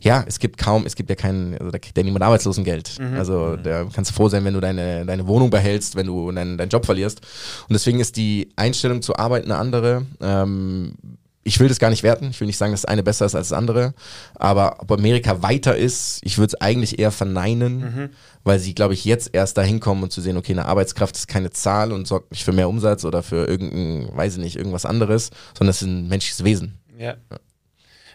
ja, 0.00 0.24
es 0.26 0.38
gibt 0.38 0.58
kaum, 0.58 0.86
es 0.86 0.94
gibt 0.94 1.10
ja 1.10 1.16
keinen, 1.16 1.56
also 1.58 1.70
da 1.70 1.78
kriegt 1.78 1.96
ja 1.96 2.04
niemand 2.04 2.24
Arbeitslosengeld. 2.24 2.98
Also 3.16 3.56
da 3.56 3.84
kannst 3.92 4.10
du 4.10 4.14
froh 4.14 4.28
sein, 4.28 4.44
wenn 4.44 4.54
du 4.54 4.60
deine, 4.60 5.04
deine 5.04 5.26
Wohnung 5.26 5.50
behältst, 5.50 5.96
wenn 5.96 6.06
du 6.06 6.30
deinen, 6.30 6.56
deinen 6.56 6.68
Job 6.68 6.86
verlierst. 6.86 7.20
Und 7.68 7.72
deswegen 7.72 8.00
ist 8.00 8.16
die 8.16 8.50
Einstellung 8.56 9.02
zur 9.02 9.18
Arbeit 9.18 9.44
eine 9.44 9.56
andere. 9.56 10.06
Ähm, 10.20 10.94
ich 11.42 11.58
will 11.60 11.68
das 11.68 11.78
gar 11.78 11.88
nicht 11.88 12.02
werten. 12.02 12.28
Ich 12.30 12.40
will 12.40 12.46
nicht 12.46 12.58
sagen, 12.58 12.72
dass 12.72 12.82
das 12.82 12.90
eine 12.90 13.02
besser 13.02 13.24
ist 13.24 13.34
als 13.34 13.48
das 13.48 13.56
andere. 13.58 13.94
Aber 14.34 14.76
ob 14.80 14.92
Amerika 14.92 15.42
weiter 15.42 15.76
ist, 15.76 16.20
ich 16.22 16.36
würde 16.36 16.48
es 16.54 16.60
eigentlich 16.60 16.98
eher 16.98 17.10
verneinen, 17.10 18.10
weil 18.44 18.58
sie, 18.58 18.74
glaube 18.74 18.92
ich, 18.92 19.04
jetzt 19.06 19.30
erst 19.32 19.56
dahin 19.56 19.80
kommen 19.80 20.02
und 20.02 20.12
zu 20.12 20.20
sehen, 20.20 20.36
okay, 20.36 20.52
eine 20.52 20.66
Arbeitskraft 20.66 21.16
ist 21.16 21.26
keine 21.26 21.50
Zahl 21.50 21.92
und 21.92 22.06
sorgt 22.06 22.32
nicht 22.32 22.44
für 22.44 22.52
mehr 22.52 22.68
Umsatz 22.68 23.04
oder 23.06 23.22
für 23.22 23.46
irgendein, 23.46 24.14
weiß 24.14 24.34
ich 24.34 24.40
nicht, 24.40 24.56
irgendwas 24.56 24.84
anderes, 24.84 25.30
sondern 25.56 25.70
es 25.70 25.80
ist 25.80 25.88
ein 25.88 26.08
menschliches 26.08 26.44
Wesen. 26.44 26.78
Ja. 26.98 27.16
Ja, 27.30 27.38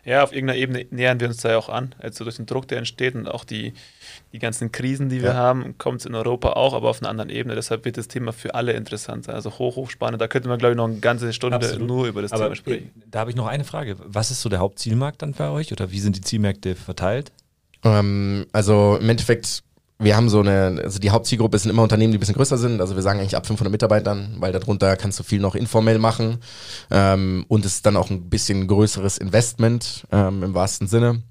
auf 0.06 0.34
irgendeiner 0.34 0.60
Ebene 0.60 0.86
nähern 0.92 1.20
wir 1.22 1.28
uns 1.30 1.38
da 1.38 1.52
ja 1.52 1.58
auch 1.58 1.70
an. 1.70 1.96
Also 2.00 2.26
durch 2.26 2.36
den 2.36 2.46
Druck, 2.46 2.68
der 2.68 2.78
entsteht 2.78 3.16
und 3.16 3.28
auch 3.28 3.46
die, 3.46 3.74
die 4.34 4.39
ganzen 4.39 4.72
Krisen, 4.72 5.08
die 5.08 5.22
wir 5.22 5.30
Ja. 5.30 5.36
haben, 5.36 5.78
kommt 5.78 6.02
es 6.02 6.06
in 6.06 6.13
Europa 6.13 6.50
auch, 6.54 6.74
aber 6.74 6.89
auf 6.89 7.02
einer 7.02 7.10
anderen 7.10 7.30
Ebene. 7.30 7.56
Deshalb 7.56 7.86
wird 7.86 7.98
das 7.98 8.10
Thema 8.10 8.34
für 8.34 8.54
alle 8.54 8.74
interessant 8.74 9.24
sein. 9.26 9.36
Also 9.36 9.52
hoch, 9.60 9.78
hoch 9.78 9.89
spannend. 9.89 10.20
Da 10.22 10.28
könnte 10.28 10.50
man, 10.50 10.60
glaube 10.60 10.74
ich, 10.74 10.78
noch 10.78 10.88
eine 10.89 11.00
ganze 11.00 11.32
Stunde 11.32 11.56
Absolut. 11.56 11.88
nur 11.88 12.08
über 12.08 12.22
das 12.22 12.34
Aber 12.34 12.44
Thema 12.46 12.56
sprechen. 12.58 12.88
äh, 12.88 13.04
da 13.12 13.20
habe 13.22 13.30
ich 13.30 13.38
noch 13.38 13.48
eine 13.48 13.63
Frage. 13.63 13.96
Was 14.04 14.30
ist 14.30 14.42
so 14.42 14.50
der 14.50 14.60
Hauptzielmarkt 14.60 15.22
dann 15.22 15.34
für 15.34 15.50
euch 15.52 15.72
oder 15.72 15.92
wie 15.92 16.00
sind 16.02 16.18
die 16.18 16.22
Zielmärkte 16.22 16.76
verteilt? 16.76 17.32
Ähm, 17.86 18.46
also 18.52 18.98
im 19.00 19.10
Endeffekt, 19.10 19.63
wir 20.04 20.16
haben 20.16 20.30
so 20.30 20.39
eine, 20.39 20.82
also 20.84 21.00
die 21.00 21.10
Hauptzielgruppe 21.10 21.58
sind 21.58 21.72
immer 21.72 21.84
Unternehmen, 21.84 22.12
die 22.12 22.18
ein 22.18 22.20
bisschen 22.20 22.36
größer 22.36 22.58
sind. 22.58 22.82
Also 22.82 22.96
wir 22.96 23.02
sagen 23.02 23.20
eigentlich 23.20 23.36
ab 23.36 23.46
500 23.46 23.72
Mitarbeitern, 23.72 24.36
weil 24.39 24.52
darunter 24.52 24.96
kannst 24.96 25.20
du 25.20 25.24
viel 25.24 25.39
noch 25.39 25.56
informell 25.56 26.00
machen. 26.00 26.39
Ähm, 26.92 27.46
und 27.48 27.66
es 27.66 27.76
ist 27.76 27.86
dann 27.86 27.98
auch 27.98 28.10
ein 28.10 28.30
bisschen 28.30 28.68
größeres 28.68 29.18
Investment 29.18 30.06
ähm, 30.12 30.44
im 30.44 30.54
wahrsten 30.54 30.88
Sinne. 30.88 31.24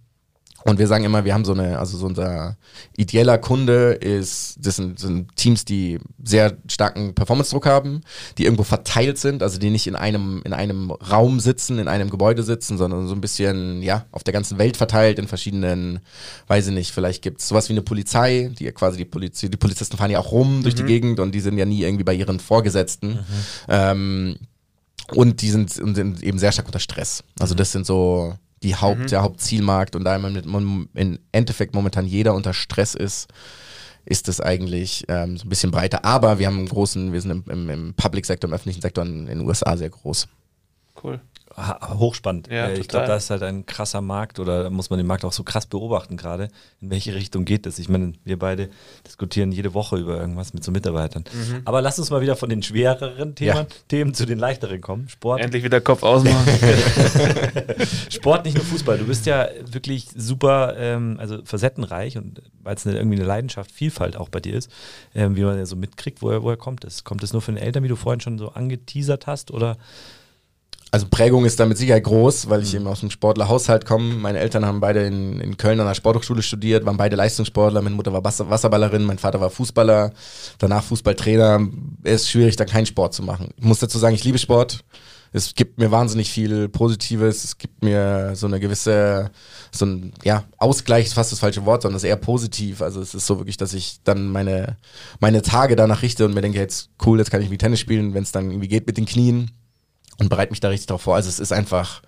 Und 0.65 0.79
wir 0.79 0.87
sagen 0.87 1.05
immer, 1.05 1.25
wir 1.25 1.35
haben 1.35 1.45
so 1.45 1.53
eine, 1.53 1.79
also 1.79 1.97
so 1.97 2.07
unser 2.07 2.57
ideeller 2.97 3.39
Kunde 3.39 3.93
ist, 3.93 4.57
das 4.61 4.77
sind, 4.77 4.99
sind 4.99 5.35
Teams, 5.37 5.65
die 5.65 5.99
sehr 6.23 6.57
starken 6.69 7.15
Performance-Druck 7.15 7.67
haben, 7.67 8.03
die 8.39 8.45
irgendwo 8.45 8.63
verteilt 8.63 9.19
sind, 9.19 9.43
also 9.43 9.59
die 9.59 9.71
nicht 9.71 9.87
in 9.87 9.97
einem, 9.97 10.43
in 10.45 10.53
einem 10.53 10.91
Raum 10.91 11.41
sitzen, 11.41 11.79
in 11.79 11.89
einem 11.89 12.11
Gebäude 12.11 12.43
sitzen, 12.43 12.79
sondern 12.79 13.09
so 13.09 13.15
ein 13.15 13.21
bisschen, 13.21 13.83
ja, 13.83 14.07
auf 14.13 14.25
der 14.25 14.33
ganzen 14.33 14.59
Welt 14.59 14.77
verteilt, 14.77 15.19
in 15.19 15.29
verschiedenen, 15.29 16.01
weiß 16.47 16.69
ich 16.69 16.75
nicht, 16.75 16.93
vielleicht 16.93 17.23
gibt 17.23 17.41
es 17.41 17.49
sowas 17.49 17.69
wie 17.69 17.75
eine 17.75 17.83
Polizei, 17.83 18.51
die 18.59 18.65
ja 18.65 18.73
quasi 18.73 18.99
die 18.99 19.05
Polizei, 19.05 19.49
die 19.49 19.57
Polizisten 19.57 19.97
fahren 19.97 20.11
ja 20.11 20.19
auch 20.19 20.33
rum 20.33 20.63
durch 20.63 20.75
die 20.75 20.85
Gegend 20.85 21.21
und 21.21 21.33
die 21.33 21.41
sind 21.41 21.59
ja 21.59 21.65
nie 21.65 21.83
irgendwie 21.83 22.05
bei 22.05 22.15
ihren 22.15 22.41
Vorgesetzten. 22.41 23.21
Ähm, 23.69 24.37
und 25.15 25.43
die 25.43 25.51
sind, 25.51 25.79
und 25.79 25.95
sind 25.95 26.23
eben 26.23 26.39
sehr 26.39 26.53
stark 26.53 26.67
unter 26.67 26.79
Stress. 26.79 27.25
Also 27.39 27.55
das 27.55 27.73
sind 27.73 27.87
so 27.87 28.35
die 28.63 28.77
Haupt, 28.77 29.11
der 29.11 29.23
Hauptzielmarkt 29.23 29.97
und 29.97 30.05
da 30.05 30.17
im 30.17 31.19
Endeffekt 31.33 31.75
momentan 31.75 32.07
jeder 32.07 32.35
unter 32.35 32.55
Stress 32.55 32.95
ist, 32.95 33.29
ist 34.05 34.29
das 34.29 34.41
eigentlich 34.41 35.05
ähm, 35.09 35.37
so 35.37 35.47
ein 35.47 35.49
bisschen 35.49 35.71
breiter. 35.71 36.05
Aber 36.05 36.39
wir 36.39 36.47
haben 36.47 36.59
einen 36.59 36.69
großen, 36.69 37.13
wir 37.13 37.21
sind 37.21 37.31
im, 37.31 37.45
im, 37.49 37.71
im 37.71 37.95
Public-Sektor, 37.95 38.49
im 38.49 38.55
öffentlichen 38.55 38.83
Sektor 38.83 39.05
in 39.05 39.27
den 39.27 39.41
USA 39.41 39.77
sehr 39.77 39.91
groß. 39.91 40.29
Cool. 41.03 41.21
Hochspannend. 41.57 42.49
Ja, 42.49 42.67
Äh, 42.69 42.79
ich 42.79 42.89
glaube, 42.89 43.07
da 43.07 43.17
ist 43.17 43.31
halt 43.31 43.43
ein 43.43 43.67
krasser 43.67 44.01
Markt 44.01 44.39
oder 44.39 44.65
da 44.65 44.71
muss 44.71 44.91
man 44.91 44.99
den 44.99 45.07
Markt 45.07 45.25
auch 45.25 45.33
so 45.33 45.43
krass 45.43 45.67
beobachten 45.67 46.17
gerade. 46.17 46.49
In 46.81 46.91
welche 46.91 47.15
Richtung 47.15 47.45
geht 47.45 47.67
es? 47.67 47.79
Ich 47.79 47.89
meine, 47.89 48.13
wir 48.25 48.39
beide 48.39 48.71
diskutieren 49.07 49.53
jede 49.53 49.75
Woche 49.75 49.97
über 49.97 50.19
irgendwas 50.19 50.55
mit 50.55 50.65
so 50.65 50.73
Mitarbeitern. 50.73 51.25
Mhm. 51.33 51.63
Aber 51.65 51.83
lass 51.83 51.99
uns 51.99 52.11
mal 52.11 52.21
wieder 52.21 52.37
von 52.37 52.49
den 52.49 52.63
schwereren 52.63 53.35
Themen, 53.35 53.57
Ja. 53.57 53.67
Themen 53.89 54.15
zu 54.15 54.27
den 54.27 54.39
leichteren 54.39 54.81
kommen. 54.81 55.09
Sport. 55.09 55.41
Endlich 55.41 55.63
wieder 55.65 55.81
Kopf 55.81 56.03
ausmachen. 56.03 56.47
Sport, 58.11 58.45
nicht 58.45 58.57
nur 58.57 58.65
Fußball. 58.65 58.99
Du 58.99 59.07
bist 59.07 59.27
ja 59.27 59.49
wirklich 59.71 60.09
super, 60.17 60.75
ähm, 60.79 61.17
also 61.19 61.39
facettenreich 61.45 62.17
und 62.19 62.43
weil 62.63 62.77
es 62.77 62.87
irgendwie 62.87 63.17
eine 63.17 63.27
Leidenschaft, 63.27 63.73
Vielfalt 63.73 64.17
auch 64.17 64.29
bei 64.29 64.41
dir 64.41 64.55
ist, 64.55 64.71
ähm, 65.15 65.37
wie 65.37 65.43
man 65.43 65.57
ja 65.59 65.67
so 65.67 65.77
mitkriegt, 65.77 66.23
woher, 66.23 66.43
woher 66.43 66.57
kommt 66.57 66.85
es? 66.85 67.05
Kommt 67.05 67.23
es 67.23 67.33
nur 67.33 67.43
von 67.43 67.55
den 67.57 67.65
Eltern, 67.65 67.83
wie 67.83 67.89
du 67.89 67.97
vorhin 67.97 68.21
schon 68.21 68.39
so 68.39 68.51
angeteasert 68.51 69.27
hast? 69.27 69.51
Oder 69.51 69.77
Also 70.95 71.07
Prägung 71.09 71.47
ist 71.47 71.59
da 71.59 71.65
mit 71.65 71.79
Sicherheit 71.79 72.05
groß, 72.05 72.51
weil 72.51 72.63
ich 72.63 72.75
eben 72.75 72.87
aus 72.87 73.01
einem 73.01 73.11
Sportlerhaushalt 73.11 73.87
komme. 73.87 74.13
Meine 74.13 74.41
Eltern 74.41 74.67
haben 74.67 74.81
beide 74.81 75.07
in, 75.07 75.41
in 75.41 75.57
Köln 75.57 75.81
an 75.81 75.87
der 75.87 75.95
Sporthochschule 75.95 76.43
studiert, 76.43 76.85
waren 76.85 76.99
beide 76.99 77.17
Leistungssportler. 77.17 77.81
Meine 77.81 77.97
Mutter 77.97 78.13
war 78.13 78.23
Wasser 78.23 78.51
Wasserballerin, 78.51 79.03
mein 79.05 79.17
Vater 79.17 79.41
war 79.41 79.49
Fußballer, 79.49 80.13
danach 80.59 80.85
Fußballtrainer. 80.85 81.67
Es 82.03 82.23
ist 82.23 82.31
schwierig, 82.31 82.57
da 82.57 82.67
keinen 82.67 82.85
Sport 82.85 83.15
zu 83.15 83.23
machen. 83.23 83.55
Ich 83.57 83.65
muss 83.65 83.79
dazu 83.79 83.99
sagen, 83.99 84.15
ich 84.15 84.25
liebe 84.25 84.37
Sport. 84.37 84.85
Es 85.33 85.55
gibt 85.55 85.79
mir 85.79 85.91
wahnsinnig 85.91 86.31
viel 86.31 86.69
Positives. 86.69 87.43
Es 87.43 87.57
gibt 87.57 87.83
mir 87.83 88.33
so 88.35 88.47
eine 88.47 88.61
gewisse, 88.61 89.31
so 89.71 89.87
ein, 89.87 90.13
ja, 90.25 90.45
Ausgleich 90.59 91.07
ist 91.07 91.15
fast 91.15 91.33
das 91.33 91.39
falsche 91.39 91.65
Wort, 91.65 91.81
sondern 91.81 91.97
es 91.97 92.03
ist 92.03 92.11
eher 92.11 92.17
positiv. 92.17 92.83
Also 92.83 93.01
es 93.01 93.15
ist 93.15 93.27
so 93.27 93.39
wirklich, 93.39 93.57
dass 93.57 93.73
ich 93.73 94.01
dann 94.05 94.29
meine, 94.29 94.77
meine 95.21 95.41
Tage 95.41 95.75
danach 95.75 96.03
richte 96.03 96.27
und 96.27 96.35
mir 96.35 96.43
denke, 96.43 96.59
jetzt 96.59 96.91
cool, 97.07 97.19
jetzt 97.19 97.31
kann 97.31 97.41
ich 97.41 97.51
wie 97.51 97.57
Tennis 97.57 97.81
spielen, 97.81 98.13
wenn 98.13 98.25
es 98.25 98.33
dann 98.33 98.51
irgendwie 98.51 98.69
geht 98.69 98.87
mit 98.87 98.99
den 98.99 99.07
Knien 99.07 99.53
und 100.23 100.29
bereite 100.29 100.51
mich 100.51 100.61
da 100.61 100.69
richtig 100.69 100.87
drauf 100.87 101.03
vor. 101.03 101.17
Also 101.17 101.29
es 101.29 101.39
ist 101.39 101.53
einfach 101.53 102.03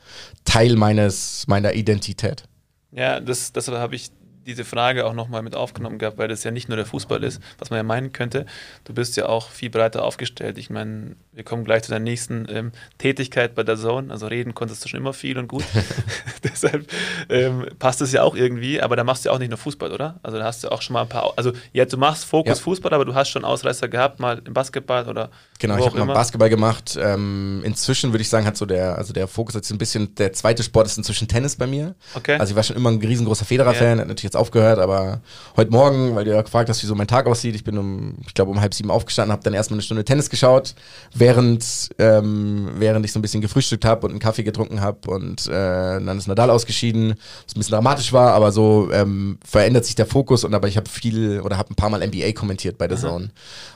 Teil 0.45 0.77
meines, 0.77 1.47
meiner 1.47 1.75
Identität. 1.75 2.45
Ja, 2.93 3.21
das, 3.21 3.53
deshalb 3.53 3.79
habe 3.79 3.97
ich 3.97 4.11
diese 4.47 4.65
Frage 4.65 5.07
auch 5.07 5.15
nochmal 5.15 5.43
mit 5.43 5.55
aufgenommen 5.55 5.99
gehabt, 5.99 6.19
weil 6.19 6.29
das 6.29 6.45
ja 6.45 6.51
nicht 6.51 6.69
nur 6.69 6.77
der 6.77 6.87
Fußball 6.87 7.23
ist, 7.25 7.41
was 7.59 7.71
man 7.71 7.79
ja 7.79 7.83
meinen 7.83 8.13
könnte. 8.13 8.47
Du 8.85 8.95
bist 8.95 9.17
ja 9.17 9.27
auch 9.27 9.51
viel 9.51 9.71
breiter 9.71 10.05
aufgestellt. 10.05 10.59
Ich 10.59 10.71
meine, 10.71 11.17
wir 11.33 11.45
kommen 11.45 11.65
gleich 11.65 11.83
zu 11.83 11.91
der 11.91 12.01
nächsten 12.01 12.47
ähm, 12.49 12.73
Tätigkeit 12.99 13.55
bei 13.55 13.63
der 13.63 13.77
Zone. 13.77 14.13
Also 14.13 14.27
reden 14.27 14.55
konntest 14.55 14.85
du 14.85 14.89
schon 14.89 15.01
immer 15.01 15.13
viel 15.13 15.39
und 15.39 15.49
gut. 15.49 15.65
Deshalb 16.45 16.87
ähm, 17.29 17.67
passt 17.79 18.01
es 18.01 18.13
ja 18.13 18.23
auch 18.23 18.35
irgendwie, 18.37 18.81
aber 18.81 18.97
da 18.97 19.05
machst 19.05 19.25
du 19.25 19.29
ja 19.29 19.35
auch 19.35 19.39
nicht 19.39 19.51
nur 19.51 19.59
Fußball, 19.59 19.93
oder? 19.93 20.21
Also 20.23 20.39
da 20.39 20.45
hast 20.45 20.65
du 20.65 20.71
auch 20.71 20.83
schon 20.83 20.95
mal 20.95 21.03
ein 21.03 21.09
paar, 21.09 21.33
also 21.37 21.53
ja, 21.73 21.85
du 21.85 21.97
machst 21.97 22.25
Fokus 22.25 22.59
Ja. 22.59 22.65
Fußball, 22.65 22.93
aber 22.93 23.05
du 23.05 23.15
hast 23.15 23.31
schon 23.31 23.45
Ausreißer 23.45 23.89
gehabt, 23.89 24.21
mal 24.21 24.41
im 24.45 24.55
Basketball 24.55 25.09
oder 25.09 25.31
Genau, 25.59 25.79
ich 25.79 25.87
habe 25.87 26.05
mal. 26.05 26.15
Basketball 26.15 26.51
gemacht. 26.51 26.99
Ähm, 27.01 27.63
inzwischen 27.65 28.13
würde 28.13 28.23
ich 28.23 28.29
sagen, 28.29 28.47
hat 28.47 28.57
so 28.57 28.67
der, 28.67 28.99
also 28.99 29.13
der 29.13 29.29
Fokus 29.29 29.55
jetzt 29.55 29.71
ein 29.71 29.79
bisschen, 29.79 30.15
der 30.17 30.33
zweite 30.33 30.63
Sport 30.63 30.87
ist 30.87 30.99
inzwischen 30.99 31.29
Tennis 31.29 31.57
bei 31.57 31.67
mir. 31.67 31.95
Okay. 32.15 32.37
Also 32.37 32.53
ich 32.53 32.57
war 32.57 32.63
schon 32.63 32.77
immer 32.77 32.91
ein 32.91 32.99
riesengroßer 32.99 33.45
Federer-Fan, 33.45 34.01
hat 34.01 34.09
natürlich 34.09 34.34
jetzt 34.35 34.41
aufgehört, 34.41 34.79
aber 34.79 35.21
heute 35.57 35.71
Morgen, 35.71 36.15
weil 36.15 36.25
du 36.25 36.33
ja 36.33 36.43
gefragt 36.43 36.69
hast, 36.69 36.83
wie 36.83 36.87
so 36.87 36.95
mein 36.95 37.07
Tag 37.07 37.27
aussieht, 37.27 37.55
ich 37.55 37.65
bin 37.65 37.79
um, 37.79 38.17
ich 38.27 38.35
glaube 38.35 38.51
um 38.51 38.61
halb 38.61 38.75
sieben 38.75 38.91
aufgestanden, 38.91 39.33
habe 39.33 39.43
dann 39.43 39.55
erstmal 39.55 39.77
eine 39.77 39.83
Stunde 39.83 40.05
Tennis 40.05 40.29
geschaut, 40.29 40.75
während, 41.15 41.91
ähm, 41.99 42.71
während 42.77 43.05
ich 43.05 43.13
so 43.13 43.19
ein 43.19 43.23
bisschen 43.23 43.41
gefrühstückt 43.41 43.85
habe 43.85 44.07
und 44.07 44.13
einen 44.13 44.21
Kaffee 44.21 44.43
getrunken 44.43 44.81
habe 44.81 45.11
und 45.11 45.47
äh, 45.47 45.51
dann 45.51 46.19
ist 46.19 46.27
Nadal 46.27 46.51
ausgeschieden, 46.51 47.15
was 47.47 47.55
ein 47.55 47.61
bisschen 47.61 47.73
dramatisch 47.73 48.13
war, 48.13 48.35
aber 48.35 48.53
so 48.53 48.91
ähm, 48.93 49.39
verändert 49.45 49.85
sich 49.85 49.95
der 49.95 50.07
Fokus 50.07 50.45
und 50.45 50.55
aber 50.55 50.69
ich 50.69 50.77
habe 50.77 50.89
viel 50.89 51.41
oder 51.41 51.57
habe 51.57 51.71
ein 51.73 51.77
paar 51.77 51.91
Mal 51.91 52.07
NBA 52.07 52.33
kommentiert 52.33 52.77
bei 52.77 52.89
der 52.89 52.99
Zone. 52.99 53.31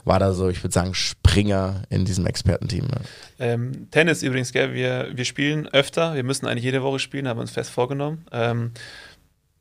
War 0.04 0.18
da 0.18 0.32
so, 0.32 0.48
ich 0.48 0.62
würde 0.62 0.72
sagen, 0.72 0.94
Springer 0.94 1.82
in 1.90 2.04
diesem 2.04 2.26
Expertenteam. 2.26 2.84
Ja. 2.84 3.00
Ähm, 3.46 3.88
Tennis 3.90 4.22
übrigens, 4.22 4.52
gell, 4.52 4.74
wir, 4.74 5.08
wir 5.14 5.24
spielen 5.24 5.68
öfter, 5.68 6.14
wir 6.14 6.24
müssen 6.24 6.46
eigentlich 6.46 6.64
jede 6.64 6.82
Woche 6.82 6.98
spielen, 6.98 7.28
haben 7.28 7.36
wir 7.36 7.42
uns 7.42 7.50
fest 7.50 7.70
vorgenommen. 7.70 8.24
Ähm, 8.32 8.72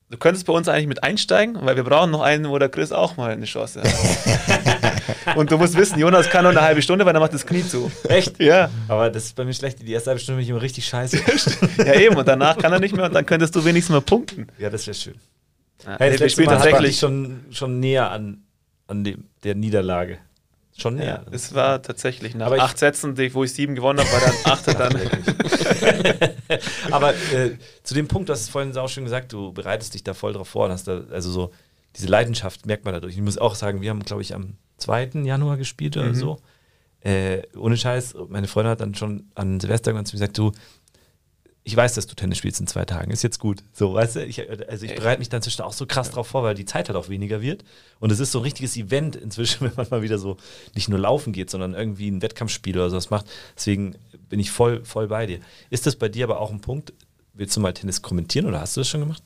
du 0.09 0.17
könntest 0.17 0.45
bei 0.45 0.53
uns 0.53 0.67
eigentlich 0.67 0.87
mit 0.87 1.03
einsteigen, 1.03 1.57
weil 1.61 1.75
wir 1.75 1.83
brauchen 1.83 2.11
noch 2.11 2.21
einen, 2.21 2.49
wo 2.49 2.57
der 2.57 2.69
Chris 2.69 2.91
auch 2.91 3.17
mal 3.17 3.31
eine 3.31 3.45
Chance 3.45 3.81
hat. 3.81 5.35
und 5.37 5.51
du 5.51 5.57
musst 5.57 5.75
wissen, 5.75 5.99
Jonas 5.99 6.29
kann 6.29 6.43
nur 6.43 6.51
eine 6.51 6.61
halbe 6.61 6.81
Stunde, 6.81 7.05
weil 7.05 7.13
er 7.15 7.19
macht 7.19 7.33
das 7.33 7.45
Knie 7.45 7.63
zu. 7.63 7.91
Echt? 8.07 8.39
Ja. 8.39 8.69
Aber 8.87 9.09
das 9.09 9.25
ist 9.25 9.35
bei 9.35 9.43
mir 9.45 9.53
schlecht. 9.53 9.79
Die 9.81 9.91
erste 9.91 10.09
halbe 10.11 10.19
Stunde 10.21 10.37
bin 10.37 10.43
ich 10.43 10.49
immer 10.49 10.61
richtig 10.61 10.87
scheiße. 10.87 11.17
Ja, 11.85 11.93
eben, 11.93 12.15
und 12.15 12.27
danach 12.27 12.57
kann 12.57 12.71
er 12.73 12.79
nicht 12.79 12.95
mehr 12.95 13.05
und 13.05 13.13
dann 13.13 13.25
könntest 13.25 13.55
du 13.55 13.63
wenigstens 13.63 13.93
mal 13.93 14.01
punkten. 14.01 14.47
ja, 14.57 14.69
das 14.69 14.87
wäre 14.87 14.95
schön. 14.95 15.15
Ja, 15.85 15.97
Hey, 15.99 16.07
wir 16.07 16.11
das 16.11 16.19
letzte 16.19 16.29
spielen 16.29 16.45
Mal 16.47 16.55
tatsächlich. 16.55 16.99
schon, 16.99 17.45
schon 17.51 17.79
näher 17.79 18.09
an, 18.11 18.43
an 18.87 19.03
dem, 19.03 19.25
der 19.43 19.55
Niederlage. 19.55 20.17
Schon 20.79 20.97
Ja, 20.97 21.03
näher. 21.03 21.25
es 21.31 21.53
war 21.55 21.81
tatsächlich 21.81 22.35
nach 22.35 22.47
Aber 22.47 22.59
acht 22.61 22.77
Sätzen, 22.77 23.17
wo 23.33 23.43
ich 23.43 23.53
sieben 23.53 23.73
gewonnen 23.73 23.99
habe, 23.99 24.11
war 24.11 24.19
dann 24.21 24.35
achte 24.53 24.73
dann. 24.75 24.95
Aber 26.91 27.13
äh, 27.13 27.57
zu 27.83 27.93
dem 27.93 28.07
Punkt, 28.07 28.29
du 28.29 28.33
hast 28.33 28.41
es 28.41 28.49
vorhin 28.49 28.75
auch 28.77 28.89
schon 28.89 29.03
gesagt, 29.03 29.33
du 29.33 29.51
bereitest 29.53 29.93
dich 29.93 30.03
da 30.03 30.13
voll 30.13 30.33
drauf 30.33 30.49
vor 30.49 30.65
und 30.65 30.71
hast 30.71 30.87
da, 30.87 31.01
also 31.11 31.31
so, 31.31 31.51
diese 31.95 32.07
Leidenschaft 32.07 32.65
merkt 32.65 32.85
man 32.85 32.93
dadurch. 32.93 33.15
Ich 33.15 33.21
muss 33.21 33.37
auch 33.39 33.55
sagen, 33.55 33.81
wir 33.81 33.89
haben, 33.89 34.03
glaube 34.03 34.21
ich, 34.21 34.35
am 34.35 34.57
2. 34.77 35.11
Januar 35.23 35.57
gespielt 35.57 35.97
oder 35.97 36.13
so. 36.13 36.37
Äh, 37.01 37.41
ohne 37.57 37.77
Scheiß, 37.77 38.15
meine 38.29 38.47
Freundin 38.47 38.71
hat 38.71 38.81
dann 38.81 38.93
schon 38.95 39.31
an 39.35 39.59
Silvester 39.59 39.91
zu 39.91 39.97
mir 39.97 40.03
gesagt, 40.19 40.37
du, 40.37 40.51
ich 41.67 41.75
weiß, 41.75 41.95
dass 41.95 42.07
du 42.07 42.15
Tennis 42.15 42.37
spielst 42.37 42.61
in 42.61 42.67
zwei 42.67 42.85
Tagen, 42.85 43.11
ist 43.11 43.23
jetzt 43.23 43.39
gut. 43.39 43.61
So, 43.73 43.93
weißt 43.93 44.15
du, 44.15 44.25
ich, 44.25 44.49
also 44.69 44.85
ich 44.85 44.95
bereite 44.95 45.19
mich 45.19 45.27
dann 45.27 45.39
inzwischen 45.39 45.63
auch 45.63 45.73
so 45.73 45.85
krass 45.85 46.09
drauf 46.09 46.27
vor, 46.27 46.41
weil 46.41 46.55
die 46.55 46.63
Zeit 46.63 46.87
halt 46.87 46.95
auch 46.95 47.09
weniger 47.09 47.41
wird. 47.41 47.65
Und 47.99 48.09
es 48.09 48.21
ist 48.21 48.31
so 48.31 48.39
ein 48.39 48.43
richtiges 48.43 48.77
Event 48.77 49.17
inzwischen, 49.17 49.59
wenn 49.67 49.73
man 49.75 49.85
mal 49.89 50.01
wieder 50.01 50.17
so 50.17 50.37
nicht 50.75 50.87
nur 50.87 50.97
laufen 50.97 51.33
geht, 51.33 51.49
sondern 51.49 51.73
irgendwie 51.73 52.09
ein 52.09 52.21
Wettkampfspiel 52.21 52.77
oder 52.77 52.89
sowas 52.89 53.09
macht. 53.09 53.25
Deswegen 53.57 53.95
bin 54.29 54.39
ich 54.39 54.49
voll, 54.49 54.85
voll 54.85 55.09
bei 55.09 55.25
dir. 55.25 55.39
Ist 55.69 55.85
das 55.85 55.97
bei 55.97 56.07
dir 56.07 56.23
aber 56.23 56.39
auch 56.39 56.51
ein 56.51 56.61
Punkt? 56.61 56.93
Willst 57.33 57.53
du 57.57 57.59
mal 57.59 57.73
Tennis 57.73 58.01
kommentieren 58.01 58.45
oder 58.45 58.61
hast 58.61 58.77
du 58.77 58.81
das 58.81 58.87
schon 58.87 59.01
gemacht? 59.01 59.21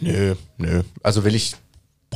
Nö, 0.00 0.34
nö. 0.58 0.82
Also 1.04 1.22
will 1.22 1.36
ich, 1.36 1.54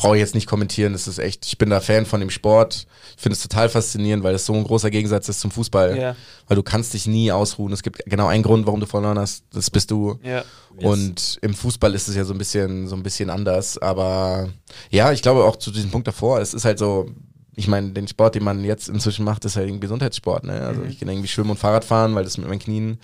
brauche 0.01 0.17
ich 0.17 0.21
jetzt 0.21 0.35
nicht 0.35 0.47
kommentieren. 0.47 0.95
Das 0.95 1.07
ist 1.07 1.19
echt, 1.19 1.45
ich 1.45 1.59
bin 1.59 1.69
da 1.69 1.81
Fan 1.81 2.07
von 2.07 2.21
dem 2.21 2.31
Sport. 2.31 2.87
Ich 3.17 3.23
finde 3.23 3.35
es 3.35 3.43
total 3.43 3.69
faszinierend, 3.69 4.25
weil 4.25 4.35
es 4.35 4.47
so 4.47 4.55
ein 4.55 4.65
großer 4.65 4.91
Gegensatz 4.91 5.29
ist 5.29 5.41
zum 5.41 5.51
Fußball. 5.51 5.99
Ja. 5.99 6.17
Weil 6.49 6.57
du 6.57 6.63
kannst 6.63 6.95
dich 6.95 7.07
nie 7.07 7.31
ausruhen. 7.31 7.71
Es 7.75 7.83
gibt 7.83 8.03
genau 8.07 8.27
einen 8.27 8.43
Grund, 8.43 8.67
warum 8.67 8.81
du 8.81 8.87
verloren 8.87 9.19
hast. 9.19 9.45
Das 9.53 9.71
bist 9.71 9.91
du. 9.91 10.19
Ja. 10.23 10.43
Und 10.77 11.39
im 11.43 11.53
Fußball 11.53 11.95
ist 11.95 12.09
es 12.09 12.17
ja 12.17 12.25
so 12.25 12.33
ein 12.33 12.39
bisschen, 12.39 12.89
so 12.89 12.97
ein 12.97 13.03
bisschen 13.03 13.29
anders. 13.29 13.77
Aber 13.77 14.49
ja, 14.89 15.13
ich 15.13 15.21
glaube 15.21 15.45
auch 15.45 15.57
zu 15.57 15.71
diesem 15.71 15.91
Punkt 15.91 16.09
davor, 16.09 16.41
es 16.41 16.55
ist 16.55 16.65
halt 16.65 16.79
so, 16.79 17.11
ich 17.55 17.69
meine, 17.69 17.91
den 17.91 18.09
Sport, 18.09 18.37
den 18.37 18.45
man 18.45 18.65
jetzt 18.65 18.89
inzwischen 18.89 19.27
macht, 19.27 19.45
ist 19.45 19.57
halt 19.57 19.69
ein 19.69 19.81
Gesundheitssport. 19.81 20.45
Ne? 20.45 20.63
Also 20.63 20.83
ich 20.85 20.99
kann 20.99 21.11
irgendwie 21.11 21.29
schwimmen 21.29 21.51
und 21.51 21.59
Fahrrad 21.59 21.85
fahren, 21.85 22.15
weil 22.15 22.25
das 22.25 22.39
mit 22.39 22.49
meinen 22.49 22.59
Knien 22.59 23.01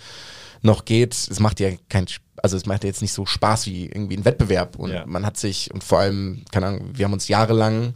noch 0.67 0.85
geht. 0.85 1.15
Es 1.15 1.41
macht 1.41 1.61
ja 1.61 1.71
kein, 1.89 2.05
Sp- 2.05 2.23
also 2.43 2.57
es 2.57 2.67
macht 2.67 2.85
ja 2.85 2.89
jetzt 2.89 3.01
nicht 3.03 3.13
so 3.13 3.25
Spaß 3.25 3.67
wie 3.67 3.87
irgendwie 3.87 4.17
ein 4.17 4.25
Wettbewerb. 4.27 4.77
Und 4.77 4.91
Ja. 4.91 5.05
man 5.07 5.25
hat 5.25 5.37
sich, 5.39 5.73
und 5.73 5.83
vor 5.83 6.01
allem, 6.01 6.45
keine 6.53 6.67
Ahnung, 6.67 6.91
wir 6.93 7.05
haben 7.07 7.13
uns 7.15 7.29
jahrelang 7.29 7.95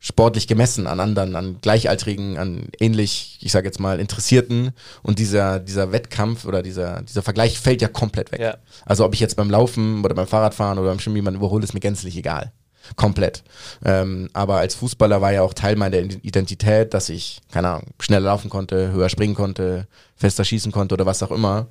sportlich 0.00 0.46
gemessen 0.46 0.86
an 0.86 1.00
anderen, 1.00 1.34
an 1.34 1.58
Gleichaltrigen, 1.62 2.36
an 2.36 2.68
ähnlich, 2.78 3.38
ich 3.40 3.52
sage 3.52 3.66
jetzt 3.66 3.80
mal, 3.80 4.00
Interessierten. 4.00 4.72
Und 5.02 5.18
dieser, 5.18 5.58
dieser 5.60 5.92
Wettkampf 5.92 6.44
oder 6.44 6.62
dieser, 6.62 7.00
dieser 7.02 7.22
Vergleich 7.22 7.58
fällt 7.58 7.80
ja 7.80 7.88
komplett 7.88 8.30
weg. 8.32 8.40
Ja. 8.40 8.56
Also 8.84 9.04
ob 9.04 9.14
ich 9.14 9.20
jetzt 9.20 9.36
beim 9.36 9.50
Laufen 9.50 10.04
oder 10.04 10.14
beim 10.14 10.26
Fahrradfahren 10.26 10.78
oder 10.78 10.88
beim 10.90 10.98
Schwimmen 11.00 11.16
jemanden 11.16 11.40
überhole, 11.40 11.64
ist 11.64 11.72
mir 11.74 11.80
gänzlich 11.80 12.16
egal. 12.16 12.52
Komplett. 12.96 13.44
Ähm, 13.82 14.28
aber 14.34 14.56
als 14.56 14.74
Fußballer 14.74 15.22
war 15.22 15.32
ja 15.32 15.40
auch 15.40 15.54
Teil 15.54 15.74
meiner 15.76 15.96
Identität, 15.96 16.92
dass 16.92 17.08
ich, 17.08 17.40
keine 17.50 17.68
Ahnung, 17.70 17.86
schneller 17.98 18.26
laufen 18.26 18.50
konnte, 18.50 18.92
höher 18.92 19.08
springen 19.08 19.34
konnte, 19.34 19.86
fester 20.16 20.44
schießen 20.44 20.70
konnte 20.70 20.94
oder 20.94 21.06
was 21.06 21.22
auch 21.22 21.30
immer. 21.30 21.68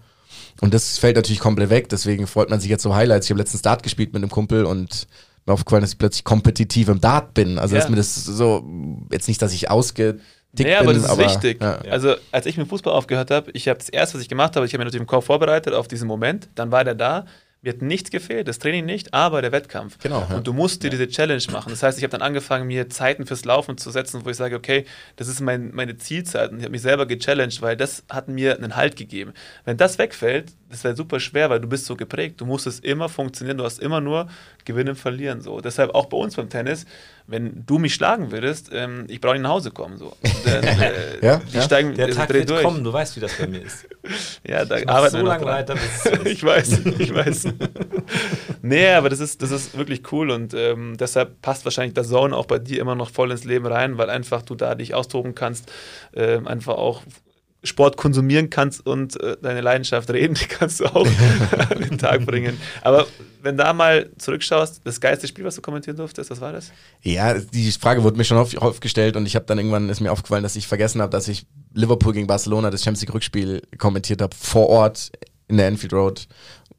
Und 0.62 0.74
das 0.74 0.98
fällt 0.98 1.16
natürlich 1.16 1.40
komplett 1.40 1.70
weg, 1.70 1.90
deswegen 1.90 2.28
freut 2.28 2.50
man 2.50 2.60
sich 2.60 2.70
jetzt 2.70 2.84
so 2.84 2.96
Highlights. 2.96 3.26
Ich 3.28 3.32
habe 3.32 3.40
letztens 3.40 3.62
Dart 3.62 3.84
gespielt 3.84 4.14
mit 4.14 4.22
einem 4.22 4.30
Kumpel 4.32 4.66
und 4.66 5.08
mir 5.46 5.54
aufgefallen, 5.54 5.82
dass 5.82 5.92
ich 5.92 5.98
plötzlich 5.98 6.24
kompetitiv 6.24 6.88
im 6.88 7.02
Dart 7.02 7.34
bin. 7.34 7.60
Also 7.60 7.76
Ja. 7.76 7.82
dass 7.82 7.90
mir 7.90 7.98
das 7.98 8.16
so, 8.16 8.64
jetzt 9.12 9.28
nicht, 9.28 9.42
dass 9.42 9.54
ich 9.54 9.70
ausgedickt 9.70 10.22
Nee, 10.58 10.76
aber 10.76 10.88
bin, 10.88 10.96
das 10.96 11.06
ist 11.06 11.10
aber 11.10 11.26
wichtig. 11.26 11.62
Ja. 11.62 11.80
Also, 11.90 12.16
als 12.32 12.46
ich 12.46 12.58
mit 12.58 12.68
Fußball 12.70 12.94
aufgehört 12.94 13.32
habe, 13.32 13.52
ich 13.52 13.68
habe 13.68 13.80
das 13.80 13.90
erste, 13.90 14.16
was 14.16 14.22
ich 14.22 14.30
gemacht 14.30 14.56
habe, 14.56 14.66
ich 14.66 14.74
habe 14.74 14.80
mir 14.80 14.86
natürlich 14.86 15.02
im 15.02 15.08
Kopf 15.08 15.26
vorbereitet 15.26 15.74
auf 15.74 15.88
diesen 15.88 16.08
Moment. 16.08 16.48
Dann 16.56 16.72
war 16.72 16.84
der 16.84 16.96
da. 16.96 17.26
Mir 17.64 17.72
hat 17.72 17.82
nichts 17.82 18.12
gefehlt, 18.12 18.50
das 18.50 18.60
Training 18.60 18.84
nicht, 18.84 19.14
aber 19.14 19.42
der 19.42 19.54
Wettkampf. 19.54 19.98
Genau, 20.00 20.28
ja. 20.30 20.36
Und 20.36 20.46
du 20.46 20.52
musst 20.52 20.84
dir 20.84 20.90
diese 20.90 21.08
Challenge 21.08 21.42
machen. 21.50 21.70
Das 21.70 21.82
heißt, 21.82 21.98
ich 21.98 22.04
habe 22.04 22.12
dann 22.12 22.22
angefangen, 22.22 22.68
mir 22.68 22.90
Zeiten 22.90 23.26
fürs 23.26 23.46
Laufen 23.46 23.78
zu 23.78 23.90
setzen, 23.90 24.26
wo 24.26 24.30
ich 24.30 24.36
sage, 24.36 24.58
okay, 24.58 24.84
das 25.16 25.30
ist 25.30 25.40
mein, 25.40 25.74
meine 25.74 25.96
Zielzeit. 25.96 26.52
Und 26.52 26.58
ich 26.58 26.64
habe 26.66 26.74
mich 26.74 26.82
selber 26.82 27.06
gechallenged, 27.06 27.62
weil 27.62 27.78
das 27.78 28.04
hat 28.10 28.28
mir 28.28 28.58
einen 28.58 28.76
Halt 28.76 28.98
gegeben. 28.98 29.32
Wenn 29.64 29.78
das 29.78 29.98
wegfällt, 29.98 30.52
das 30.70 30.84
wäre 30.84 30.98
super 30.98 31.22
schwer, 31.22 31.50
weil 31.50 31.62
du 31.62 31.70
bist 31.70 31.86
so 31.86 31.96
geprägt. 31.96 32.42
Du 32.42 32.46
musst 32.46 32.68
es 32.68 32.82
immer 32.82 33.08
funktionieren, 33.08 33.58
du 33.58 33.64
hast 33.64 33.80
immer 33.80 34.02
nur 34.02 34.28
Gewinnen, 34.66 34.96
Verlieren. 34.96 35.40
So. 35.40 35.62
Deshalb 35.62 35.96
auch 35.96 36.08
bei 36.08 36.18
uns 36.18 36.36
beim 36.36 36.50
Tennis, 36.50 36.86
wenn 37.28 37.64
du 37.66 37.80
mich 37.80 37.94
schlagen 37.94 38.32
würdest, 38.32 38.70
ähm, 38.74 39.06
ich 39.08 39.22
brauche 39.22 39.34
nicht 39.34 39.44
nach 39.44 39.52
Hause 39.52 39.72
kommen. 39.72 39.98
So. 39.98 40.14
Dann, 40.46 40.64
äh, 40.64 40.92
Ja, 41.26 41.38
die 41.52 41.56
ja. 41.56 41.62
steigen 41.62 41.94
Der 41.96 42.10
äh, 42.10 42.12
Tag 42.12 42.32
wird 42.34 42.50
durch. 42.50 42.64
kommen, 42.64 42.84
du 42.84 42.92
weißt, 42.92 43.16
wie 43.16 43.20
das 43.22 43.34
bei 43.38 43.48
mir 43.48 43.62
ist. 43.62 43.86
Ja, 44.46 44.66
da 44.66 44.78
Ich 44.78 44.90
arbeiten 44.90 45.18
so 45.20 45.26
lange 45.26 45.46
weiter, 45.46 45.76
bis 45.76 46.06
es 46.06 46.26
ich 46.26 46.44
weiß, 46.44 46.82
ich 47.00 47.14
weiß. 47.14 47.48
nee, 48.62 48.90
aber 48.90 49.08
das 49.10 49.22
ist, 49.22 49.42
das 49.42 49.52
ist 49.52 49.78
wirklich 49.78 50.12
cool 50.12 50.30
und 50.32 50.54
ähm, 50.54 50.98
deshalb 51.00 51.42
passt 51.42 51.64
wahrscheinlich 51.64 51.94
der 51.94 52.04
Zone 52.04 52.36
auch 52.36 52.46
bei 52.46 52.60
dir 52.60 52.82
immer 52.82 52.96
noch 52.96 53.10
voll 53.10 53.32
ins 53.32 53.46
Leben 53.46 53.66
rein, 53.66 53.98
weil 53.98 54.10
einfach 54.10 54.42
du 54.42 54.56
da 54.56 54.76
dich 54.76 54.94
austoben 54.94 55.36
kannst, 55.36 55.72
ähm, 56.16 56.48
einfach 56.48 56.76
auch 56.76 57.02
Sport 57.64 57.98
konsumieren 57.98 58.50
kannst 58.50 58.86
und 58.86 59.20
äh, 59.22 59.38
deine 59.42 59.62
Leidenschaft 59.62 60.10
reden, 60.12 60.34
die 60.42 60.46
kannst 60.46 60.80
du 60.80 60.86
auch 60.86 61.08
an 61.70 61.80
den 61.80 61.98
Tag 61.98 62.26
bringen. 62.26 62.58
Aber 62.82 63.08
wenn 63.42 63.58
da 63.58 63.74
mal 63.74 64.10
zurückschaust, 64.18 64.82
das 64.84 65.00
geilste 65.00 65.28
Spiel, 65.28 65.46
was 65.46 65.56
du 65.56 65.62
kommentieren 65.62 65.98
durftest, 65.98 66.30
was 66.30 66.42
war 66.42 66.52
das? 66.52 66.72
Ja, 67.02 67.34
die 67.34 67.72
Frage 67.72 68.04
wurde 68.04 68.18
mir 68.18 68.24
schon 68.24 68.38
oft, 68.38 68.58
oft 68.58 68.82
gestellt 68.82 69.16
und 69.16 69.26
ich 69.26 69.36
habe 69.36 69.46
dann 69.46 69.58
irgendwann 69.58 69.90
ist 69.90 70.02
mir 70.02 70.12
aufgefallen, 70.12 70.44
dass 70.44 70.56
ich 70.56 70.68
vergessen 70.68 71.02
habe, 71.02 71.12
dass 71.12 71.28
ich 71.28 71.46
Liverpool 71.74 72.14
gegen 72.14 72.28
Barcelona 72.28 72.70
das 72.70 72.84
Champions 72.84 73.02
League 73.02 73.14
Rückspiel 73.14 73.62
kommentiert 73.78 74.22
habe 74.22 74.36
vor 74.36 74.70
Ort 74.70 75.12
in 75.48 75.58
der 75.58 75.68
Enfield 75.68 75.94
Road, 75.94 76.28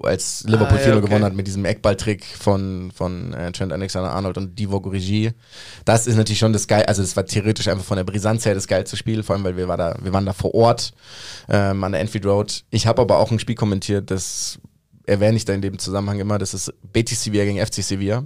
als 0.00 0.44
Liverpool 0.46 0.78
Ah, 0.78 0.80
4-0 0.80 0.86
ja, 0.86 0.96
okay. 0.96 1.06
gewonnen 1.06 1.24
hat 1.24 1.34
mit 1.34 1.46
diesem 1.46 1.64
Eckballtrick 1.64 2.24
von 2.24 2.90
von 2.94 3.32
äh, 3.32 3.52
Trent 3.52 3.72
Alexander-Arnold 3.72 4.38
und 4.38 4.58
Divock 4.58 4.86
Origi. 4.86 5.32
Das 5.84 6.06
ist 6.06 6.16
natürlich 6.16 6.38
schon 6.38 6.52
das 6.52 6.66
geil, 6.66 6.84
also 6.86 7.02
es 7.02 7.16
war 7.16 7.24
theoretisch 7.26 7.68
einfach 7.68 7.84
von 7.84 7.96
der 7.96 8.04
Brisanz 8.04 8.44
her 8.44 8.54
das 8.54 8.66
geilste 8.66 8.96
Spiel, 8.96 9.22
vor 9.22 9.34
allem 9.36 9.44
weil 9.44 9.56
wir 9.56 9.68
war 9.68 9.76
da 9.76 9.96
wir 10.02 10.12
waren 10.12 10.26
da 10.26 10.32
vor 10.32 10.54
Ort 10.54 10.92
ähm, 11.48 11.82
an 11.84 11.92
der 11.92 12.00
Enfield 12.00 12.26
Road. 12.26 12.64
Ich 12.70 12.86
habe 12.86 13.02
aber 13.02 13.18
auch 13.18 13.30
ein 13.30 13.38
Spiel 13.38 13.54
kommentiert, 13.54 14.10
das 14.10 14.58
erwähne 15.06 15.36
ich 15.36 15.44
da 15.44 15.52
in 15.52 15.62
dem 15.62 15.78
Zusammenhang 15.78 16.18
immer, 16.18 16.38
das 16.38 16.54
ist 16.54 16.72
Betis 16.92 17.22
Sevilla 17.22 17.44
gegen 17.44 17.64
FC 17.64 17.82
Sevilla. 17.82 18.24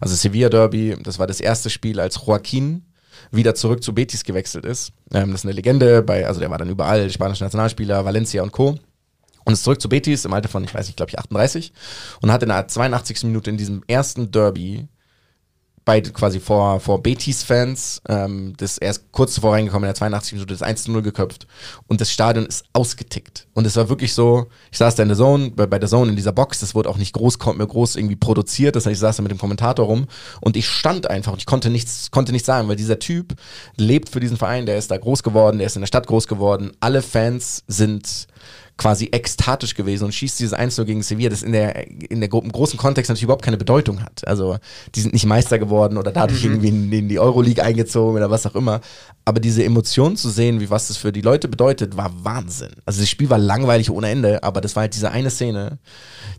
Also 0.00 0.14
Sevilla 0.14 0.48
Derby, 0.48 0.96
das 1.02 1.18
war 1.18 1.26
das 1.26 1.40
erste 1.40 1.70
Spiel, 1.70 2.00
als 2.00 2.20
Joaquin 2.26 2.84
wieder 3.30 3.54
zurück 3.54 3.82
zu 3.82 3.94
Betis 3.94 4.24
gewechselt 4.24 4.64
ist. 4.64 4.92
Ähm, 5.12 5.30
das 5.30 5.40
ist 5.40 5.46
eine 5.46 5.54
Legende, 5.54 6.02
bei, 6.02 6.26
also 6.26 6.40
der 6.40 6.50
war 6.50 6.58
dann 6.58 6.68
überall, 6.68 7.10
spanischer 7.10 7.44
Nationalspieler, 7.44 8.04
Valencia 8.04 8.42
und 8.42 8.52
Co. 8.52 8.76
Und 9.44 9.52
ist 9.52 9.64
zurück 9.64 9.80
zu 9.80 9.88
Betis 9.88 10.24
im 10.24 10.32
Alter 10.32 10.48
von, 10.48 10.64
ich 10.64 10.74
weiß 10.74 10.86
nicht, 10.86 10.96
glaube 10.96 11.10
ich, 11.10 11.18
38 11.18 11.72
und 12.20 12.30
hat 12.32 12.42
in 12.42 12.48
der 12.48 12.68
82. 12.68 13.24
Minute 13.24 13.50
in 13.50 13.56
diesem 13.56 13.82
ersten 13.86 14.30
Derby 14.30 14.88
bei 15.84 16.00
quasi 16.00 16.38
vor, 16.38 16.78
vor 16.78 17.02
Betis-Fans, 17.02 18.02
ähm, 18.08 18.52
das 18.56 18.78
er 18.78 18.90
ist 18.92 19.10
kurz 19.10 19.34
zuvor 19.34 19.54
reingekommen, 19.54 19.82
in 19.82 19.88
der 19.88 19.96
82. 19.96 20.34
Minute 20.34 20.54
das 20.54 20.62
1 20.62 20.84
zu 20.84 20.92
0 20.92 21.02
geköpft 21.02 21.48
und 21.88 22.00
das 22.00 22.12
Stadion 22.12 22.46
ist 22.46 22.64
ausgetickt. 22.72 23.48
Und 23.54 23.66
es 23.66 23.74
war 23.74 23.88
wirklich 23.88 24.14
so, 24.14 24.46
ich 24.70 24.78
saß 24.78 24.94
da 24.94 25.02
in 25.02 25.08
der 25.08 25.18
Zone, 25.18 25.50
bei, 25.50 25.66
bei 25.66 25.80
der 25.80 25.88
Zone 25.88 26.10
in 26.10 26.16
dieser 26.16 26.30
Box, 26.30 26.60
das 26.60 26.76
wurde 26.76 26.88
auch 26.88 26.98
nicht 26.98 27.12
groß, 27.14 27.40
kom- 27.40 27.58
groß 27.66 27.96
irgendwie 27.96 28.14
produziert, 28.14 28.76
das 28.76 28.86
heißt, 28.86 28.92
ich 28.92 29.00
saß 29.00 29.16
da 29.16 29.22
mit 29.24 29.32
dem 29.32 29.38
Kommentator 29.38 29.86
rum 29.86 30.06
und 30.40 30.56
ich 30.56 30.68
stand 30.68 31.10
einfach 31.10 31.32
und 31.32 31.40
ich 31.40 31.46
konnte 31.46 31.68
nichts, 31.68 32.12
konnte 32.12 32.30
nichts 32.30 32.46
sagen, 32.46 32.68
weil 32.68 32.76
dieser 32.76 33.00
Typ 33.00 33.34
lebt 33.76 34.08
für 34.08 34.20
diesen 34.20 34.36
Verein, 34.36 34.66
der 34.66 34.78
ist 34.78 34.92
da 34.92 34.96
groß 34.98 35.24
geworden, 35.24 35.58
der 35.58 35.66
ist 35.66 35.74
in 35.74 35.82
der 35.82 35.88
Stadt 35.88 36.06
groß 36.06 36.28
geworden, 36.28 36.70
alle 36.78 37.02
Fans 37.02 37.64
sind 37.66 38.28
quasi 38.76 39.08
ekstatisch 39.12 39.74
gewesen 39.74 40.04
und 40.04 40.12
schießt 40.12 40.40
dieses 40.40 40.54
1 40.54 40.76
gegen 40.86 41.02
Sevilla, 41.02 41.30
das 41.30 41.42
in 41.42 41.52
der, 41.52 41.88
in 42.10 42.20
der 42.20 42.32
im 42.32 42.50
großen 42.50 42.78
Kontext 42.78 43.08
natürlich 43.10 43.24
überhaupt 43.24 43.44
keine 43.44 43.56
Bedeutung 43.56 44.02
hat. 44.02 44.26
Also 44.26 44.56
die 44.94 45.00
sind 45.00 45.12
nicht 45.12 45.26
Meister 45.26 45.58
geworden 45.58 45.98
oder 45.98 46.10
dadurch 46.10 46.44
irgendwie 46.44 46.68
in, 46.68 46.90
in 46.90 47.08
die 47.08 47.18
Euroleague 47.18 47.62
eingezogen 47.62 48.16
oder 48.16 48.30
was 48.30 48.46
auch 48.46 48.54
immer. 48.54 48.80
Aber 49.24 49.40
diese 49.40 49.62
Emotion 49.62 50.16
zu 50.16 50.30
sehen, 50.30 50.60
wie 50.60 50.70
was 50.70 50.88
das 50.88 50.96
für 50.96 51.12
die 51.12 51.20
Leute 51.20 51.48
bedeutet, 51.48 51.96
war 51.96 52.12
Wahnsinn. 52.24 52.70
Also 52.84 53.00
das 53.00 53.08
Spiel 53.08 53.30
war 53.30 53.38
langweilig 53.38 53.90
ohne 53.90 54.08
Ende, 54.08 54.42
aber 54.42 54.60
das 54.60 54.74
war 54.74 54.82
halt 54.82 54.94
diese 54.94 55.10
eine 55.10 55.30
Szene, 55.30 55.78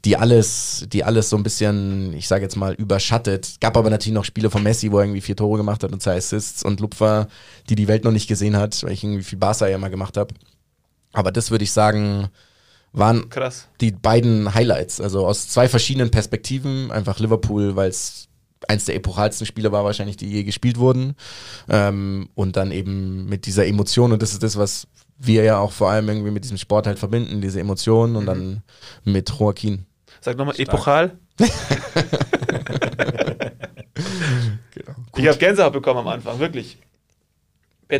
die 0.03 0.17
alles, 0.17 0.85
die 0.91 1.03
alles 1.03 1.29
so 1.29 1.37
ein 1.37 1.43
bisschen, 1.43 2.13
ich 2.13 2.27
sage 2.27 2.43
jetzt 2.43 2.57
mal, 2.57 2.73
überschattet. 2.73 3.55
Gab 3.61 3.77
aber 3.77 3.89
natürlich 3.89 4.15
noch 4.15 4.25
Spiele 4.25 4.49
von 4.49 4.63
Messi, 4.63 4.91
wo 4.91 4.97
er 4.97 5.05
irgendwie 5.05 5.21
vier 5.21 5.35
Tore 5.35 5.57
gemacht 5.57 5.83
hat 5.83 5.93
und 5.93 6.01
zwei 6.01 6.17
Assists 6.17 6.63
und 6.63 6.79
Lupfer, 6.79 7.27
die 7.69 7.75
die 7.75 7.87
Welt 7.87 8.03
noch 8.03 8.11
nicht 8.11 8.27
gesehen 8.27 8.57
hat, 8.57 8.83
weil 8.83 8.91
ich 8.91 9.03
irgendwie 9.03 9.23
viel 9.23 9.39
Barca 9.39 9.67
ja 9.67 9.77
mal 9.77 9.89
gemacht 9.89 10.17
habe. 10.17 10.33
Aber 11.13 11.31
das 11.31 11.51
würde 11.51 11.63
ich 11.63 11.71
sagen, 11.71 12.29
waren 12.91 13.29
Krass. 13.29 13.67
die 13.81 13.91
beiden 13.91 14.53
Highlights. 14.53 14.99
Also 14.99 15.25
aus 15.25 15.47
zwei 15.47 15.67
verschiedenen 15.67 16.11
Perspektiven. 16.11 16.91
Einfach 16.91 17.19
Liverpool, 17.19 17.75
weil 17.75 17.89
es 17.89 18.27
eins 18.67 18.85
der 18.85 18.95
epochalsten 18.95 19.45
Spiele 19.45 19.71
war 19.71 19.83
wahrscheinlich, 19.83 20.17
die 20.17 20.29
je 20.29 20.43
gespielt 20.43 20.77
wurden. 20.77 21.15
Ähm, 21.69 22.29
und 22.35 22.55
dann 22.55 22.71
eben 22.71 23.25
mit 23.25 23.45
dieser 23.45 23.65
Emotion. 23.65 24.11
Und 24.11 24.21
das 24.21 24.33
ist 24.33 24.43
das, 24.43 24.57
was 24.57 24.87
wir 25.17 25.43
ja 25.43 25.59
auch 25.59 25.71
vor 25.71 25.89
allem 25.89 26.09
irgendwie 26.09 26.31
mit 26.31 26.43
diesem 26.43 26.57
Sport 26.57 26.87
halt 26.87 26.99
verbinden, 26.99 27.41
diese 27.41 27.59
Emotionen. 27.59 28.15
Und 28.15 28.25
dann 28.25 28.63
mit 29.03 29.29
Joaquin. 29.29 29.85
Sag 30.21 30.37
nochmal, 30.37 30.59
epochal. 30.59 31.17
Genau. 34.73 34.95
Ich 35.15 35.27
habe 35.27 35.37
Gänsehaut 35.37 35.73
bekommen 35.73 35.99
am 35.99 36.07
Anfang, 36.07 36.39
wirklich. 36.39 36.77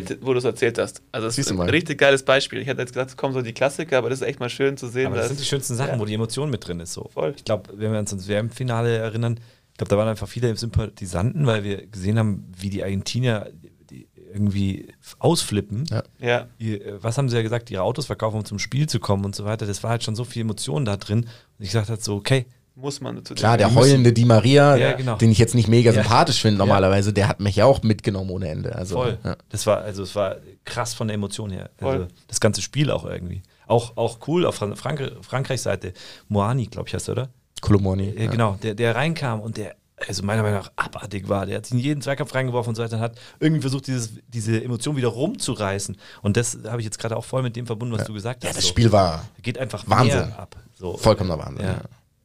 Bett, 0.00 0.18
wo 0.22 0.32
du 0.32 0.38
es 0.38 0.44
erzählt 0.44 0.78
hast. 0.78 1.02
Also 1.12 1.28
es 1.28 1.36
Siehst 1.36 1.48
ist 1.48 1.52
ein 1.52 1.58
mal. 1.58 1.70
richtig 1.70 1.98
geiles 1.98 2.22
Beispiel. 2.24 2.60
Ich 2.60 2.66
hätte 2.66 2.80
jetzt 2.80 2.92
gedacht, 2.92 3.08
es 3.10 3.16
kommen 3.16 3.34
so 3.34 3.42
die 3.42 3.52
Klassiker, 3.52 3.98
aber 3.98 4.10
das 4.10 4.20
ist 4.20 4.26
echt 4.26 4.40
mal 4.40 4.48
schön 4.50 4.76
zu 4.76 4.88
sehen. 4.88 5.06
Aber 5.06 5.16
das 5.16 5.28
sind 5.28 5.40
die 5.40 5.44
schönsten 5.44 5.74
Sachen, 5.74 5.94
Ja. 5.94 5.98
wo 6.00 6.04
die 6.04 6.14
Emotion 6.14 6.50
mit 6.50 6.66
drin 6.66 6.80
ist. 6.80 6.92
So. 6.92 7.08
Voll. 7.12 7.34
Ich 7.36 7.44
glaube, 7.44 7.70
wenn 7.76 7.92
wir 7.92 7.98
uns 7.98 8.10
ans 8.12 8.28
WM-Finale 8.28 8.96
erinnern, 8.96 9.38
ich 9.72 9.78
glaube, 9.78 9.90
da 9.90 9.96
waren 9.98 10.08
einfach 10.08 10.28
viele 10.28 10.56
Sympathisanten, 10.56 11.46
weil 11.46 11.64
wir 11.64 11.86
gesehen 11.86 12.18
haben, 12.18 12.44
wie 12.56 12.70
die 12.70 12.82
Argentinier 12.84 13.50
die 13.90 14.06
irgendwie 14.32 14.88
ausflippen. 15.18 15.84
Ja. 15.90 16.02
ja, 16.20 16.48
Ihr, 16.58 16.84
äh, 16.84 17.02
was 17.02 17.18
haben 17.18 17.28
sie 17.28 17.36
ja 17.36 17.42
gesagt, 17.42 17.70
ihre 17.70 17.82
Autos 17.82 18.06
verkaufen, 18.06 18.36
um 18.38 18.44
zum 18.44 18.58
Spiel 18.58 18.88
zu 18.88 19.00
kommen 19.00 19.24
und 19.24 19.34
so 19.34 19.44
weiter. 19.44 19.66
Das 19.66 19.82
war 19.82 19.90
halt 19.90 20.04
schon 20.04 20.14
so 20.16 20.24
viel 20.24 20.42
Emotion 20.42 20.84
da 20.84 20.96
drin. 20.96 21.20
Und 21.58 21.64
ich 21.64 21.72
dachte 21.72 21.90
halt 21.90 22.02
so, 22.04 22.14
okay, 22.16 22.46
muss 22.76 23.00
man 23.00 23.16
dazu 23.16 23.34
Klar, 23.34 23.56
der 23.56 23.74
heulende 23.74 24.12
Di 24.12 24.24
Maria, 24.24 24.76
Ja, 24.76 24.92
genau. 24.94 25.16
den 25.16 25.30
ich 25.30 25.38
jetzt 25.38 25.54
nicht 25.54 25.68
mega 25.68 25.92
Ja. 25.92 26.02
sympathisch 26.02 26.40
finde 26.42 26.58
Ja. 26.58 26.66
normalerweise, 26.66 27.12
der 27.12 27.28
hat 27.28 27.40
mich 27.40 27.56
ja 27.56 27.66
auch 27.66 27.82
mitgenommen 27.82 28.30
ohne 28.30 28.48
Ende. 28.48 28.74
Also, 28.74 28.96
voll. 28.96 29.18
Ja. 29.24 29.36
Das 29.50 29.66
war, 29.66 29.82
also 29.82 30.02
es 30.02 30.14
war 30.16 30.36
krass 30.64 30.92
von 30.94 31.06
der 31.08 31.14
Emotion 31.14 31.50
her. 31.50 31.70
Voll. 31.78 31.92
Also 31.94 32.06
das 32.28 32.40
ganze 32.40 32.62
Spiel 32.62 32.90
auch 32.90 33.04
irgendwie. 33.04 33.42
Auch, 33.66 33.96
auch 33.96 34.18
cool 34.28 34.44
auf 34.44 34.56
Fran 34.56 34.76
Frank 34.76 35.12
Frankreichs 35.22 35.62
Seite. 35.62 35.92
Moani, 36.28 36.66
glaube 36.66 36.88
ich, 36.88 36.94
heißt 36.94 37.08
er, 37.08 37.12
oder? 37.12 37.28
Kolomoni. 37.60 38.08
Äh, 38.10 38.24
ja. 38.24 38.30
Genau, 38.30 38.58
der, 38.62 38.74
der 38.74 38.94
reinkam 38.94 39.40
und 39.40 39.56
der, 39.56 39.76
also 40.06 40.22
meiner 40.24 40.42
Meinung 40.42 40.58
nach 40.58 40.72
abartig 40.76 41.28
war. 41.28 41.46
Der 41.46 41.56
hat 41.58 41.66
sich 41.66 41.74
in 41.74 41.78
jeden 41.78 42.02
Zweikampf 42.02 42.34
reingeworfen 42.34 42.70
und 42.70 42.74
so 42.74 42.82
weiter 42.82 42.96
und 42.96 43.02
hat 43.02 43.16
irgendwie 43.40 43.60
versucht, 43.62 43.86
dieses, 43.86 44.14
diese 44.28 44.62
Emotion 44.62 44.96
wieder 44.96 45.08
rumzureißen. 45.08 45.96
Und 46.22 46.36
das 46.36 46.58
habe 46.66 46.80
ich 46.80 46.84
jetzt 46.84 46.98
gerade 46.98 47.16
auch 47.16 47.24
voll 47.24 47.42
mit 47.42 47.56
dem 47.56 47.66
verbunden, 47.66 47.94
was 47.96 48.04
du 48.04 48.12
gesagt 48.12 48.42
Ja, 48.42 48.50
hast. 48.50 48.56
das 48.56 48.64
so. 48.64 48.70
Spiel 48.70 48.90
war 48.92 49.24
geht 49.42 49.56
einfach 49.58 49.84
Wahnsinn. 49.86 50.26
mehr 50.28 50.38
ab. 50.38 50.56
So. 50.74 50.96
vollkommener 50.96 51.38
Wahnsinn. 51.38 51.64
Ja. 51.64 51.72
Ja. 51.72 51.80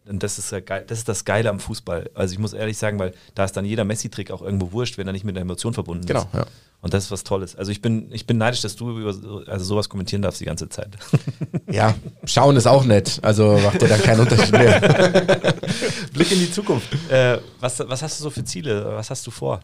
Und 0.10 0.24
das 0.24 0.40
ist, 0.40 0.52
ja 0.52 0.60
geil, 0.60 0.84
das 0.88 0.98
ist 1.00 1.08
das 1.08 1.24
Geile 1.24 1.50
am 1.50 1.60
Fußball. 1.60 2.10
Also 2.16 2.34
ich 2.34 2.40
muss 2.40 2.54
ehrlich 2.54 2.78
sagen, 2.78 2.98
weil 3.00 3.14
da 3.36 3.46
ist 3.46 3.54
dann 3.56 3.64
jeder 3.66 3.84
Messi-Trick 3.86 4.32
auch 4.32 4.42
irgendwo 4.42 4.72
wurscht, 4.72 4.98
wenn 4.98 5.06
er 5.08 5.14
nicht 5.14 5.24
mit 5.24 5.36
der 5.36 5.44
Emotion 5.44 5.74
verbunden 5.74 6.06
Genau, 6.08 6.22
ist. 6.22 6.28
ja. 6.34 6.46
Und 6.82 6.94
das 6.94 7.04
ist 7.06 7.12
was 7.12 7.24
Tolles. 7.26 7.56
Also 7.58 7.72
ich 7.72 7.82
bin, 7.82 8.12
ich 8.12 8.26
bin 8.26 8.38
neidisch, 8.38 8.62
dass 8.62 8.76
du 8.76 8.98
über 8.98 9.14
so- 9.14 9.44
also 9.46 9.66
sowas 9.66 9.88
kommentieren 9.90 10.22
darfst 10.22 10.40
die 10.42 10.46
ganze 10.46 10.68
Zeit. 10.70 10.90
Ja, 11.72 11.94
schauen 12.26 12.56
ist 12.56 12.66
auch 12.66 12.84
nett. 12.84 13.20
Also 13.22 13.60
macht 13.64 13.80
ja 13.84 13.88
dann 13.88 14.02
keinen 14.02 14.22
Unterschied 14.22 14.52
mehr. 14.54 14.80
Blick 16.14 16.32
in 16.32 16.40
die 16.40 16.52
Zukunft. 16.52 16.88
Äh, 17.12 17.38
was, 17.60 17.78
was 17.80 18.02
hast 18.02 18.20
du 18.20 18.24
so 18.24 18.30
für 18.32 18.44
Ziele? 18.44 18.86
Was 18.96 19.12
hast 19.12 19.28
du 19.28 19.30
vor? 19.32 19.60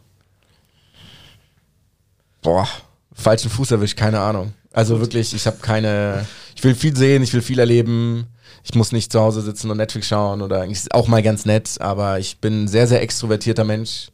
Boah, 2.44 2.68
falschen 3.14 3.50
Fuß 3.50 3.72
erwischt, 3.72 3.98
keine 3.98 4.20
Ahnung. 4.20 4.54
Also 4.72 5.00
wirklich, 5.00 5.34
ich 5.34 5.48
habe 5.48 5.58
keine. 5.58 6.26
Ich 6.56 6.64
will 6.64 6.76
viel 6.76 6.96
sehen, 6.96 7.24
ich 7.24 7.34
will 7.34 7.42
viel 7.42 7.58
erleben. 7.60 8.28
Ich 8.68 8.74
muss 8.74 8.92
nicht 8.92 9.12
zu 9.12 9.22
Hause 9.22 9.42
sitzen 9.42 9.70
und 9.70 9.78
Netflix 9.78 10.08
schauen 10.08 10.42
oder 10.42 10.62
eigentlich 10.62 10.92
auch 10.92 11.08
mal 11.08 11.22
ganz 11.22 11.46
nett, 11.46 11.80
aber 11.80 12.18
ich 12.18 12.40
bin 12.40 12.64
ein 12.64 12.68
sehr, 12.68 12.88
sehr 12.88 13.04
extrovertierter 13.04 13.64
Mensch. 13.64 14.08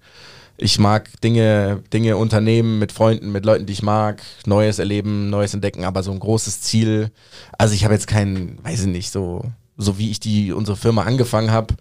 Ich 0.57 0.77
mag 0.77 1.09
Dinge, 1.21 1.81
Dinge 1.93 2.17
unternehmen 2.17 2.77
mit 2.77 2.91
Freunden, 2.91 3.31
mit 3.31 3.45
Leuten, 3.45 3.65
die 3.65 3.71
ich 3.71 3.81
mag, 3.81 4.21
Neues 4.45 4.77
erleben, 4.77 5.29
Neues 5.29 5.53
entdecken, 5.53 5.85
aber 5.85 6.03
so 6.03 6.11
ein 6.11 6.19
großes 6.19 6.59
Ziel. 6.61 7.11
Also 7.57 7.73
ich 7.73 7.85
habe 7.85 7.93
jetzt 7.93 8.07
kein, 8.07 8.59
weiß 8.63 8.81
ich 8.81 8.87
nicht, 8.87 9.11
so, 9.11 9.45
so 9.77 9.97
wie 9.97 10.11
ich 10.11 10.19
die 10.19 10.51
unsere 10.51 10.75
Firma 10.75 11.03
angefangen 11.03 11.51
habe, 11.51 11.75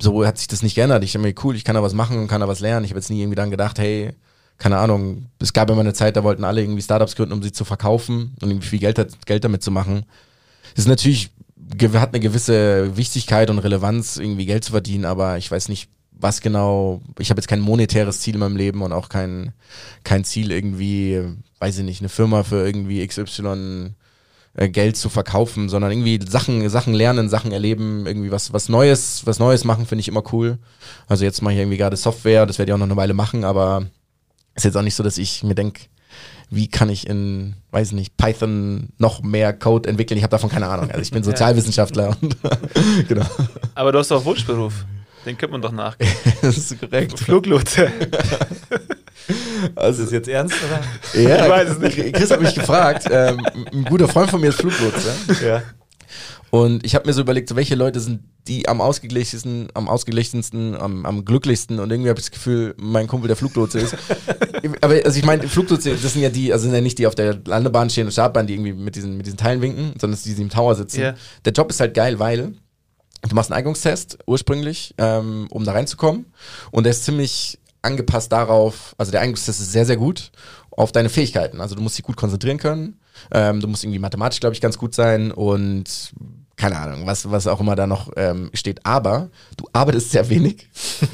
so 0.00 0.24
hat 0.24 0.38
sich 0.38 0.48
das 0.48 0.62
nicht 0.62 0.74
geändert. 0.74 1.04
Ich 1.04 1.14
habe 1.14 1.26
mir 1.26 1.34
cool, 1.44 1.54
ich 1.54 1.64
kann 1.64 1.74
da 1.74 1.82
was 1.82 1.92
machen 1.92 2.18
und 2.18 2.28
kann 2.28 2.40
da 2.40 2.48
was 2.48 2.60
lernen. 2.60 2.84
Ich 2.86 2.92
habe 2.92 3.00
jetzt 3.00 3.10
nie 3.10 3.20
irgendwie 3.20 3.36
dann 3.36 3.50
gedacht, 3.50 3.78
hey, 3.78 4.14
keine 4.56 4.78
Ahnung, 4.78 5.26
es 5.38 5.52
gab 5.52 5.68
immer 5.70 5.80
eine 5.80 5.92
Zeit, 5.92 6.16
da 6.16 6.24
wollten 6.24 6.44
alle 6.44 6.62
irgendwie 6.62 6.82
Startups 6.82 7.14
gründen, 7.14 7.34
um 7.34 7.42
sie 7.42 7.52
zu 7.52 7.66
verkaufen 7.66 8.34
und 8.40 8.50
irgendwie 8.50 8.68
viel 8.68 8.78
Geld, 8.78 9.26
Geld 9.26 9.44
damit 9.44 9.62
zu 9.62 9.70
machen. 9.70 10.06
Das 10.74 10.84
ist 10.84 10.88
natürlich, 10.88 11.30
hat 11.94 12.14
eine 12.14 12.20
gewisse 12.20 12.96
Wichtigkeit 12.96 13.50
und 13.50 13.58
Relevanz, 13.58 14.16
irgendwie 14.16 14.46
Geld 14.46 14.64
zu 14.64 14.72
verdienen, 14.72 15.04
aber 15.04 15.38
ich 15.38 15.50
weiß 15.50 15.68
nicht, 15.68 15.90
was 16.12 16.40
genau, 16.40 17.00
ich 17.18 17.30
habe 17.30 17.38
jetzt 17.38 17.48
kein 17.48 17.60
monetäres 17.60 18.20
Ziel 18.20 18.34
in 18.34 18.40
meinem 18.40 18.56
Leben 18.56 18.82
und 18.82 18.92
auch 18.92 19.08
kein, 19.08 19.52
kein 20.02 20.24
Ziel 20.24 20.50
irgendwie, 20.50 21.22
weiß 21.60 21.78
ich 21.78 21.84
nicht, 21.84 22.00
eine 22.00 22.08
Firma 22.08 22.42
für 22.42 22.66
irgendwie 22.66 23.06
XY 23.06 23.94
äh, 24.54 24.68
Geld 24.68 24.96
zu 24.96 25.08
verkaufen, 25.08 25.68
sondern 25.68 25.92
irgendwie 25.92 26.18
Sachen, 26.28 26.68
Sachen 26.68 26.92
lernen, 26.92 27.28
Sachen 27.28 27.52
erleben, 27.52 28.06
irgendwie 28.06 28.32
was, 28.32 28.52
was 28.52 28.68
Neues, 28.68 29.22
was 29.26 29.38
Neues 29.38 29.64
machen, 29.64 29.86
finde 29.86 30.00
ich 30.00 30.08
immer 30.08 30.24
cool. 30.32 30.58
Also 31.06 31.24
jetzt 31.24 31.42
mache 31.42 31.54
ich 31.54 31.60
irgendwie 31.60 31.76
gerade 31.76 31.96
Software, 31.96 32.46
das 32.46 32.58
werde 32.58 32.70
ich 32.70 32.74
auch 32.74 32.78
noch 32.78 32.86
eine 32.86 32.96
Weile 32.96 33.14
machen, 33.14 33.44
aber 33.44 33.86
ist 34.56 34.64
jetzt 34.64 34.76
auch 34.76 34.82
nicht 34.82 34.96
so, 34.96 35.04
dass 35.04 35.18
ich 35.18 35.44
mir 35.44 35.54
denke, 35.54 35.82
wie 36.50 36.68
kann 36.68 36.88
ich 36.88 37.06
in, 37.06 37.54
weiß 37.72 37.92
nicht, 37.92 38.16
Python 38.16 38.88
noch 38.98 39.22
mehr 39.22 39.52
Code 39.52 39.88
entwickeln? 39.88 40.16
Ich 40.16 40.22
habe 40.24 40.30
davon 40.30 40.50
keine 40.50 40.66
Ahnung. 40.68 40.90
Also 40.90 41.02
ich 41.02 41.10
bin 41.10 41.22
Sozialwissenschaftler 41.24 42.16
und 42.20 42.36
genau. 43.08 43.26
Aber 43.74 43.92
du 43.92 43.98
hast 43.98 44.10
doch 44.10 44.16
einen 44.16 44.24
Wunschberuf. 44.26 44.84
Den 45.26 45.36
könnte 45.36 45.52
man 45.52 45.62
doch 45.62 45.72
nachgehen. 45.72 46.10
Das 46.42 46.56
ist 46.56 46.80
korrekt. 46.80 47.18
Fluglotse. 47.18 47.90
Also 49.74 50.02
Ist 50.02 50.06
das 50.06 50.12
jetzt 50.12 50.28
ernst, 50.28 50.54
oder? 50.64 51.20
ja, 51.20 51.44
Ich 51.44 51.50
weiß 51.50 51.68
es 51.70 51.78
nicht. 51.78 52.14
Chris 52.14 52.30
hat 52.30 52.40
mich 52.40 52.54
gefragt. 52.54 53.06
Ähm, 53.10 53.44
ein 53.72 53.84
guter 53.84 54.08
Freund 54.08 54.30
von 54.30 54.40
mir 54.40 54.48
ist 54.48 54.60
Fluglotse. 54.60 55.12
Ja. 55.44 55.62
Und 56.50 56.84
ich 56.84 56.94
habe 56.94 57.06
mir 57.06 57.12
so 57.12 57.20
überlegt, 57.20 57.48
so 57.48 57.56
welche 57.56 57.74
Leute 57.74 58.00
sind 58.00 58.20
die 58.46 58.66
am 58.68 58.80
ausgeglichensten, 58.80 59.68
am 59.74 59.88
ausgeglichensten, 59.88 60.74
am, 60.74 61.04
am 61.04 61.24
glücklichsten 61.24 61.78
und 61.78 61.90
irgendwie 61.90 62.08
habe 62.08 62.18
ich 62.18 62.26
das 62.26 62.30
Gefühl, 62.30 62.74
mein 62.78 63.06
Kumpel 63.06 63.28
der 63.28 63.36
Fluglotse 63.36 63.78
ist. 63.78 63.96
Aber 64.80 64.94
also 65.04 65.18
ich 65.18 65.24
meine, 65.24 65.46
Fluglotse, 65.46 65.90
das 65.90 66.14
sind 66.14 66.22
ja 66.22 66.30
die, 66.30 66.52
also 66.52 66.64
sind 66.64 66.74
ja 66.74 66.80
nicht 66.80 66.98
die 66.98 67.06
auf 67.06 67.14
der 67.14 67.38
Landebahn 67.44 67.90
stehen 67.90 68.06
und 68.06 68.12
Startbahn, 68.12 68.46
die 68.46 68.54
irgendwie 68.54 68.72
mit 68.72 68.96
diesen, 68.96 69.18
mit 69.18 69.26
diesen 69.26 69.36
Teilen 69.36 69.60
winken, 69.60 69.92
sondern 70.00 70.14
es 70.14 70.24
sind 70.24 70.32
die, 70.32 70.36
die 70.36 70.42
im 70.42 70.48
Tower 70.48 70.74
sitzen. 70.74 71.00
Ja. 71.00 71.14
Der 71.44 71.52
Job 71.52 71.68
ist 71.70 71.80
halt 71.80 71.92
geil, 71.92 72.18
weil 72.18 72.54
du 73.28 73.34
machst 73.34 73.52
einen 73.52 73.58
Eignungstest 73.58 74.18
ursprünglich, 74.26 74.94
ähm, 74.96 75.46
um 75.50 75.64
da 75.64 75.72
reinzukommen 75.72 76.26
und 76.70 76.84
der 76.84 76.92
ist 76.92 77.04
ziemlich 77.04 77.58
angepasst 77.82 78.32
darauf, 78.32 78.94
also 78.96 79.12
der 79.12 79.20
Eignungstest 79.20 79.60
ist 79.60 79.72
sehr, 79.72 79.84
sehr 79.84 79.96
gut 79.96 80.30
auf 80.70 80.92
deine 80.92 81.08
Fähigkeiten. 81.08 81.60
Also 81.60 81.74
du 81.74 81.82
musst 81.82 81.98
dich 81.98 82.04
gut 82.04 82.16
konzentrieren 82.16 82.58
können, 82.58 82.98
ähm, 83.30 83.60
du 83.60 83.68
musst 83.68 83.84
irgendwie 83.84 83.98
mathematisch, 83.98 84.40
glaube 84.40 84.54
ich, 84.54 84.60
ganz 84.60 84.78
gut 84.78 84.94
sein 84.94 85.32
und 85.32 86.12
keine 86.58 86.76
Ahnung, 86.76 87.06
was, 87.06 87.30
was 87.30 87.46
auch 87.46 87.60
immer 87.60 87.76
da 87.76 87.86
noch 87.86 88.10
ähm, 88.16 88.50
steht. 88.52 88.84
Aber 88.84 89.30
du 89.56 89.66
arbeitest 89.72 90.10
sehr 90.10 90.28
wenig. 90.28 90.68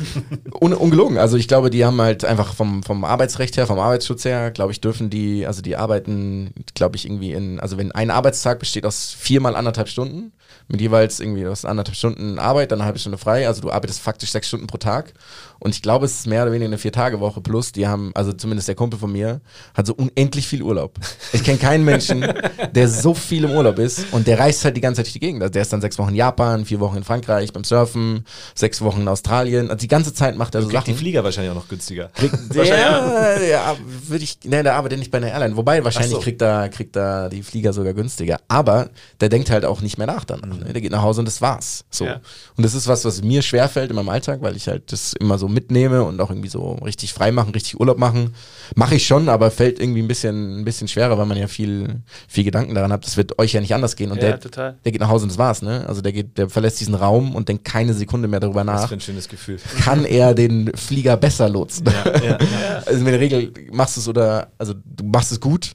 Un 0.61 0.73
ungelogen. 0.73 1.19
Also 1.19 1.37
ich 1.37 1.47
glaube, 1.47 1.69
die 1.69 1.85
haben 1.85 2.01
halt 2.01 2.25
einfach 2.25 2.55
vom, 2.55 2.83
vom 2.83 3.05
Arbeitsrecht 3.05 3.57
her, 3.59 3.67
vom 3.67 3.79
Arbeitsschutz 3.79 4.25
her, 4.25 4.51
glaube 4.51 4.73
ich, 4.73 4.81
dürfen 4.81 5.11
die, 5.11 5.47
also 5.47 5.61
die 5.61 5.77
arbeiten, 5.77 6.55
glaube 6.75 6.97
ich, 6.97 7.05
irgendwie 7.05 7.33
in, 7.33 7.61
also 7.61 7.77
wenn 7.77 7.93
ein 7.93 8.11
Arbeitstag 8.11 8.59
besteht 8.59 8.87
aus 8.87 9.15
viermal 9.17 9.55
anderthalb 9.55 9.89
Stunden, 9.89 10.33
mit 10.69 10.81
jeweils 10.81 11.21
irgendwie 11.21 11.47
aus 11.47 11.65
anderthalb 11.65 11.97
Stunden 11.97 12.39
Arbeit, 12.39 12.73
dann 12.73 12.81
eine 12.81 12.87
halbe 12.87 12.99
Stunde 12.99 13.19
frei, 13.19 13.47
also 13.47 13.61
du 13.61 13.71
arbeitest 13.71 14.01
faktisch 14.01 14.31
sechs 14.31 14.49
Stunden 14.49 14.67
pro 14.67 14.79
Tag. 14.79 15.13
Und 15.59 15.75
ich 15.75 15.83
glaube, 15.83 16.07
es 16.07 16.21
ist 16.21 16.27
mehr 16.27 16.43
oder 16.43 16.53
weniger 16.53 16.69
eine 16.69 16.79
Vier-Tage-Woche 16.79 17.41
plus. 17.41 17.73
Die 17.73 17.87
haben, 17.87 18.13
also 18.15 18.33
zumindest 18.33 18.69
der 18.69 18.75
Kumpel 18.75 18.99
von 18.99 19.11
mir, 19.11 19.41
hat 19.75 19.87
so 19.87 19.95
unendlich 19.95 20.47
viel 20.47 20.63
Urlaub. 20.63 20.99
Ich 21.33 21.43
kenne 21.43 21.59
keinen 21.59 21.85
Menschen, 21.85 22.27
der 22.75 22.89
so 22.89 23.15
viel 23.15 23.45
im 23.45 23.51
Urlaub 23.51 23.79
ist 23.79 24.13
und 24.13 24.27
der 24.27 24.39
reist 24.39 24.65
halt 24.65 24.77
die 24.77 24.81
ganze 24.81 24.99
Zeit 24.99 25.07
durch 25.07 25.15
die 25.15 25.21
Gegend. 25.21 25.34
Ding. 25.41 25.51
Der 25.51 25.63
ist 25.63 25.73
dann 25.73 25.81
sechs 25.81 25.99
Wochen 25.99 26.11
in 26.11 26.15
Japan, 26.17 26.65
vier 26.65 26.81
Wochen 26.81 26.97
in 26.97 27.05
Frankreich 27.05 27.53
beim 27.53 27.65
Surfen, 27.65 28.25
sechs 28.55 28.81
Wochen 28.81 29.03
in 29.03 29.09
Australien. 29.09 29.71
Also 29.71 29.81
die 29.81 29.89
ganze 29.89 30.15
Zeit 30.15 30.37
macht 30.37 30.55
er 30.55 30.63
so 30.63 30.69
Kriegt 30.69 30.87
die 30.87 30.93
Sachen. 30.93 30.99
Flieger 30.99 31.25
wahrscheinlich 31.25 31.51
auch 31.51 31.57
noch 31.57 31.69
günstiger. 31.69 32.11
Der, 32.55 33.49
ja, 33.49 33.77
würde 34.07 34.25
ich, 34.25 34.39
ne, 34.45 34.63
der 34.63 34.75
arbeitet 34.77 34.99
nicht 34.99 35.11
bei 35.11 35.19
einer 35.19 35.29
Airline. 35.29 35.57
Wobei, 35.57 35.83
wahrscheinlich 35.85 36.13
so. 36.13 36.21
kriegt 36.21 36.41
er, 36.43 36.69
kriegt 36.69 36.97
er 36.97 37.29
die 37.29 37.43
Flieger 37.43 37.73
sogar 37.73 37.93
günstiger. 37.95 38.39
Aber 38.49 38.91
der 39.21 39.29
denkt 39.29 39.51
halt 39.51 39.65
auch 39.65 39.81
nicht 39.81 39.99
mehr 39.99 40.07
nach 40.07 40.25
dann. 40.25 40.41
Ne? 40.41 40.73
Der 40.73 40.81
geht 40.81 40.93
nach 40.93 41.03
Hause 41.03 41.21
und 41.21 41.27
das 41.27 41.41
war's. 41.41 41.85
So. 41.91 42.05
Ja. 42.07 42.21
Und 42.57 42.65
das 42.65 42.75
ist 42.75 42.87
was, 42.87 43.05
was 43.05 43.23
mir 43.23 43.43
schwerfällt 43.43 43.91
in 43.91 43.97
meinem 43.97 44.09
Alltag, 44.09 44.41
weil 44.43 44.57
ich 44.57 44.69
halt 44.69 44.93
das 44.93 45.15
immer 45.15 45.39
so 45.39 45.49
mitnehme 45.49 46.03
und 46.05 46.21
auch 46.21 46.31
irgendwie 46.31 46.49
so 46.49 46.73
richtig 46.85 47.13
frei 47.13 47.33
machen, 47.33 47.53
richtig 47.53 47.79
Urlaub 47.81 47.99
machen. 47.99 48.35
Mache 48.75 48.95
ich 48.97 49.07
schon, 49.07 49.29
aber 49.29 49.51
fällt 49.51 49.81
irgendwie 49.81 50.03
ein 50.03 50.09
bisschen, 50.09 50.61
ein 50.61 50.65
bisschen 50.65 50.89
schwerer, 50.89 51.19
weil 51.19 51.27
man 51.27 51.37
ja 51.39 51.49
viel, 51.49 52.01
viel 52.29 52.45
Gedanken 52.45 52.75
daran 52.75 52.93
hat. 52.93 53.05
Das 53.05 53.17
wird 53.17 53.39
euch 53.39 53.53
ja 53.53 53.61
nicht 53.61 53.75
anders 53.75 53.97
gehen. 53.97 54.11
Und 54.11 54.19
Ja, 54.23 54.31
der, 54.31 54.41
total. 54.41 54.77
der 54.85 54.93
geht 54.93 55.01
nach 55.01 55.09
Hause 55.09 55.24
und 55.25 55.31
das 55.33 55.39
war's, 55.39 55.61
ne? 55.63 55.85
Also 55.89 56.01
der 56.01 56.13
geht, 56.13 56.39
der 56.39 56.49
verlässt 56.49 56.79
diesen 56.81 56.95
Raum 56.95 57.35
und 57.35 57.49
denkt 57.49 57.65
keine 57.65 57.93
Sekunde 57.95 58.29
mehr 58.29 58.39
darüber 58.41 58.61
Was 58.61 58.67
nach 58.83 58.89
für 58.89 58.95
ein 58.95 59.01
schönes 59.01 59.29
Gefühl. 59.29 59.59
kann 59.81 60.05
er 60.05 60.35
den 60.35 60.71
Flieger 60.77 61.17
besser 61.17 61.49
lotsen. 61.49 61.87
ja. 62.25 62.39
Also 62.87 62.99
in 63.01 63.07
der 63.07 63.19
Regel 63.19 63.53
machst 63.73 63.97
du 63.97 64.01
es 64.03 64.09
oder, 64.09 64.49
also 64.59 64.75
du 64.75 65.05
machst 65.05 65.33
es 65.33 65.41
gut 65.41 65.73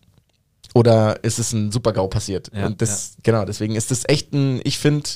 oder 0.75 1.23
ist 1.23 1.39
es 1.39 1.51
ein 1.53 1.71
Super-GAU 1.71 2.07
passiert. 2.07 2.51
Ja, 2.53 2.67
und 2.67 2.81
das, 2.81 3.15
genau, 3.23 3.45
deswegen 3.45 3.75
ist 3.75 3.89
das 3.91 4.03
echt 4.07 4.31
ein, 4.33 4.61
ich 4.63 4.77
finde, 4.77 5.09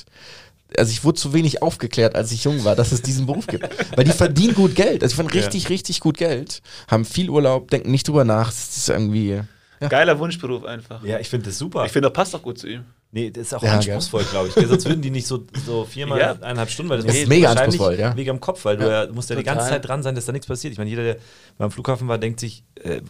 also 0.76 0.90
ich 0.90 1.04
wurde 1.04 1.18
zu 1.20 1.32
wenig 1.32 1.62
aufgeklärt, 1.62 2.16
als 2.16 2.32
ich 2.32 2.42
jung 2.44 2.64
war, 2.64 2.74
dass 2.74 2.90
es 2.90 3.00
diesen 3.02 3.26
Beruf 3.26 3.46
gibt. 3.46 3.68
Weil 3.96 4.04
die 4.04 4.10
verdienen 4.10 4.54
gut 4.54 4.74
Geld. 4.74 5.02
Also 5.04 5.12
die 5.12 5.16
verdienen 5.22 5.40
Ja. 5.42 5.46
richtig, 5.48 5.68
richtig 5.68 6.00
gut 6.00 6.16
Geld, 6.18 6.62
haben 6.88 7.04
viel 7.04 7.30
Urlaub, 7.30 7.70
denken 7.70 7.90
nicht 7.92 8.08
drüber 8.08 8.24
nach. 8.24 8.46
Das 8.48 8.76
ist 8.76 8.88
irgendwie. 8.88 9.40
Ja. 9.80 9.88
Geiler 9.88 10.18
Wunschberuf 10.18 10.64
einfach. 10.64 11.04
Ja, 11.04 11.18
ich 11.20 11.28
finde 11.28 11.46
das 11.46 11.58
super. 11.58 11.84
Ich 11.84 11.92
finde, 11.92 12.08
das 12.08 12.14
passt 12.14 12.34
auch 12.34 12.42
gut 12.42 12.58
zu 12.58 12.66
ihm. 12.68 12.84
Nee, 13.14 13.30
das 13.30 13.46
ist 13.46 13.54
auch 13.54 13.62
Ja, 13.62 13.74
anspruchsvoll, 13.74 14.24
glaube 14.24 14.48
ich. 14.48 14.54
Sonst 14.66 14.86
würden 14.86 15.00
die 15.00 15.10
nicht 15.10 15.28
so, 15.28 15.46
so 15.64 15.84
viermal 15.84 16.18
Ja. 16.20 16.32
eineinhalb 16.32 16.68
Stunden, 16.68 16.90
weil 16.90 16.96
das 16.98 17.06
Das 17.06 17.14
ist 17.14 17.28
mega 17.28 17.46
wahrscheinlich 17.46 17.80
anspruchsvoll, 17.80 18.00
ja. 18.00 18.12
Mega 18.12 18.32
im 18.32 18.40
Kopf, 18.40 18.64
weil 18.64 18.76
du 18.76 18.90
ja, 18.90 19.06
musst 19.12 19.30
ja 19.30 19.36
die 19.36 19.44
ganze 19.44 19.68
Zeit 19.68 19.86
dran 19.86 20.02
sein, 20.02 20.16
dass 20.16 20.24
da 20.24 20.32
nichts 20.32 20.48
passiert. 20.48 20.72
Ich 20.72 20.78
meine, 20.78 20.90
jeder, 20.90 21.04
der 21.04 21.16
beim 21.56 21.70
Flughafen 21.70 22.08
war, 22.08 22.18
denkt 22.18 22.40
sich, 22.40 22.64
äh, 22.82 23.02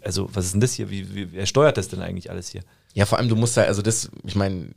also 0.00 0.28
was 0.32 0.46
ist 0.46 0.54
denn 0.54 0.60
das 0.60 0.72
hier? 0.72 0.90
Wie, 0.90 1.14
wie, 1.14 1.32
wer 1.32 1.46
steuert 1.46 1.76
das 1.76 1.86
denn 1.86 2.02
eigentlich 2.02 2.28
alles 2.28 2.48
hier? 2.48 2.62
Ja, 2.94 3.06
vor 3.06 3.18
allem, 3.18 3.28
du 3.28 3.36
musst 3.36 3.56
halt, 3.56 3.68
also 3.68 3.82
das, 3.82 4.10
ich 4.26 4.34
meine, 4.34 4.70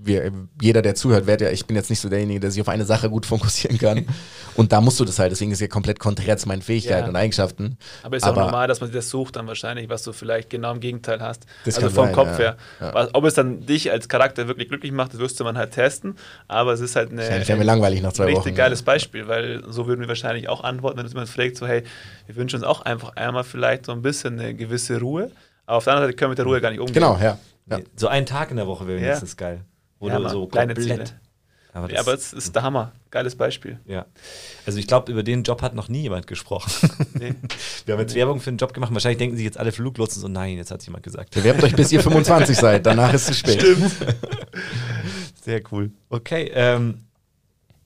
wir, 0.00 0.32
jeder, 0.62 0.80
der 0.80 0.94
zuhört, 0.94 1.26
wird 1.26 1.40
ja, 1.40 1.50
ich 1.50 1.66
bin 1.66 1.76
jetzt 1.76 1.90
nicht 1.90 2.00
so 2.00 2.08
derjenige, 2.08 2.40
der 2.40 2.50
sich 2.50 2.60
auf 2.60 2.68
eine 2.68 2.84
Sache 2.84 3.10
gut 3.10 3.26
fokussieren 3.26 3.78
kann. 3.78 4.06
Und 4.54 4.72
da 4.72 4.80
musst 4.80 4.98
du 5.00 5.04
das 5.04 5.18
halt, 5.18 5.32
deswegen 5.32 5.50
ist 5.50 5.56
es 5.58 5.62
ja 5.62 5.66
komplett 5.68 5.98
konträr 5.98 6.36
zu 6.36 6.46
meinen 6.48 6.62
Fähigkeiten 6.62 7.02
Ja. 7.04 7.08
und 7.08 7.16
Eigenschaften. 7.16 7.78
Aber 8.02 8.16
ist 8.16 8.24
ja 8.24 8.32
auch 8.32 8.36
normal, 8.36 8.68
dass 8.68 8.80
man 8.80 8.88
sich 8.88 8.96
das 8.96 9.10
sucht 9.10 9.36
dann 9.36 9.46
wahrscheinlich, 9.46 9.88
was 9.88 10.02
du 10.02 10.12
vielleicht 10.12 10.50
genau 10.50 10.72
im 10.72 10.80
Gegenteil 10.80 11.20
hast. 11.20 11.46
Das 11.64 11.76
also 11.76 11.86
kann 11.86 11.94
vom 11.94 12.04
sein, 12.06 12.14
Kopf 12.14 12.38
ja. 12.38 12.38
her. 12.38 12.56
Ja. 12.80 13.08
Ob 13.12 13.24
es 13.24 13.34
dann 13.34 13.66
dich 13.66 13.90
als 13.90 14.08
Charakter 14.08 14.46
wirklich 14.48 14.68
glücklich 14.68 14.92
macht, 14.92 15.12
das 15.14 15.20
wirst 15.20 15.38
du 15.40 15.44
man 15.44 15.58
halt 15.58 15.72
testen. 15.72 16.16
Aber 16.46 16.72
es 16.72 16.80
ist 16.80 16.96
halt 16.96 17.10
eine, 17.10 17.22
Wahrscheinlich 17.22 17.48
wäre 17.48 17.58
mir 17.58 17.64
langweilig 17.64 18.00
nach 18.02 18.12
zwei 18.12 18.24
ein 18.24 18.28
richtig 18.28 18.52
Wochen. 18.52 18.56
geiles 18.56 18.82
Beispiel, 18.82 19.28
weil 19.28 19.62
so 19.68 19.86
würden 19.86 20.00
wir 20.00 20.08
wahrscheinlich 20.08 20.48
auch 20.48 20.62
antworten, 20.64 20.96
wenn 20.98 21.04
uns 21.04 21.12
jemand 21.12 21.28
fragt, 21.28 21.56
so 21.56 21.66
hey, 21.66 21.82
wir 22.26 22.36
wünschen 22.36 22.56
uns 22.56 22.64
auch 22.64 22.82
einfach 22.82 23.16
einmal 23.16 23.44
vielleicht 23.44 23.86
so 23.86 23.92
ein 23.92 24.02
bisschen 24.02 24.38
eine 24.38 24.54
gewisse 24.54 25.00
Ruhe. 25.00 25.30
Aber 25.66 25.76
auf 25.78 25.84
der 25.84 25.92
anderen 25.94 26.08
Seite 26.08 26.16
können 26.16 26.28
wir 26.28 26.32
mit 26.32 26.38
der 26.38 26.46
Ruhe 26.46 26.60
gar 26.60 26.70
nicht 26.70 26.80
umgehen. 26.80 26.94
Genau, 26.94 27.18
ja. 27.20 27.38
ja. 27.68 27.78
So 27.96 28.08
einen 28.08 28.26
Tag 28.26 28.50
in 28.50 28.56
der 28.56 28.66
Woche 28.66 28.86
wäre 28.86 28.98
Ja. 28.98 29.04
wenigstens 29.06 29.36
geil. 29.36 29.60
Wo 30.00 30.08
Ja, 30.08 30.18
du 30.18 30.28
so 30.28 30.46
kleine 30.46 30.74
komplett. 30.74 31.08
Ziele. 31.08 31.20
Aber, 31.74 31.88
Ja, 31.90 31.96
das, 31.98 32.06
aber 32.06 32.14
es 32.16 32.32
ist 32.32 32.54
der 32.54 32.62
Hammer. 32.62 32.92
Geiles 33.10 33.36
Beispiel. 33.36 33.78
ja. 33.86 34.06
Also 34.66 34.78
ich 34.78 34.86
glaube, 34.86 35.12
über 35.12 35.22
den 35.22 35.42
Job 35.42 35.62
hat 35.62 35.74
noch 35.74 35.88
nie 35.88 36.02
jemand 36.02 36.26
gesprochen. 36.26 36.70
Nee. 37.14 37.34
Wir 37.86 37.94
haben 37.94 38.00
jetzt 38.00 38.14
Werbung 38.14 38.40
für 38.40 38.48
einen 38.50 38.58
Job 38.58 38.72
gemacht. 38.74 38.92
Wahrscheinlich 38.92 39.18
denken 39.18 39.36
sich 39.36 39.44
jetzt 39.44 39.58
alle 39.58 39.72
Fluglotsen 39.72 40.20
so, 40.20 40.28
nein, 40.28 40.56
jetzt 40.56 40.70
hat 40.70 40.82
jemand 40.84 41.04
gesagt. 41.04 41.34
Bewerbt 41.34 41.62
euch, 41.62 41.74
bis 41.76 41.92
ihr 41.92 42.00
25 42.00 42.56
seid, 42.56 42.86
danach 42.86 43.12
ist 43.12 43.28
es 43.30 43.38
spät. 43.38 43.62
Sehr 45.42 45.62
cool. 45.72 45.90
Okay, 46.10 46.50
ähm, 46.54 47.04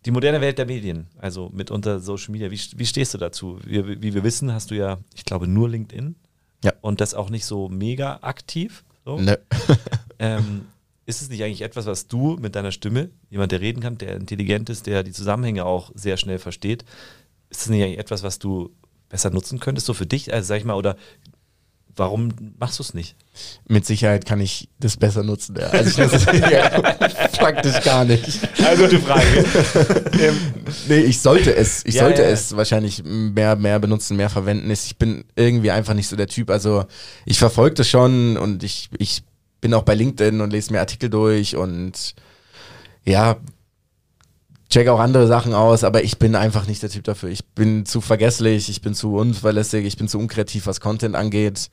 die 0.04 0.10
moderne 0.10 0.40
Welt 0.40 0.58
der 0.58 0.66
Medien, 0.66 1.06
also 1.18 1.48
mitunter 1.50 2.00
Social 2.00 2.32
Media, 2.32 2.50
wie, 2.50 2.60
wie 2.76 2.86
stehst 2.86 3.14
du 3.14 3.18
dazu? 3.18 3.58
Wie, 3.64 4.02
wie 4.02 4.14
wir 4.14 4.24
wissen, 4.24 4.52
hast 4.52 4.70
du 4.70 4.74
ja, 4.74 4.98
ich 5.14 5.24
glaube, 5.24 5.46
nur 5.46 5.68
LinkedIn. 5.68 6.16
Ja. 6.64 6.72
Und 6.80 7.00
das 7.00 7.14
auch 7.14 7.30
nicht 7.30 7.44
so 7.44 7.68
mega 7.68 8.18
aktiv. 8.22 8.84
So. 9.04 9.18
Ne. 9.18 9.38
Ähm, 10.18 10.66
ist 11.16 11.22
es 11.22 11.28
nicht 11.28 11.42
eigentlich 11.42 11.62
etwas, 11.62 11.86
was 11.86 12.08
du 12.08 12.36
mit 12.40 12.56
deiner 12.56 12.72
Stimme, 12.72 13.10
jemand, 13.30 13.52
der 13.52 13.60
reden 13.60 13.80
kann, 13.80 13.98
der 13.98 14.16
intelligent 14.16 14.70
ist, 14.70 14.86
der 14.86 15.02
die 15.02 15.12
Zusammenhänge 15.12 15.64
auch 15.64 15.90
sehr 15.94 16.16
schnell 16.16 16.38
versteht, 16.38 16.84
ist 17.50 17.62
es 17.62 17.68
nicht 17.68 17.82
eigentlich 17.82 17.98
etwas, 17.98 18.22
was 18.22 18.38
du 18.38 18.70
besser 19.08 19.30
nutzen 19.30 19.60
könntest, 19.60 19.86
so 19.86 19.94
für 19.94 20.06
dich, 20.06 20.32
also 20.32 20.46
sag 20.46 20.56
ich 20.58 20.64
mal, 20.64 20.74
oder 20.74 20.96
warum 21.96 22.32
machst 22.58 22.78
du 22.78 22.82
es 22.82 22.94
nicht? 22.94 23.16
Mit 23.68 23.86
Sicherheit 23.86 24.24
kann 24.24 24.40
ich 24.40 24.68
das 24.80 24.96
besser 24.96 25.22
nutzen. 25.22 25.56
Ja. 25.58 25.66
Also 25.68 25.90
ich 25.90 25.98
nutze 25.98 26.16
es 26.16 26.50
ja, 26.50 26.70
faktisch 27.38 27.82
gar 27.82 28.04
nicht. 28.04 28.26
Also 28.64 28.84
gute 28.84 29.00
Frage. 29.00 29.44
Ähm, 30.22 30.36
nee, 30.88 31.00
ich 31.00 31.20
sollte 31.20 31.54
es, 31.54 31.84
ich 31.84 31.94
Ja, 31.94 32.04
sollte 32.04 32.22
ja. 32.22 32.28
es 32.28 32.54
wahrscheinlich 32.56 33.02
mehr, 33.04 33.56
mehr 33.56 33.80
benutzen, 33.80 34.16
mehr 34.16 34.28
verwenden. 34.28 34.70
Ich 34.70 34.96
bin 34.96 35.24
irgendwie 35.34 35.70
einfach 35.70 35.94
nicht 35.94 36.06
so 36.06 36.16
der 36.16 36.28
Typ. 36.28 36.50
Also 36.50 36.84
ich 37.24 37.38
verfolge 37.38 37.74
das 37.74 37.88
schon 37.88 38.36
und 38.36 38.62
ich, 38.62 38.88
ich 38.98 39.24
bin 39.62 39.72
auch 39.72 39.84
bei 39.84 39.94
LinkedIn 39.94 40.42
und 40.42 40.50
lese 40.50 40.72
mir 40.72 40.80
Artikel 40.80 41.08
durch 41.08 41.56
und 41.56 42.14
ja, 43.04 43.36
check 44.68 44.88
auch 44.88 45.00
andere 45.00 45.26
Sachen 45.26 45.54
aus, 45.54 45.84
aber 45.84 46.02
ich 46.02 46.18
bin 46.18 46.34
einfach 46.34 46.66
nicht 46.66 46.82
der 46.82 46.90
Typ 46.90 47.04
dafür. 47.04 47.30
Ich 47.30 47.46
bin 47.46 47.86
zu 47.86 48.00
vergesslich, 48.00 48.68
ich 48.68 48.82
bin 48.82 48.94
zu 48.94 49.16
unverlässig, 49.16 49.86
ich 49.86 49.96
bin 49.96 50.08
zu 50.08 50.18
unkreativ, 50.18 50.66
was 50.66 50.80
Content 50.80 51.14
angeht. 51.14 51.70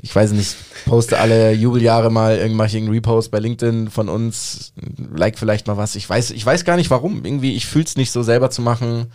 Ich 0.00 0.14
weiß 0.14 0.30
nicht, 0.32 0.54
poste 0.86 1.18
alle 1.18 1.52
Jubeljahre 1.52 2.10
mal 2.10 2.36
irgendwelchen 2.36 2.88
Repost 2.88 3.32
bei 3.32 3.40
LinkedIn 3.40 3.90
von 3.90 4.08
uns, 4.08 4.72
like 5.12 5.38
vielleicht 5.38 5.66
mal 5.66 5.76
was. 5.76 5.96
Ich 5.96 6.08
weiß, 6.08 6.30
ich 6.30 6.46
weiß 6.46 6.64
gar 6.64 6.76
nicht 6.76 6.90
warum. 6.90 7.24
Irgendwie, 7.24 7.56
ich 7.56 7.66
fühle 7.66 7.84
es 7.84 7.96
nicht 7.96 8.12
so 8.12 8.22
selber 8.22 8.50
zu 8.50 8.62
machen. 8.62 9.10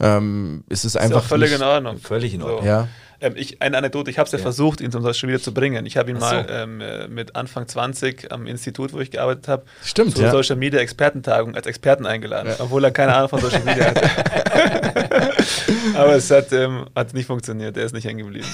Ähm, 0.00 0.64
es 0.68 0.84
ist 0.84 0.96
Ist 0.96 1.00
einfach 1.00 1.22
völlig 1.22 1.50
nicht, 1.50 1.60
in 1.60 1.64
Ordnung. 1.64 1.98
Völlig 1.98 2.34
in 2.34 2.42
Ordnung. 2.42 2.66
Ja. 2.66 2.88
Ähm, 3.20 3.32
ich, 3.36 3.62
eine 3.62 3.78
Anekdote, 3.78 4.10
ich 4.10 4.18
habe 4.18 4.26
es 4.26 4.32
ja, 4.32 4.38
Ja. 4.38 4.42
versucht, 4.42 4.80
ihn 4.80 4.92
zum 4.92 5.02
Beispiel 5.02 5.28
wieder 5.30 5.40
zu 5.40 5.54
bringen. 5.54 5.86
Ich 5.86 5.96
habe 5.96 6.10
ihn 6.10 6.16
so. 6.20 6.26
mal 6.26 6.46
ähm, 6.50 6.80
äh, 6.80 7.08
mit 7.08 7.34
Anfang 7.36 7.66
20 7.66 8.30
am 8.32 8.46
Institut, 8.46 8.92
wo 8.92 9.00
ich 9.00 9.10
gearbeitet 9.10 9.48
habe, 9.48 9.64
zur 9.82 10.06
ja. 10.22 10.30
Social 10.30 10.56
Media 10.56 10.80
Expertentagung 10.80 11.54
als 11.54 11.66
Experten 11.66 12.04
eingeladen, 12.06 12.52
obwohl 12.58 12.84
er 12.84 12.90
keine 12.90 13.14
Ahnung 13.14 13.28
von 13.30 13.40
Social 13.40 13.62
Media 13.64 13.86
hatte. 13.86 14.02
Aber 15.94 16.14
es 16.14 16.30
hat, 16.30 16.52
ähm, 16.52 16.86
hat 16.94 17.14
nicht 17.14 17.26
funktioniert, 17.26 17.76
er 17.76 17.84
ist 17.84 17.92
nicht 17.92 18.04
hängen 18.04 18.18
geblieben. 18.18 18.46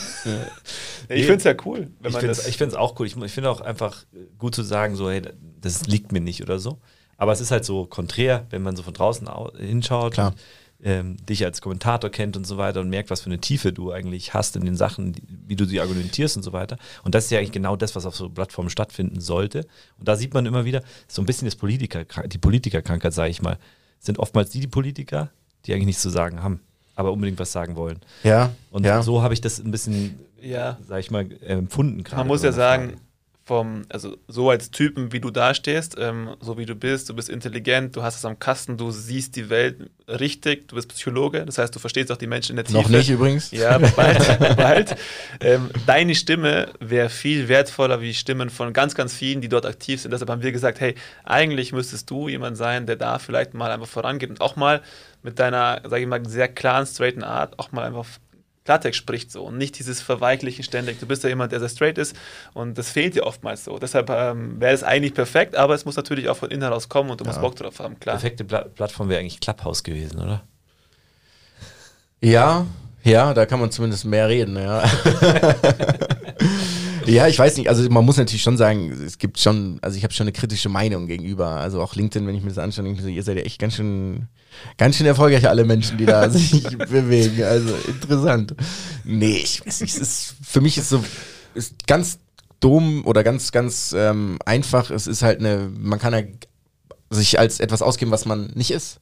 Ich 1.08 1.22
finde 1.26 1.36
es 1.38 1.44
ja 1.44 1.54
cool, 1.64 1.88
wenn 2.00 2.12
ich 2.12 2.56
finde 2.56 2.66
es 2.66 2.74
auch 2.74 2.98
cool. 3.00 3.06
Ich, 3.06 3.16
ich 3.16 3.32
finde 3.32 3.50
auch 3.50 3.60
einfach 3.60 4.04
gut 4.38 4.54
zu 4.54 4.62
sagen, 4.62 4.94
so, 4.94 5.10
hey, 5.10 5.22
das 5.60 5.86
liegt 5.86 6.12
mir 6.12 6.20
nicht 6.20 6.42
oder 6.42 6.58
so. 6.58 6.78
Aber 7.16 7.32
es 7.32 7.40
ist 7.40 7.50
halt 7.50 7.64
so 7.64 7.86
konträr, 7.86 8.46
wenn 8.50 8.62
man 8.62 8.74
so 8.76 8.82
von 8.82 8.94
draußen 8.94 9.28
au- 9.28 9.52
hinschaut, 9.56 10.14
Klar. 10.14 10.28
Und, 10.28 10.40
ähm, 10.82 11.16
dich 11.24 11.44
als 11.44 11.60
Kommentator 11.60 12.10
kennt 12.10 12.36
und 12.36 12.46
so 12.46 12.56
weiter 12.56 12.80
und 12.80 12.90
merkt, 12.90 13.10
was 13.10 13.20
für 13.20 13.26
eine 13.26 13.38
Tiefe 13.38 13.72
du 13.72 13.92
eigentlich 13.92 14.34
hast 14.34 14.56
in 14.56 14.64
den 14.64 14.76
Sachen, 14.76 15.14
wie 15.46 15.56
du 15.56 15.64
sie 15.64 15.80
argumentierst 15.80 16.36
und 16.36 16.42
so 16.42 16.52
weiter. 16.52 16.76
Und 17.04 17.14
das 17.14 17.24
ist 17.24 17.30
ja 17.30 17.38
eigentlich 17.38 17.52
genau 17.52 17.76
das, 17.76 17.94
was 17.94 18.06
auf 18.06 18.16
so 18.16 18.28
Plattformen 18.28 18.70
stattfinden 18.70 19.20
sollte. 19.20 19.66
Und 19.98 20.08
da 20.08 20.16
sieht 20.16 20.34
man 20.34 20.46
immer 20.46 20.64
wieder 20.64 20.82
so 21.08 21.22
ein 21.22 21.26
bisschen 21.26 21.46
das 21.46 21.56
Politiker, 21.56 22.04
die 22.26 22.38
Politikerkrankheit, 22.38 23.12
sage 23.12 23.30
ich 23.30 23.42
mal, 23.42 23.58
sind 24.00 24.18
oftmals 24.18 24.50
die, 24.50 24.60
die 24.60 24.66
Politiker, 24.68 25.30
die 25.64 25.72
eigentlich 25.72 25.86
nichts 25.86 26.02
zu 26.02 26.10
sagen 26.10 26.42
haben, 26.42 26.60
aber 26.96 27.12
unbedingt 27.12 27.38
was 27.38 27.52
sagen 27.52 27.76
wollen. 27.76 28.00
Ja, 28.24 28.52
Und 28.70 28.84
ja. 28.84 29.02
so 29.02 29.22
habe 29.22 29.34
ich 29.34 29.40
das 29.40 29.60
ein 29.60 29.70
bisschen 29.70 30.18
ja, 30.42 30.78
sag 30.86 31.00
ich 31.00 31.10
mal, 31.10 31.26
empfunden 31.42 32.02
gerade. 32.02 32.18
man 32.18 32.26
muss 32.26 32.42
ja 32.42 32.52
sagen, 32.52 32.90
Frage. 32.90 33.00
Vom, 33.44 33.82
also 33.88 34.16
so 34.28 34.50
als 34.50 34.70
Typen, 34.70 35.12
wie 35.12 35.20
du 35.20 35.30
dastehst, 35.30 35.96
ähm, 35.98 36.36
so 36.40 36.58
wie 36.58 36.66
du 36.66 36.76
bist, 36.76 37.08
du 37.08 37.14
bist 37.14 37.28
intelligent, 37.28 37.96
du 37.96 38.02
hast 38.02 38.16
es 38.16 38.24
am 38.24 38.38
Kasten, 38.38 38.76
du 38.76 38.92
siehst 38.92 39.34
die 39.34 39.50
Welt 39.50 39.90
richtig, 40.06 40.68
du 40.68 40.76
bist 40.76 40.88
Psychologe, 40.90 41.44
das 41.44 41.58
heißt, 41.58 41.74
du 41.74 41.80
verstehst 41.80 42.12
auch 42.12 42.16
die 42.16 42.28
Menschen 42.28 42.52
in 42.52 42.56
der 42.56 42.64
Tiefe. 42.66 42.78
Noch 42.78 42.88
nicht 42.88 43.10
übrigens. 43.10 43.50
Ja, 43.50 43.78
bald, 43.78 44.56
bald. 44.56 44.96
Ähm, 45.40 45.70
deine 45.86 46.14
Stimme 46.14 46.68
wäre 46.78 47.08
viel 47.08 47.48
wertvoller 47.48 48.00
wie 48.00 48.14
Stimmen 48.14 48.48
von 48.48 48.72
ganz, 48.72 48.94
ganz 48.94 49.12
vielen, 49.12 49.40
die 49.40 49.48
dort 49.48 49.66
aktiv 49.66 50.00
sind. 50.00 50.12
Deshalb 50.12 50.30
haben 50.30 50.42
wir 50.42 50.52
gesagt, 50.52 50.80
hey, 50.80 50.94
eigentlich 51.24 51.72
müsstest 51.72 52.08
du 52.10 52.28
jemand 52.28 52.56
sein, 52.56 52.86
der 52.86 52.96
da 52.96 53.18
vielleicht 53.18 53.54
mal 53.54 53.72
einfach 53.72 53.88
vorangeht 53.88 54.30
und 54.30 54.40
auch 54.40 54.54
mal 54.54 54.82
mit 55.24 55.40
deiner, 55.40 55.80
sage 55.84 56.02
ich 56.02 56.08
mal, 56.08 56.24
sehr 56.28 56.48
klaren, 56.48 56.86
straighten 56.86 57.24
Art 57.24 57.58
auch 57.58 57.72
mal 57.72 57.84
einfach 57.84 58.06
Klartext 58.64 58.98
spricht 58.98 59.32
so 59.32 59.44
und 59.44 59.58
nicht 59.58 59.78
dieses 59.78 60.00
Verweichlichen 60.00 60.62
ständig. 60.62 61.00
Du 61.00 61.06
bist 61.06 61.22
ja 61.24 61.28
jemand, 61.28 61.52
der 61.52 61.60
sehr 61.60 61.68
straight 61.68 61.98
ist 61.98 62.16
und 62.54 62.78
das 62.78 62.90
fehlt 62.90 63.14
dir 63.14 63.26
oftmals 63.26 63.64
so. 63.64 63.78
Deshalb 63.78 64.10
ähm, 64.10 64.60
wäre 64.60 64.72
es 64.74 64.82
eigentlich 64.84 65.14
perfekt, 65.14 65.56
aber 65.56 65.74
es 65.74 65.84
muss 65.84 65.96
natürlich 65.96 66.28
auch 66.28 66.36
von 66.36 66.50
innen 66.50 66.62
heraus 66.62 66.88
kommen 66.88 67.10
und 67.10 67.20
du 67.20 67.24
musst 67.24 67.40
Bock 67.40 67.56
drauf 67.56 67.80
haben, 67.80 67.98
klar. 67.98 68.16
Perfekte 68.16 68.44
Pla 68.44 68.62
Plattform 68.62 69.08
wäre 69.08 69.20
eigentlich 69.20 69.40
Clubhouse 69.40 69.82
gewesen, 69.82 70.20
oder? 70.20 70.42
Ja, 72.20 72.66
ja, 73.02 73.34
da 73.34 73.46
kann 73.46 73.58
man 73.58 73.72
zumindest 73.72 74.04
mehr 74.04 74.28
reden, 74.28 74.56
ja. 74.56 74.84
ja, 77.06 77.26
ich 77.28 77.38
weiß 77.38 77.56
nicht, 77.56 77.68
also 77.68 77.88
man 77.90 78.04
muss 78.04 78.16
natürlich 78.16 78.42
schon 78.42 78.56
sagen, 78.56 78.92
es 79.04 79.18
gibt 79.18 79.38
schon, 79.38 79.78
also 79.82 79.96
ich 79.96 80.04
habe 80.04 80.12
schon 80.12 80.24
eine 80.24 80.32
kritische 80.32 80.68
Meinung 80.68 81.06
gegenüber. 81.06 81.48
Also 81.48 81.80
auch 81.80 81.94
LinkedIn, 81.94 82.26
wenn 82.26 82.34
ich 82.34 82.42
mir 82.42 82.48
das 82.48 82.58
anschaue, 82.58 82.84
denke 82.84 82.98
ich 82.98 83.04
mir 83.04 83.10
so, 83.10 83.16
ihr 83.16 83.22
seid 83.22 83.36
ja 83.36 83.44
echt 83.44 83.58
ganz 83.58 83.74
schön, 83.74 84.28
ganz 84.78 84.96
schön 84.96 85.06
erfolgreich, 85.06 85.48
alle 85.48 85.64
Menschen, 85.64 85.98
die 85.98 86.06
da 86.06 86.28
sich 86.30 86.62
bewegen. 86.76 87.42
Also 87.42 87.74
interessant. 87.86 88.54
Nee, 89.04 89.40
ich 89.42 89.66
weiß 89.66 89.80
nicht, 89.80 89.94
es 89.94 90.00
ist, 90.00 90.34
für 90.42 90.60
mich 90.60 90.78
ist 90.78 90.88
so, 90.88 91.02
ist 91.54 91.86
ganz 91.86 92.18
dumm 92.60 93.04
oder 93.04 93.24
ganz, 93.24 93.52
ganz 93.52 93.94
ähm, 93.96 94.38
einfach. 94.44 94.90
Es 94.90 95.06
ist 95.06 95.22
halt 95.22 95.40
eine, 95.40 95.70
man 95.76 95.98
kann 95.98 96.12
ja 96.12 96.22
sich 97.12 97.38
als 97.38 97.60
etwas 97.60 97.82
ausgeben, 97.82 98.10
was 98.10 98.24
man 98.24 98.50
nicht 98.54 98.70
ist. 98.70 98.98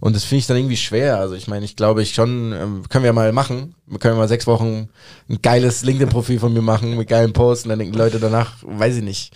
Und 0.00 0.14
das 0.14 0.24
finde 0.24 0.40
ich 0.40 0.46
dann 0.46 0.56
irgendwie 0.56 0.76
schwer. 0.76 1.18
Also 1.18 1.34
ich 1.34 1.48
meine, 1.48 1.64
ich 1.64 1.76
glaube, 1.76 2.02
ich 2.02 2.14
schon, 2.14 2.52
ähm, 2.52 2.82
können 2.88 3.04
wir 3.04 3.12
mal 3.12 3.32
machen. 3.32 3.74
Wir 3.86 3.98
können 3.98 4.16
mal 4.16 4.28
sechs 4.28 4.46
Wochen 4.46 4.88
ein 5.28 5.42
geiles 5.42 5.82
LinkedIn-Profil 5.82 6.38
von 6.38 6.52
mir 6.52 6.62
machen 6.62 6.96
mit 6.96 7.08
geilen 7.08 7.32
Posts 7.32 7.64
und 7.64 7.70
dann 7.70 7.78
denken 7.78 7.94
Leute 7.94 8.20
danach, 8.20 8.54
weiß 8.62 8.96
ich 8.96 9.02
nicht. 9.02 9.34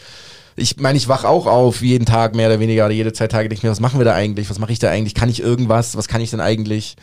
Ich 0.55 0.77
meine, 0.79 0.99
ich 0.99 1.09
wach 1.09 1.25
auch 1.25 1.47
auf 1.47 1.81
jeden 1.83 2.05
Tag 2.05 2.35
mehr 2.35 2.49
oder 2.49 2.61
weniger 2.61 2.85
oder 2.85 2.95
jede 2.95 3.13
zwei 3.13 3.27
Tage 3.27 3.49
denke 3.49 3.61
ich 3.61 3.63
mir, 3.63 3.71
was 3.71 3.81
machen 3.81 3.99
wir 3.99 4.05
da 4.05 4.15
eigentlich? 4.15 4.51
Was 4.51 4.59
mache 4.59 4.73
ich 4.73 4.79
da 4.79 4.91
eigentlich? 4.91 5.15
Kann 5.15 5.31
ich 5.31 5.41
irgendwas? 5.41 5.97
Was 5.97 6.09
kann 6.09 6.21
ich 6.21 6.31
denn 6.31 6.41
eigentlich? 6.41 6.97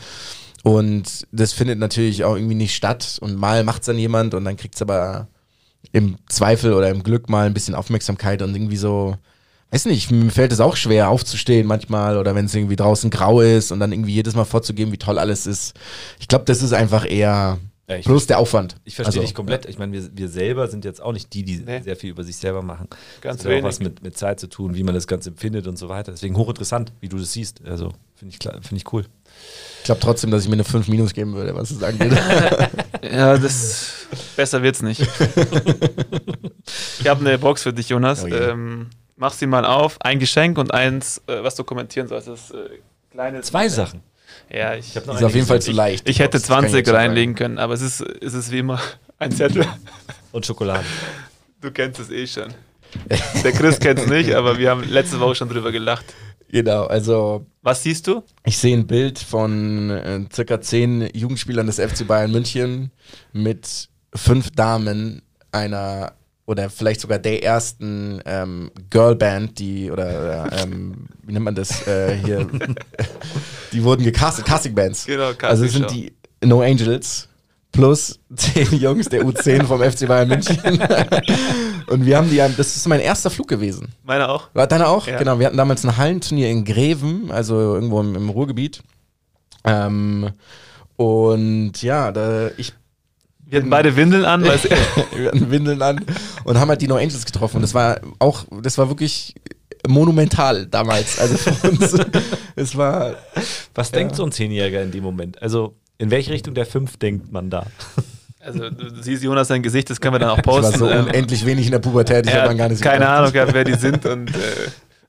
Und 0.64 1.26
das 1.32 1.54
findet 1.54 1.80
natürlich 1.80 2.24
auch 2.26 2.36
irgendwie 2.36 2.56
nicht 2.56 2.76
statt. 2.76 3.18
Und 3.22 3.36
mal 3.36 3.64
macht's 3.64 3.88
dann 3.88 3.98
jemand 3.98 4.34
und 4.34 4.46
dann 4.46 4.58
kriegt's 4.58 4.82
aber 4.82 5.28
im 5.92 6.18
Zweifel 6.28 6.74
oder 6.74 6.90
im 6.90 7.04
Glück 7.04 7.30
mal 7.30 7.48
ein 7.48 7.54
bisschen 7.54 7.76
Aufmerksamkeit 7.76 8.42
und 8.42 8.54
irgendwie 8.54 8.78
so, 8.78 9.16
weiß 9.72 9.86
nicht, 9.86 10.10
mir 10.12 10.32
fällt 10.32 10.52
es 10.52 10.60
auch 10.60 10.76
schwer 10.76 11.10
aufzustehen 11.10 11.68
manchmal 11.68 12.18
oder 12.18 12.34
wenn 12.36 12.46
es 12.46 12.56
irgendwie 12.56 12.76
draußen 12.76 13.10
grau 13.10 13.42
ist 13.42 13.72
und 13.72 13.80
dann 13.80 13.92
irgendwie 13.92 14.14
jedes 14.14 14.36
Mal 14.36 14.46
vorzugeben, 14.46 14.92
wie 14.92 14.98
toll 14.98 15.20
alles 15.20 15.46
ist. 15.48 15.74
Ich 16.20 16.28
glaube, 16.28 16.46
das 16.46 16.62
ist 16.64 16.74
einfach 16.74 17.06
eher 17.10 17.60
Ja, 17.88 17.96
ich 17.98 18.06
bloß 18.06 18.26
der 18.28 18.40
Aufwand. 18.40 18.78
Ich 18.86 18.96
verstehe 18.96 19.08
Also, 19.20 19.22
dich 19.22 19.36
komplett. 19.36 19.68
Ich 19.68 19.78
meine, 19.78 19.92
wir, 19.94 20.10
wir 20.14 20.28
selber 20.30 20.68
sind 20.68 20.86
jetzt 20.86 21.02
auch 21.02 21.12
nicht 21.14 21.32
die, 21.34 21.44
die 21.44 21.58
Nee. 21.58 21.82
sehr 21.82 21.96
viel 21.96 22.10
über 22.12 22.24
sich 22.24 22.38
selber 22.38 22.62
machen. 22.64 22.88
Ganz 23.22 23.38
das 23.38 23.46
hat 23.46 23.52
auch 23.52 23.56
wenig. 23.58 23.64
was 23.66 23.80
mit, 23.80 24.02
mit 24.02 24.18
Zeit 24.18 24.40
zu 24.40 24.48
tun, 24.48 24.74
wie 24.76 24.84
man 24.84 24.96
das 24.96 25.06
Ganze 25.08 25.30
empfindet 25.30 25.68
und 25.68 25.78
so 25.78 25.88
weiter. 25.90 26.12
Deswegen 26.12 26.36
hochinteressant, 26.36 26.92
wie 27.00 27.10
du 27.10 27.18
das 27.20 27.34
siehst. 27.34 27.62
Also 27.66 27.92
finde 28.16 28.36
ich, 28.40 28.44
finde 28.44 28.76
ich 28.76 28.92
cool. 28.94 29.06
Ich 29.80 29.86
glaube 29.86 30.02
trotzdem, 30.02 30.32
dass 30.32 30.44
ich 30.44 30.50
mir 30.50 30.54
eine 30.56 30.64
5 30.64 30.88
Minus 30.88 31.14
geben 31.14 31.34
würde, 31.36 31.54
was 31.56 31.70
es 31.72 31.84
angeht. 31.84 32.12
Ja, 33.02 33.38
das 33.38 33.94
besser 34.36 34.62
wird's 34.62 34.82
nicht. 34.82 35.02
ich 37.00 37.08
habe 37.08 37.22
eine 37.22 37.38
Box 37.40 37.64
für 37.64 37.74
dich, 37.74 37.90
Jonas. 37.90 38.24
Oh 38.24 38.28
je. 38.28 38.36
ähm, 38.36 38.88
mach 39.20 39.34
sie 39.34 39.46
mal 39.46 39.66
auf. 39.66 39.98
Ein 40.02 40.18
Geschenk 40.18 40.58
und 40.58 40.74
eins, 40.74 41.22
äh, 41.28 41.44
was 41.44 41.56
du 41.56 41.64
kommentieren 41.64 42.08
sollst. 42.08 42.28
Das 42.28 42.52
äh, 42.52 42.80
kleine. 43.12 43.42
Zwei 43.42 43.70
Sachen. 43.70 44.02
Ja, 44.52 44.76
ich, 44.76 44.96
hab 44.96 45.06
noch 45.06 45.16
ist 45.16 45.24
auf 45.24 45.36
jeden 45.36 45.48
Fall 45.48 45.62
zu 45.62 45.72
leicht. 45.72 46.08
ich 46.08 46.20
hätte 46.20 46.38
ich 46.38 46.44
20 46.44 46.72
schon 46.72 46.86
sagen. 46.86 46.98
reinlegen 46.98 47.36
können, 47.36 47.58
aber 47.58 47.74
es 47.74 47.82
ist, 47.82 48.02
es 48.02 48.34
ist 48.34 48.52
wie 48.52 48.60
immer 48.60 48.80
ein 49.20 49.32
Zettel. 49.32 49.66
Und 50.32 50.46
Schokolade. 50.46 50.86
Du 51.62 51.72
kennst 51.72 52.00
es 52.00 52.10
eh 52.10 52.26
schon. 52.26 52.54
Der 53.44 53.52
Chris 53.52 53.80
kennt 53.80 54.00
es 54.00 54.08
nicht, 54.08 54.34
aber 54.34 54.58
wir 54.58 54.70
haben 54.72 54.84
letzte 54.90 55.20
Woche 55.20 55.36
schon 55.36 55.50
drüber 55.50 55.72
gelacht. 55.72 56.06
Genau, 56.52 56.86
also 56.86 57.46
Was 57.62 57.84
siehst 57.84 58.08
du? 58.08 58.24
ich 58.44 58.58
sehe 58.58 58.76
ein 58.76 58.88
Bild 58.88 59.20
von 59.20 59.92
äh, 59.92 60.26
circa 60.34 60.60
zehn 60.62 61.08
Jugendspielern 61.14 61.68
des 61.68 61.80
FC 61.80 62.08
Bayern 62.08 62.32
München 62.32 62.92
mit 63.34 63.90
fünf 64.16 64.50
Damen 64.52 65.22
einer 65.52 66.14
oder 66.50 66.72
vielleicht 66.72 67.00
sogar 67.00 67.20
der 67.20 67.44
ersten 67.44 68.22
ähm, 68.26 68.72
Girlband, 68.90 69.60
die 69.60 69.92
oder 69.92 70.52
äh, 70.52 70.64
ähm, 70.64 71.06
wie 71.22 71.34
nennt 71.34 71.46
man 71.46 71.54
das 71.54 71.86
äh, 71.88 72.18
hier? 72.26 72.48
die 73.72 73.84
wurden 73.84 74.04
gecastet, 74.04 74.46
Castingbands. 74.46 75.06
Genau, 75.06 75.32
Also 75.44 75.66
es 75.66 75.74
sind 75.74 75.84
Castingshow. 75.84 76.12
die 76.42 76.48
No 76.48 76.62
Angels 76.62 77.30
plus 77.72 78.20
zehn 78.36 78.68
Jungs 78.80 79.10
der 79.10 79.26
U10 79.26 79.66
vom 79.66 79.80
FC 79.80 80.08
Bayern 80.08 80.28
München. 80.28 80.58
Und 81.88 82.08
wir 82.08 82.18
haben 82.18 82.32
die, 82.32 82.38
das 82.38 82.76
ist 82.76 82.88
mein 82.88 83.00
erster 83.00 83.30
Flug 83.30 83.48
gewesen. 83.48 83.90
Meiner 84.04 84.30
auch. 84.30 84.48
War 84.56 84.66
deiner 84.66 84.88
auch? 84.88 85.06
Ja. 85.06 85.20
Genau, 85.20 85.38
wir 85.38 85.46
hatten 85.46 85.58
damals 85.58 85.86
ein 85.86 85.98
Hallenturnier 85.98 86.50
in 86.50 86.66
Greven, 86.66 87.30
also 87.30 87.76
irgendwo 87.76 88.00
im, 88.02 88.16
im 88.16 88.30
Ruhrgebiet. 88.30 88.82
Ähm, 89.66 90.32
und 90.96 91.80
ja, 91.84 92.12
da, 92.12 92.50
ich 92.58 92.74
Wir 93.50 93.60
hatten 93.60 93.70
beide 93.70 93.96
Windeln 93.96 94.26
an, 94.26 94.44
weil 94.44 94.52
es 94.56 94.64
wir 95.16 95.28
hatten 95.28 95.50
Windeln 95.50 95.82
an 95.82 96.06
und 96.44 96.60
haben 96.60 96.70
halt 96.70 96.82
die 96.82 96.88
No 96.88 96.96
Angels 96.96 97.26
getroffen. 97.26 97.58
Und 97.58 97.62
das 97.64 97.74
war 97.74 98.00
auch, 98.20 98.46
das 98.62 98.78
war 98.78 98.90
wirklich 98.90 99.34
monumental 99.88 100.66
damals. 100.68 101.20
Also 101.20 101.36
für 101.38 101.70
uns, 101.70 101.96
es 102.56 102.76
war, 102.78 103.16
Was 103.74 103.92
denkt 103.92 104.16
so 104.16 104.24
ein 104.24 104.32
Zehnjähriger 104.32 104.82
in 104.84 104.92
dem 104.92 105.04
Moment? 105.04 105.42
Also 105.42 105.76
in 105.98 106.12
welche 106.12 106.32
Richtung 106.32 106.54
der 106.54 106.66
fünf 106.66 106.98
denkt 106.98 107.32
man 107.32 107.50
da? 107.50 107.66
Also 108.40 108.70
du, 108.70 108.92
du 108.92 109.02
siehst 109.04 109.24
Jonas 109.24 109.48
sein 109.50 109.64
Gesicht, 109.64 109.90
das 109.90 110.00
können 110.00 110.14
wir 110.16 110.20
dann 110.20 110.30
auch 110.30 110.38
ich 110.40 110.46
war 110.46 110.62
posten. 110.62 110.80
so 110.80 110.90
Ähm, 110.90 111.06
unendlich 111.06 111.46
wenig 111.46 111.66
in 111.66 111.72
der 111.72 111.80
Pubertät, 111.80 112.26
ich 112.28 112.34
er 112.34 112.44
habe 112.44 112.56
gar 112.56 112.70
nicht 112.70 112.82
keine 112.82 113.00
gedacht. 113.00 113.18
Ahnung 113.18 113.34
gehabt, 113.34 113.54
wer 113.54 113.64
die 113.64 113.74
sind 113.74 114.06
und 114.06 114.30
äh, 114.34 114.40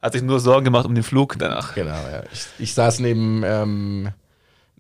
hat 0.03 0.15
sich 0.15 0.23
nur 0.23 0.41
Sorgen 0.41 0.65
gemacht 0.65 0.87
um 0.87 0.95
den 0.95 1.05
Flug 1.05 1.37
danach. 1.39 1.75
Genau, 1.75 1.91
ja. 1.91 2.23
Ich, 2.33 2.47
ich 2.59 2.75
saß 2.75 3.01
neben, 3.01 3.43
ähm, 3.45 4.09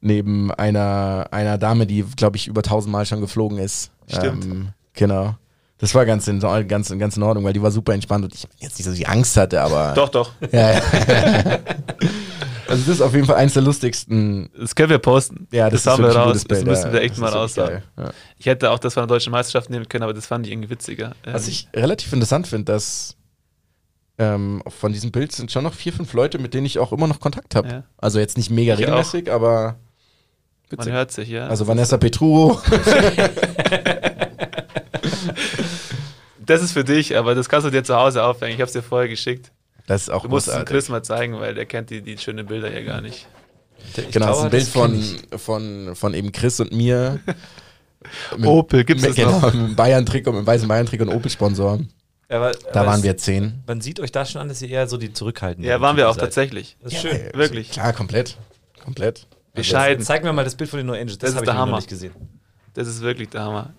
neben 0.01 0.51
einer, 0.53 1.28
einer 1.30 1.59
Dame, 1.59 1.86
die, 1.86 2.05
glaube 2.16 2.36
ich, 2.36 2.46
über 2.46 2.62
tausendmal 2.62 3.07
schon 3.07 3.20
geflogen 3.20 3.59
ist. 3.59 3.90
Stimmt. 4.07 4.44
Ähm, 4.44 4.68
genau. 4.94 5.34
Das 5.78 5.94
war 5.94 6.05
ganz 6.05 6.28
in, 6.28 6.40
ganz, 6.40 6.96
ganz 6.98 7.16
in 7.16 7.22
Ordnung, 7.22 7.44
weil 7.44 7.55
die 7.55 7.62
war 7.62 7.70
super 7.70 7.94
entspannt 7.94 8.24
und 8.24 8.34
ich 8.34 8.46
jetzt 8.59 8.78
nicht, 8.78 8.86
dass 8.86 8.98
ich 8.98 9.09
Angst 9.09 9.36
hatte, 9.36 9.62
aber. 9.62 9.94
Doch, 9.94 10.11
doch. 10.11 10.32
Ja, 10.53 10.72
ja. 10.72 10.80
also, 12.68 12.84
das 12.84 12.88
ist 12.88 13.01
auf 13.01 13.14
jeden 13.14 13.26
Fall 13.26 13.36
eins 13.36 13.55
der 13.55 13.62
lustigsten. 13.62 14.51
Das 14.59 14.74
können 14.74 14.90
wir 14.90 14.98
posten. 14.98 15.48
Ja, 15.53 15.70
das, 15.70 15.84
das 15.84 15.92
haben 15.92 16.05
wir 16.05 16.14
raus. 16.14 16.44
Das 16.46 16.64
müssen 16.64 16.92
wir 16.92 17.01
echt 17.01 17.14
Das 17.14 17.18
mal 17.18 17.32
aussagen. 17.32 17.82
Ja. 17.96 18.11
Ich 18.36 18.46
hätte 18.46 18.70
auch 18.70 18.78
das 18.78 18.92
von 18.94 19.03
der 19.03 19.09
deutschen 19.09 19.30
Meisterschaft 19.30 19.70
nehmen 19.70 19.88
können, 19.88 20.05
aber 20.05 20.12
das 20.12 20.26
fand 20.26 20.46
ich 20.46 20.53
irgendwie 20.53 20.68
witziger. 20.68 21.12
Ähm, 21.24 21.32
Was 21.32 21.48
ich 21.48 21.68
relativ 21.74 22.12
interessant 22.12 22.46
finde, 22.46 22.66
dass 22.66 23.16
ähm, 24.18 24.62
von 24.68 24.92
diesem 24.92 25.12
Bild 25.12 25.32
sind 25.32 25.51
schon 25.51 25.64
noch 25.64 25.72
vier, 25.72 25.94
fünf 25.94 26.12
Leute, 26.12 26.38
mit 26.38 26.53
denen 26.53 26.66
ich 26.66 26.78
auch 26.78 26.92
immer 26.92 27.07
noch 27.07 27.20
Kontakt 27.20 27.55
habe. 27.55 27.68
Ja. 27.68 27.82
Also 27.96 28.18
jetzt 28.18 28.36
nicht 28.36 28.51
mega 28.51 28.74
Ich 28.74 28.80
regelmäßig, 28.80 29.32
aber 29.32 29.76
man 30.76 30.86
witzig. 30.86 30.92
hört 30.92 31.12
sich, 31.12 31.28
ja. 31.28 31.46
Also 31.48 31.66
Vanessa 31.66 31.96
Petruo. 31.98 32.60
das 36.38 36.62
ist 36.62 36.72
für 36.72 36.84
dich, 36.84 37.16
aber 37.16 37.34
das 37.34 37.48
kannst 37.48 37.66
du 37.66 37.70
dir 37.70 37.84
zu 37.84 37.94
Hause 37.96 38.22
aufhängen. 38.24 38.54
Ich 38.54 38.60
habe 38.60 38.66
es 38.66 38.72
dir 38.72 38.82
vorher 38.82 39.08
geschickt. 39.08 39.50
Das 39.86 40.02
ist 40.02 40.10
auch 40.10 40.22
Du 40.22 40.28
musst 40.28 40.46
es 40.46 40.52
großartig. 40.52 40.72
Chris 40.72 40.88
mal 40.88 41.02
zeigen, 41.02 41.38
weil 41.40 41.54
der 41.54 41.66
kennt 41.66 41.90
die, 41.90 42.00
die 42.02 42.16
schönen 42.18 42.46
Bilder 42.46 42.70
hier 42.70 42.84
gar 42.84 43.00
nicht. 43.00 43.26
Ich 43.96 44.10
Genau, 44.10 44.26
das 44.26 44.52
ist 44.62 44.72
glaube, 44.72 44.94
ein 44.94 45.00
Bild 45.00 45.18
von, 45.32 45.38
von, 45.38 45.96
von 45.96 46.14
eben 46.14 46.32
Chris 46.32 46.60
und 46.60 46.72
mir. 46.72 47.20
Mit- 48.36 48.46
Opel, 48.46 48.84
gibt's 48.84 49.02
mit, 49.02 49.10
das 49.10 49.16
genau, 49.16 49.40
noch? 49.40 49.52
mit 49.52 49.68
dem 49.70 49.76
Bayern-Trikot, 49.76 50.32
mit 50.32 50.40
dem 50.42 50.46
weißen 50.46 50.68
Bayern-Trikot 50.68 51.04
und 51.04 51.10
Opel-Sponsor. 51.14 51.80
Aber, 52.28 52.52
Da 52.52 52.80
aber 52.80 52.86
waren 52.90 52.98
es- 52.98 53.04
wir 53.04 53.16
zehn. 53.16 53.62
Man 53.66 53.80
sieht 53.80 53.98
euch 54.00 54.12
da 54.12 54.24
schon 54.24 54.40
an, 54.40 54.48
dass 54.48 54.62
ihr 54.62 54.68
eher 54.68 54.86
so 54.86 54.96
die 54.96 55.12
zurückhaltenden 55.12 55.68
Ja, 55.68 55.80
waren 55.80 55.96
wir 55.96 56.08
auch 56.08 56.14
seid. 56.14 56.24
tatsächlich. 56.24 56.76
Das 56.82 56.92
ist 56.92 57.00
schön. 57.02 57.16
Ja, 57.32 57.38
wirklich. 57.38 57.70
Klar, 57.72 57.92
komplett. 57.92 58.36
Komplett. 58.84 59.26
Bescheiden. 59.55 60.05
Zeig 60.05 60.22
mir 60.24 60.32
mal 60.32 60.44
das 60.44 60.55
Bild 60.55 60.70
von 60.70 60.78
den 60.78 60.86
No 60.86 60.92
Angels. 60.92 61.18
Das 61.18 61.30
ist 61.30 61.36
hab 61.36 61.44
der 61.44 61.53
ich 61.53 61.59
noch 61.59 61.66
Hammer. 61.66 61.76
nicht 61.76 61.88
gesehen. 61.88 62.12
Das 62.74 62.86
ist 62.88 63.01
wirklich 63.01 63.28
der 63.30 63.42
Hammer. 63.42 63.74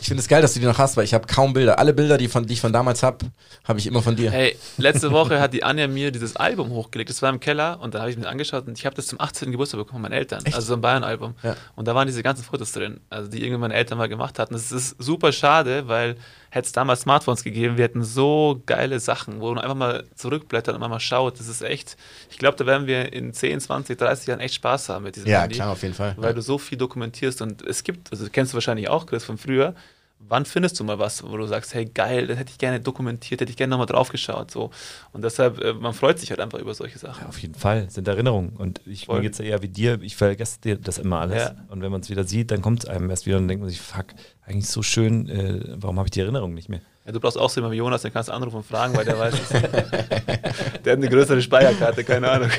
Ich 0.00 0.06
finde 0.08 0.20
es 0.22 0.28
geil, 0.28 0.40
dass 0.42 0.54
du 0.54 0.60
die 0.60 0.66
noch 0.66 0.78
hast, 0.78 0.96
weil 0.96 1.04
ich 1.04 1.12
habe 1.14 1.26
kaum 1.26 1.52
Bilder. 1.52 1.78
Alle 1.78 1.92
Bilder, 1.92 2.16
die, 2.16 2.28
von, 2.28 2.46
die 2.46 2.54
ich 2.54 2.60
von 2.60 2.72
damals 2.72 3.02
habe, 3.02 3.26
habe 3.64 3.78
ich 3.78 3.86
immer 3.86 4.00
von 4.02 4.16
dir. 4.16 4.30
Hey, 4.30 4.56
letzte 4.78 5.10
Woche 5.10 5.40
hat 5.40 5.52
die 5.52 5.62
Anja 5.62 5.88
mir 5.88 6.10
dieses 6.10 6.36
Album 6.36 6.70
hochgelegt. 6.70 7.10
Das 7.10 7.20
war 7.22 7.30
im 7.30 7.40
Keller 7.40 7.80
und 7.80 7.94
da 7.94 8.00
habe 8.00 8.10
ich 8.10 8.16
mir 8.16 8.28
angeschaut 8.28 8.66
und 8.66 8.78
ich 8.78 8.86
habe 8.86 8.96
das 8.96 9.06
zum 9.06 9.20
18. 9.20 9.50
Geburtstag 9.50 9.78
bekommen 9.78 9.96
von 9.96 10.02
meinen 10.02 10.18
Eltern. 10.18 10.44
Echt? 10.44 10.54
Also 10.54 10.68
so 10.68 10.74
ein 10.74 10.80
Bayern-Album. 10.80 11.34
Ja. 11.42 11.56
Und 11.76 11.88
da 11.88 11.94
waren 11.94 12.06
diese 12.06 12.22
ganzen 12.22 12.44
Fotos 12.44 12.72
drin, 12.72 13.00
also 13.10 13.30
die 13.30 13.42
irgendwann 13.42 13.60
meine 13.62 13.74
Eltern 13.74 13.98
mal 13.98 14.08
gemacht 14.08 14.38
hatten. 14.38 14.54
Das 14.54 14.72
ist 14.72 14.96
super 14.98 15.32
schade, 15.32 15.88
weil 15.88 16.16
hätte 16.50 16.66
es 16.66 16.72
damals 16.72 17.02
Smartphones 17.02 17.44
gegeben, 17.44 17.76
wir 17.76 17.84
hätten 17.84 18.02
so 18.02 18.60
geile 18.66 18.98
Sachen, 18.98 19.40
wo 19.40 19.50
man 19.54 19.58
einfach 19.62 19.76
mal 19.76 20.04
zurückblättert 20.16 20.74
und 20.74 20.80
mal 20.80 20.98
schaut. 21.00 21.38
Das 21.38 21.46
ist 21.46 21.62
echt, 21.62 21.96
ich 22.28 22.38
glaube, 22.38 22.56
da 22.56 22.66
werden 22.66 22.86
wir 22.88 23.12
in 23.12 23.32
10, 23.32 23.60
20, 23.60 23.96
30 23.96 24.26
Jahren 24.26 24.40
echt 24.40 24.54
Spaß 24.56 24.88
haben 24.88 25.04
mit 25.04 25.14
diesem 25.16 25.28
Ja, 25.28 25.42
Handy. 25.42 25.54
klar, 25.54 25.70
auf 25.70 25.82
jeden 25.82 25.94
Fall. 25.94 26.14
Weil 26.16 26.34
du 26.34 26.42
so 26.42 26.58
viel 26.58 26.76
dokumentierst 26.76 27.40
und 27.40 27.62
es 27.62 27.84
gibt, 27.84 28.10
also 28.10 28.26
kennst 28.30 28.52
du 28.52 28.54
wahrscheinlich 28.56 28.88
auch, 28.88 29.06
Chris, 29.06 29.24
von 29.24 29.38
früher. 29.40 29.74
Wann 30.22 30.44
findest 30.44 30.78
du 30.78 30.84
mal 30.84 30.98
was, 30.98 31.22
wo 31.22 31.34
du 31.38 31.46
sagst, 31.46 31.72
hey 31.72 31.86
geil, 31.86 32.26
das 32.26 32.38
hätte 32.38 32.50
ich 32.50 32.58
gerne 32.58 32.78
dokumentiert, 32.78 33.40
hätte 33.40 33.50
ich 33.50 33.56
gerne 33.56 33.70
nochmal 33.70 33.86
drauf 33.86 34.10
geschaut. 34.10 34.50
So. 34.50 34.70
Und 35.12 35.24
deshalb, 35.24 35.58
äh, 35.60 35.72
man 35.72 35.94
freut 35.94 36.18
sich 36.18 36.28
halt 36.28 36.40
einfach 36.40 36.58
über 36.58 36.74
solche 36.74 36.98
Sachen. 36.98 37.22
Ja, 37.22 37.28
auf 37.28 37.38
jeden 37.38 37.54
Fall, 37.54 37.88
sind 37.88 38.06
Erinnerungen. 38.06 38.50
Und 38.50 38.82
ich, 38.84 39.06
Voll. 39.06 39.16
mir 39.16 39.22
geht 39.22 39.32
es 39.32 39.38
ja 39.38 39.46
eher 39.46 39.62
wie 39.62 39.68
dir, 39.68 39.98
ich 40.02 40.16
vergesse 40.16 40.60
dir 40.60 40.76
das 40.76 40.98
immer 40.98 41.20
alles. 41.20 41.42
Ja. 41.42 41.54
Und 41.68 41.80
wenn 41.80 41.90
man 41.90 42.02
es 42.02 42.10
wieder 42.10 42.24
sieht, 42.24 42.50
dann 42.50 42.60
kommt 42.60 42.84
es 42.84 42.90
einem 42.90 43.08
erst 43.08 43.24
wieder 43.24 43.38
und 43.38 43.44
dann 43.44 43.48
denkt 43.48 43.62
man 43.62 43.70
sich, 43.70 43.80
fuck, 43.80 44.06
eigentlich 44.44 44.68
so 44.68 44.82
schön, 44.82 45.26
äh, 45.30 45.62
warum 45.76 45.98
habe 45.98 46.08
ich 46.08 46.10
die 46.10 46.20
Erinnerung 46.20 46.52
nicht 46.52 46.68
mehr? 46.68 46.82
Ja, 47.06 47.12
du 47.12 47.20
brauchst 47.20 47.38
auch 47.38 47.48
so 47.48 47.60
jemanden 47.60 47.72
wie 47.72 47.78
Jonas, 47.78 48.02
den 48.02 48.12
kannst 48.12 48.28
du 48.28 48.34
anrufen 48.34 48.56
und 48.56 48.66
fragen, 48.66 48.94
weil 48.94 49.06
der 49.06 49.18
weiß 49.18 49.34
es. 49.34 49.48
der 49.48 49.62
hat 49.62 50.86
eine 50.86 51.08
größere 51.08 51.40
Speicherkarte, 51.40 52.04
keine 52.04 52.30
Ahnung. 52.30 52.50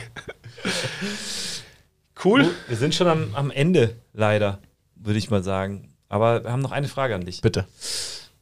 Cool. 2.23 2.49
Wir 2.67 2.77
sind 2.77 2.93
schon 2.93 3.07
am, 3.07 3.35
am 3.35 3.51
Ende, 3.51 3.95
leider, 4.13 4.59
würde 4.95 5.19
ich 5.19 5.29
mal 5.29 5.43
sagen. 5.43 5.89
Aber 6.11 6.43
wir 6.43 6.51
haben 6.51 6.61
noch 6.61 6.73
eine 6.73 6.89
Frage 6.89 7.15
an 7.15 7.23
dich. 7.23 7.39
Bitte. 7.39 7.65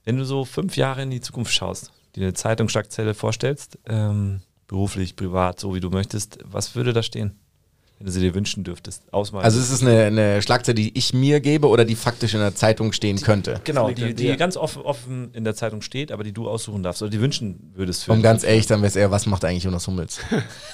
Wenn 0.04 0.18
du 0.18 0.26
so 0.26 0.44
fünf 0.44 0.76
Jahre 0.76 1.04
in 1.04 1.12
die 1.12 1.22
Zukunft 1.22 1.54
schaust, 1.54 1.92
dir 2.16 2.24
eine 2.24 2.34
Zeitungsschlagzeile 2.34 3.14
vorstellst, 3.14 3.78
ähm, 3.88 4.42
beruflich, 4.68 5.16
privat, 5.16 5.60
so 5.60 5.76
wie 5.76 5.80
du 5.80 5.92
möchtest, 5.92 6.40
was 6.44 6.74
würde 6.74 6.94
da 6.94 7.04
stehen? 7.04 7.38
Wenn 8.00 8.08
du 8.08 8.12
sie 8.12 8.22
dir 8.22 8.34
wünschen 8.34 8.64
dürftest. 8.64 9.04
Ausmalen. 9.14 9.46
Also 9.46 9.60
ist 9.60 9.70
es 9.70 9.84
eine, 9.84 10.06
eine 10.06 10.42
Schlagzeile, 10.42 10.74
die 10.74 10.98
ich 10.98 11.14
mir 11.14 11.42
gebe 11.42 11.68
oder 11.68 11.86
die 11.86 11.96
faktisch 11.96 12.34
in 12.34 12.40
der 12.40 12.56
Zeitung 12.56 12.92
stehen 12.92 13.22
könnte? 13.22 13.62
genau, 13.66 13.92
die, 13.92 14.16
die 14.16 14.36
ganz 14.36 14.58
offen, 14.58 14.82
offen 14.82 15.32
in 15.34 15.44
der 15.44 15.54
Zeitung 15.54 15.84
steht, 15.84 16.12
aber 16.12 16.24
die 16.24 16.32
du 16.32 16.50
aussuchen 16.50 16.82
darfst 16.82 17.04
oder 17.04 17.12
die 17.12 17.22
wünschen 17.22 17.72
würdest 17.76 18.06
für 18.06 18.14
Um 18.14 18.24
ganz 18.24 18.44
ehrlich, 18.44 18.66
dann 18.66 18.80
wäre 18.80 18.88
es 18.88 18.96
eher, 18.96 19.12
was 19.12 19.28
macht 19.28 19.46
eigentlich 19.46 19.66
Jonas 19.66 19.86
Hummels? 19.86 20.22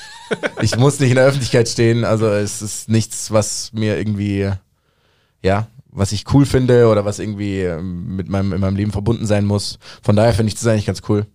ich 0.62 0.78
muss 0.78 0.98
nicht 1.02 1.10
in 1.10 1.16
der 1.16 1.26
Öffentlichkeit 1.26 1.68
stehen, 1.68 2.06
also 2.06 2.30
es 2.30 2.62
ist 2.62 2.88
nichts, 2.88 3.32
was 3.32 3.74
mir 3.74 3.98
irgendwie, 3.98 4.50
ja, 5.42 5.68
was 5.96 6.12
ich 6.12 6.26
cool 6.34 6.46
finde 6.46 6.88
oder 6.88 7.06
was 7.06 7.20
irgendwie 7.20 7.62
ähm, 7.62 8.16
mit 8.16 8.30
meinem, 8.30 8.54
in 8.54 8.62
meinem 8.62 8.76
Leben 8.76 8.92
verbunden 8.92 9.26
sein 9.26 9.46
muss. 9.46 9.80
Von 10.04 10.16
daher 10.16 10.34
finde 10.34 10.50
ich 10.50 10.56
das 10.56 10.68
eigentlich 10.68 10.86
ganz 10.86 11.02
cool. 11.10 11.26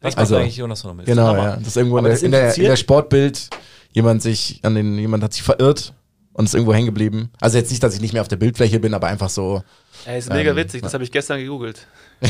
Was 0.00 0.16
Also- 0.16 0.34
macht 0.34 0.42
eigentlich 0.44 0.56
Jonas 0.56 0.82
der 0.82 0.94
Milch? 0.94 1.06
Genau, 1.06 1.26
Hammer. 1.28 1.44
ja. 1.44 1.56
Das 1.56 1.68
ist 1.68 1.76
irgendwo 1.76 1.96
in 1.98 2.04
Aber 2.04 2.08
der, 2.08 2.16
das 2.16 2.22
in, 2.22 2.30
der, 2.32 2.56
in 2.56 2.64
der 2.64 2.76
Sportbild 2.76 3.48
jemand 3.92 4.22
sich 4.22 4.60
an 4.62 4.74
den, 4.74 4.98
jemand 4.98 5.22
hat 5.24 5.32
sich 5.32 5.42
verirrt 5.42 5.94
und 6.32 6.44
ist 6.46 6.54
irgendwo 6.54 6.74
hängen 6.74 6.86
geblieben. 6.86 7.30
Also 7.40 7.56
jetzt 7.58 7.70
nicht, 7.70 7.82
dass 7.82 7.94
ich 7.94 8.00
nicht 8.00 8.12
mehr 8.12 8.22
auf 8.22 8.28
der 8.28 8.36
Bildfläche 8.36 8.78
bin, 8.80 8.92
aber 8.94 9.06
einfach 9.06 9.30
so. 9.30 9.62
Ey, 10.04 10.18
ist 10.18 10.28
mega 10.30 10.50
Ähm, 10.50 10.56
witzig, 10.56 10.82
das 10.82 10.92
habe 10.94 11.02
ich 11.04 11.10
gestern 11.12 11.38
gegoogelt. 11.40 11.86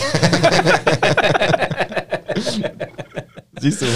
Siehst 3.61 3.83
du? 3.83 3.87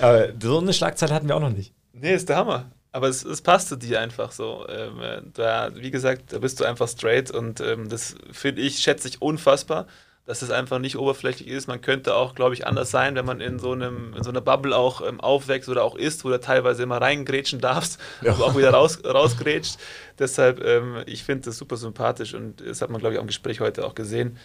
Aber 0.00 0.28
so 0.40 0.58
eine 0.58 0.72
Schlagzeile 0.72 1.14
hatten 1.14 1.28
wir 1.28 1.36
auch 1.36 1.40
noch 1.40 1.50
nicht. 1.50 1.72
Nee, 1.92 2.14
ist 2.14 2.28
der 2.28 2.36
Hammer. 2.36 2.70
Aber 2.94 3.08
es, 3.08 3.24
es 3.24 3.42
zu 3.66 3.74
dir 3.76 3.98
einfach 4.00 4.30
so. 4.30 4.68
Ähm, 4.68 5.00
äh, 5.00 5.20
da, 5.32 5.70
wie 5.74 5.90
gesagt, 5.90 6.32
da 6.32 6.38
bist 6.38 6.60
du 6.60 6.64
einfach 6.64 6.86
straight 6.86 7.28
und 7.28 7.60
ähm, 7.60 7.88
das 7.88 8.14
finde 8.30 8.62
ich, 8.62 8.78
schätze 8.78 9.08
ich 9.08 9.20
unfassbar, 9.20 9.88
dass 10.26 10.42
es 10.42 10.52
einfach 10.52 10.78
nicht 10.78 10.96
oberflächlich 10.96 11.48
ist. 11.48 11.66
Man 11.66 11.80
könnte 11.80 12.14
auch, 12.14 12.36
glaube 12.36 12.54
ich, 12.54 12.68
anders 12.68 12.92
sein, 12.92 13.16
wenn 13.16 13.26
man 13.26 13.40
in 13.40 13.58
so, 13.58 13.72
einem, 13.72 14.14
in 14.14 14.22
so 14.22 14.30
einer 14.30 14.40
Bubble 14.40 14.76
auch 14.76 15.04
ähm, 15.04 15.20
aufwächst 15.20 15.68
oder 15.68 15.82
auch 15.82 15.96
ist, 15.96 16.24
wo 16.24 16.28
du 16.28 16.38
teilweise 16.38 16.84
immer 16.84 17.00
reingrätschen 17.00 17.60
darfst, 17.60 17.98
Ja. 18.22 18.30
aber 18.34 18.44
auch 18.44 18.56
wieder 18.56 18.70
raus, 18.70 19.00
rausgrätscht. 19.04 19.76
Deshalb, 20.20 20.62
ähm, 20.64 21.02
ich 21.06 21.24
finde 21.24 21.46
das 21.46 21.56
super 21.58 21.76
sympathisch 21.76 22.32
und 22.32 22.60
das 22.64 22.80
hat 22.80 22.90
man, 22.90 23.00
glaube 23.00 23.16
ich, 23.16 23.20
im 23.20 23.26
Gespräch 23.26 23.58
heute 23.58 23.84
auch 23.84 23.96
gesehen. 23.96 24.38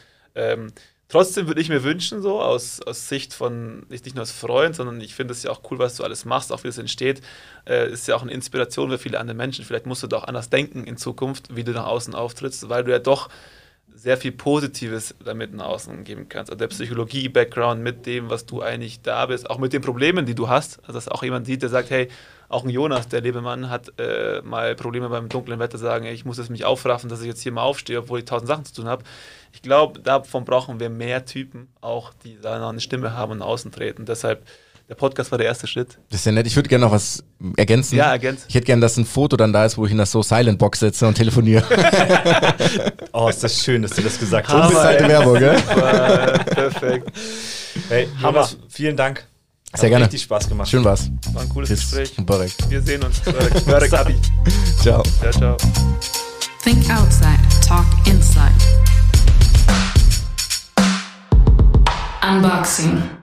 Trotzdem 1.10 1.48
würde 1.48 1.60
ich 1.60 1.70
mir 1.70 1.84
wünschen, 1.84 2.22
so 2.22 2.40
aus, 2.40 2.82
aus 2.84 3.10
Sicht 3.10 3.34
von, 3.34 3.84
nicht, 3.90 4.06
nur 4.14 4.20
als 4.20 4.32
Freund, 4.32 4.76
sondern 4.76 5.02
ich 5.02 5.16
finde 5.16 5.32
es 5.32 5.42
ja 5.42 5.50
auch 5.50 5.62
cool, 5.72 5.80
was 5.80 5.96
du 5.96 6.04
alles 6.04 6.24
machst, 6.24 6.52
auch 6.52 6.64
wie 6.64 6.68
es 6.68 6.78
entsteht. 6.78 7.22
Äh, 7.68 7.92
ist 7.92 8.08
ja 8.08 8.16
auch 8.16 8.22
eine 8.22 8.32
Inspiration 8.32 8.92
für 8.92 9.00
viele 9.00 9.20
andere 9.20 9.36
Menschen. 9.36 9.66
Vielleicht 9.66 9.88
musst 9.88 10.04
du 10.04 10.08
da 10.08 10.18
auch 10.18 10.26
anders 10.26 10.52
denken 10.52 10.84
in 10.84 10.98
Zukunft, 10.98 11.56
wie 11.56 11.64
du 11.64 11.72
nach 11.72 11.88
außen 11.88 12.14
auftrittst, 12.14 12.70
weil 12.70 12.84
du 12.84 12.92
ja 12.92 13.00
doch 13.00 13.30
sehr 13.92 14.18
viel 14.18 14.32
Positives 14.32 15.16
damit 15.26 15.52
nach 15.52 15.66
außen 15.66 16.04
geben 16.04 16.30
kannst. 16.30 16.52
Also 16.52 16.60
der 16.60 16.68
Psychologie-Background 16.68 17.82
mit 17.82 18.06
dem, 18.06 18.30
was 18.30 18.46
du 18.46 18.62
eigentlich 18.62 19.02
da 19.02 19.26
bist, 19.26 19.50
auch 19.50 19.58
mit 19.58 19.74
den 19.74 19.82
Problemen, 19.82 20.28
die 20.28 20.36
du 20.36 20.48
hast. 20.48 20.80
Also 20.82 20.94
dass 20.94 21.08
auch 21.08 21.24
jemand 21.24 21.48
sieht, 21.48 21.64
der 21.64 21.70
sagt, 21.70 21.90
hey, 21.90 22.08
auch 22.50 22.64
ein 22.64 22.70
Jonas, 22.70 23.08
der 23.08 23.22
Lebemann, 23.22 23.70
hat 23.70 23.94
äh, 24.00 24.42
mal 24.44 24.76
Probleme 24.76 25.10
beim 25.10 25.28
dunklen 25.28 25.60
Wetter, 25.60 25.80
sagen, 25.80 26.06
ey, 26.06 26.14
ich 26.14 26.24
muss 26.24 26.38
jetzt 26.38 26.50
mich 26.50 26.66
aufraffen, 26.66 27.10
dass 27.10 27.22
ich 27.22 27.28
jetzt 27.28 27.42
hier 27.42 27.52
mal 27.52 27.64
aufstehe, 27.64 28.00
obwohl 28.00 28.20
ich 28.20 28.26
tausend 28.26 28.48
Sachen 28.48 28.66
zu 28.66 28.74
tun 28.74 28.88
habe. 28.88 29.04
Ich 29.52 29.62
glaube, 29.62 30.00
davon 30.00 30.46
brauchen 30.46 30.80
wir 30.80 30.90
mehr 30.90 31.26
Typen, 31.26 31.68
auch 31.82 32.14
die 32.24 32.38
da 32.42 32.60
noch 32.60 32.70
eine 32.70 32.80
Stimme 32.80 33.14
haben 33.14 33.34
und 33.34 33.42
außen 33.42 33.72
treten. 33.72 34.06
Deshalb, 34.06 34.46
der 34.88 34.96
Podcast 34.96 35.32
war 35.32 35.38
der 35.38 35.48
erste 35.48 35.68
Schritt. 35.68 35.98
Das 36.10 36.22
ist 36.22 36.26
ja 36.26 36.32
nett. 36.32 36.48
Ich 36.48 36.56
würde 36.56 36.70
gerne 36.70 36.86
noch 36.86 36.92
was 36.92 37.24
ergänzen. 37.58 37.96
Ja, 37.96 38.12
ergänzt. 38.12 38.46
Ich 38.48 38.56
hätte 38.56 38.66
gerne, 38.66 38.82
dass 38.82 38.98
ein 38.98 39.06
Foto 39.06 39.38
dann 39.38 39.52
da 39.54 39.66
ist, 39.66 39.78
wo 39.78 39.86
ich 39.86 39.92
in 39.92 39.98
der 39.98 40.06
So 40.06 40.22
Silent 40.24 40.60
Box 40.60 40.80
sitze 40.80 41.08
und 41.08 41.16
telefoniere. 41.16 41.64
Oh, 43.12 43.28
ist 43.28 43.44
das 43.44 43.64
schön, 43.64 43.82
dass 43.82 43.92
du 43.92 44.02
das 44.04 44.20
gesagt 44.20 44.48
Hammer, 44.48 44.66
hast. 44.66 44.70
Unbezahlte. 44.70 45.08
Werbung, 45.08 45.40
gell? 45.40 45.60
Perfekt. 46.54 47.12
Hey, 47.90 48.08
Jonas, 48.22 48.56
vielen 48.70 48.96
Dank. 48.96 49.26
Sehr 49.74 49.84
Hat 49.84 49.90
gerne. 49.90 50.06
Richtig 50.06 50.22
Spaß 50.24 50.48
gemacht. 50.48 50.70
Schön 50.70 50.84
war's. 50.84 51.10
War 51.34 51.44
ein 51.44 51.50
cooles 51.50 51.70
Tschüss. 51.70 51.92
Gespräch. 51.92 52.14
Barek. 52.26 52.52
Wir 52.70 52.82
sehen 52.82 53.04
uns. 53.04 53.22
Abi. 53.28 54.16
Ciao. 54.82 55.04
Ciao, 55.04 55.32
ciao. 55.32 55.58
Think 56.64 56.90
outside, 56.90 57.40
talk 57.68 57.86
inside. 58.06 58.89
Unboxing. 62.30 63.19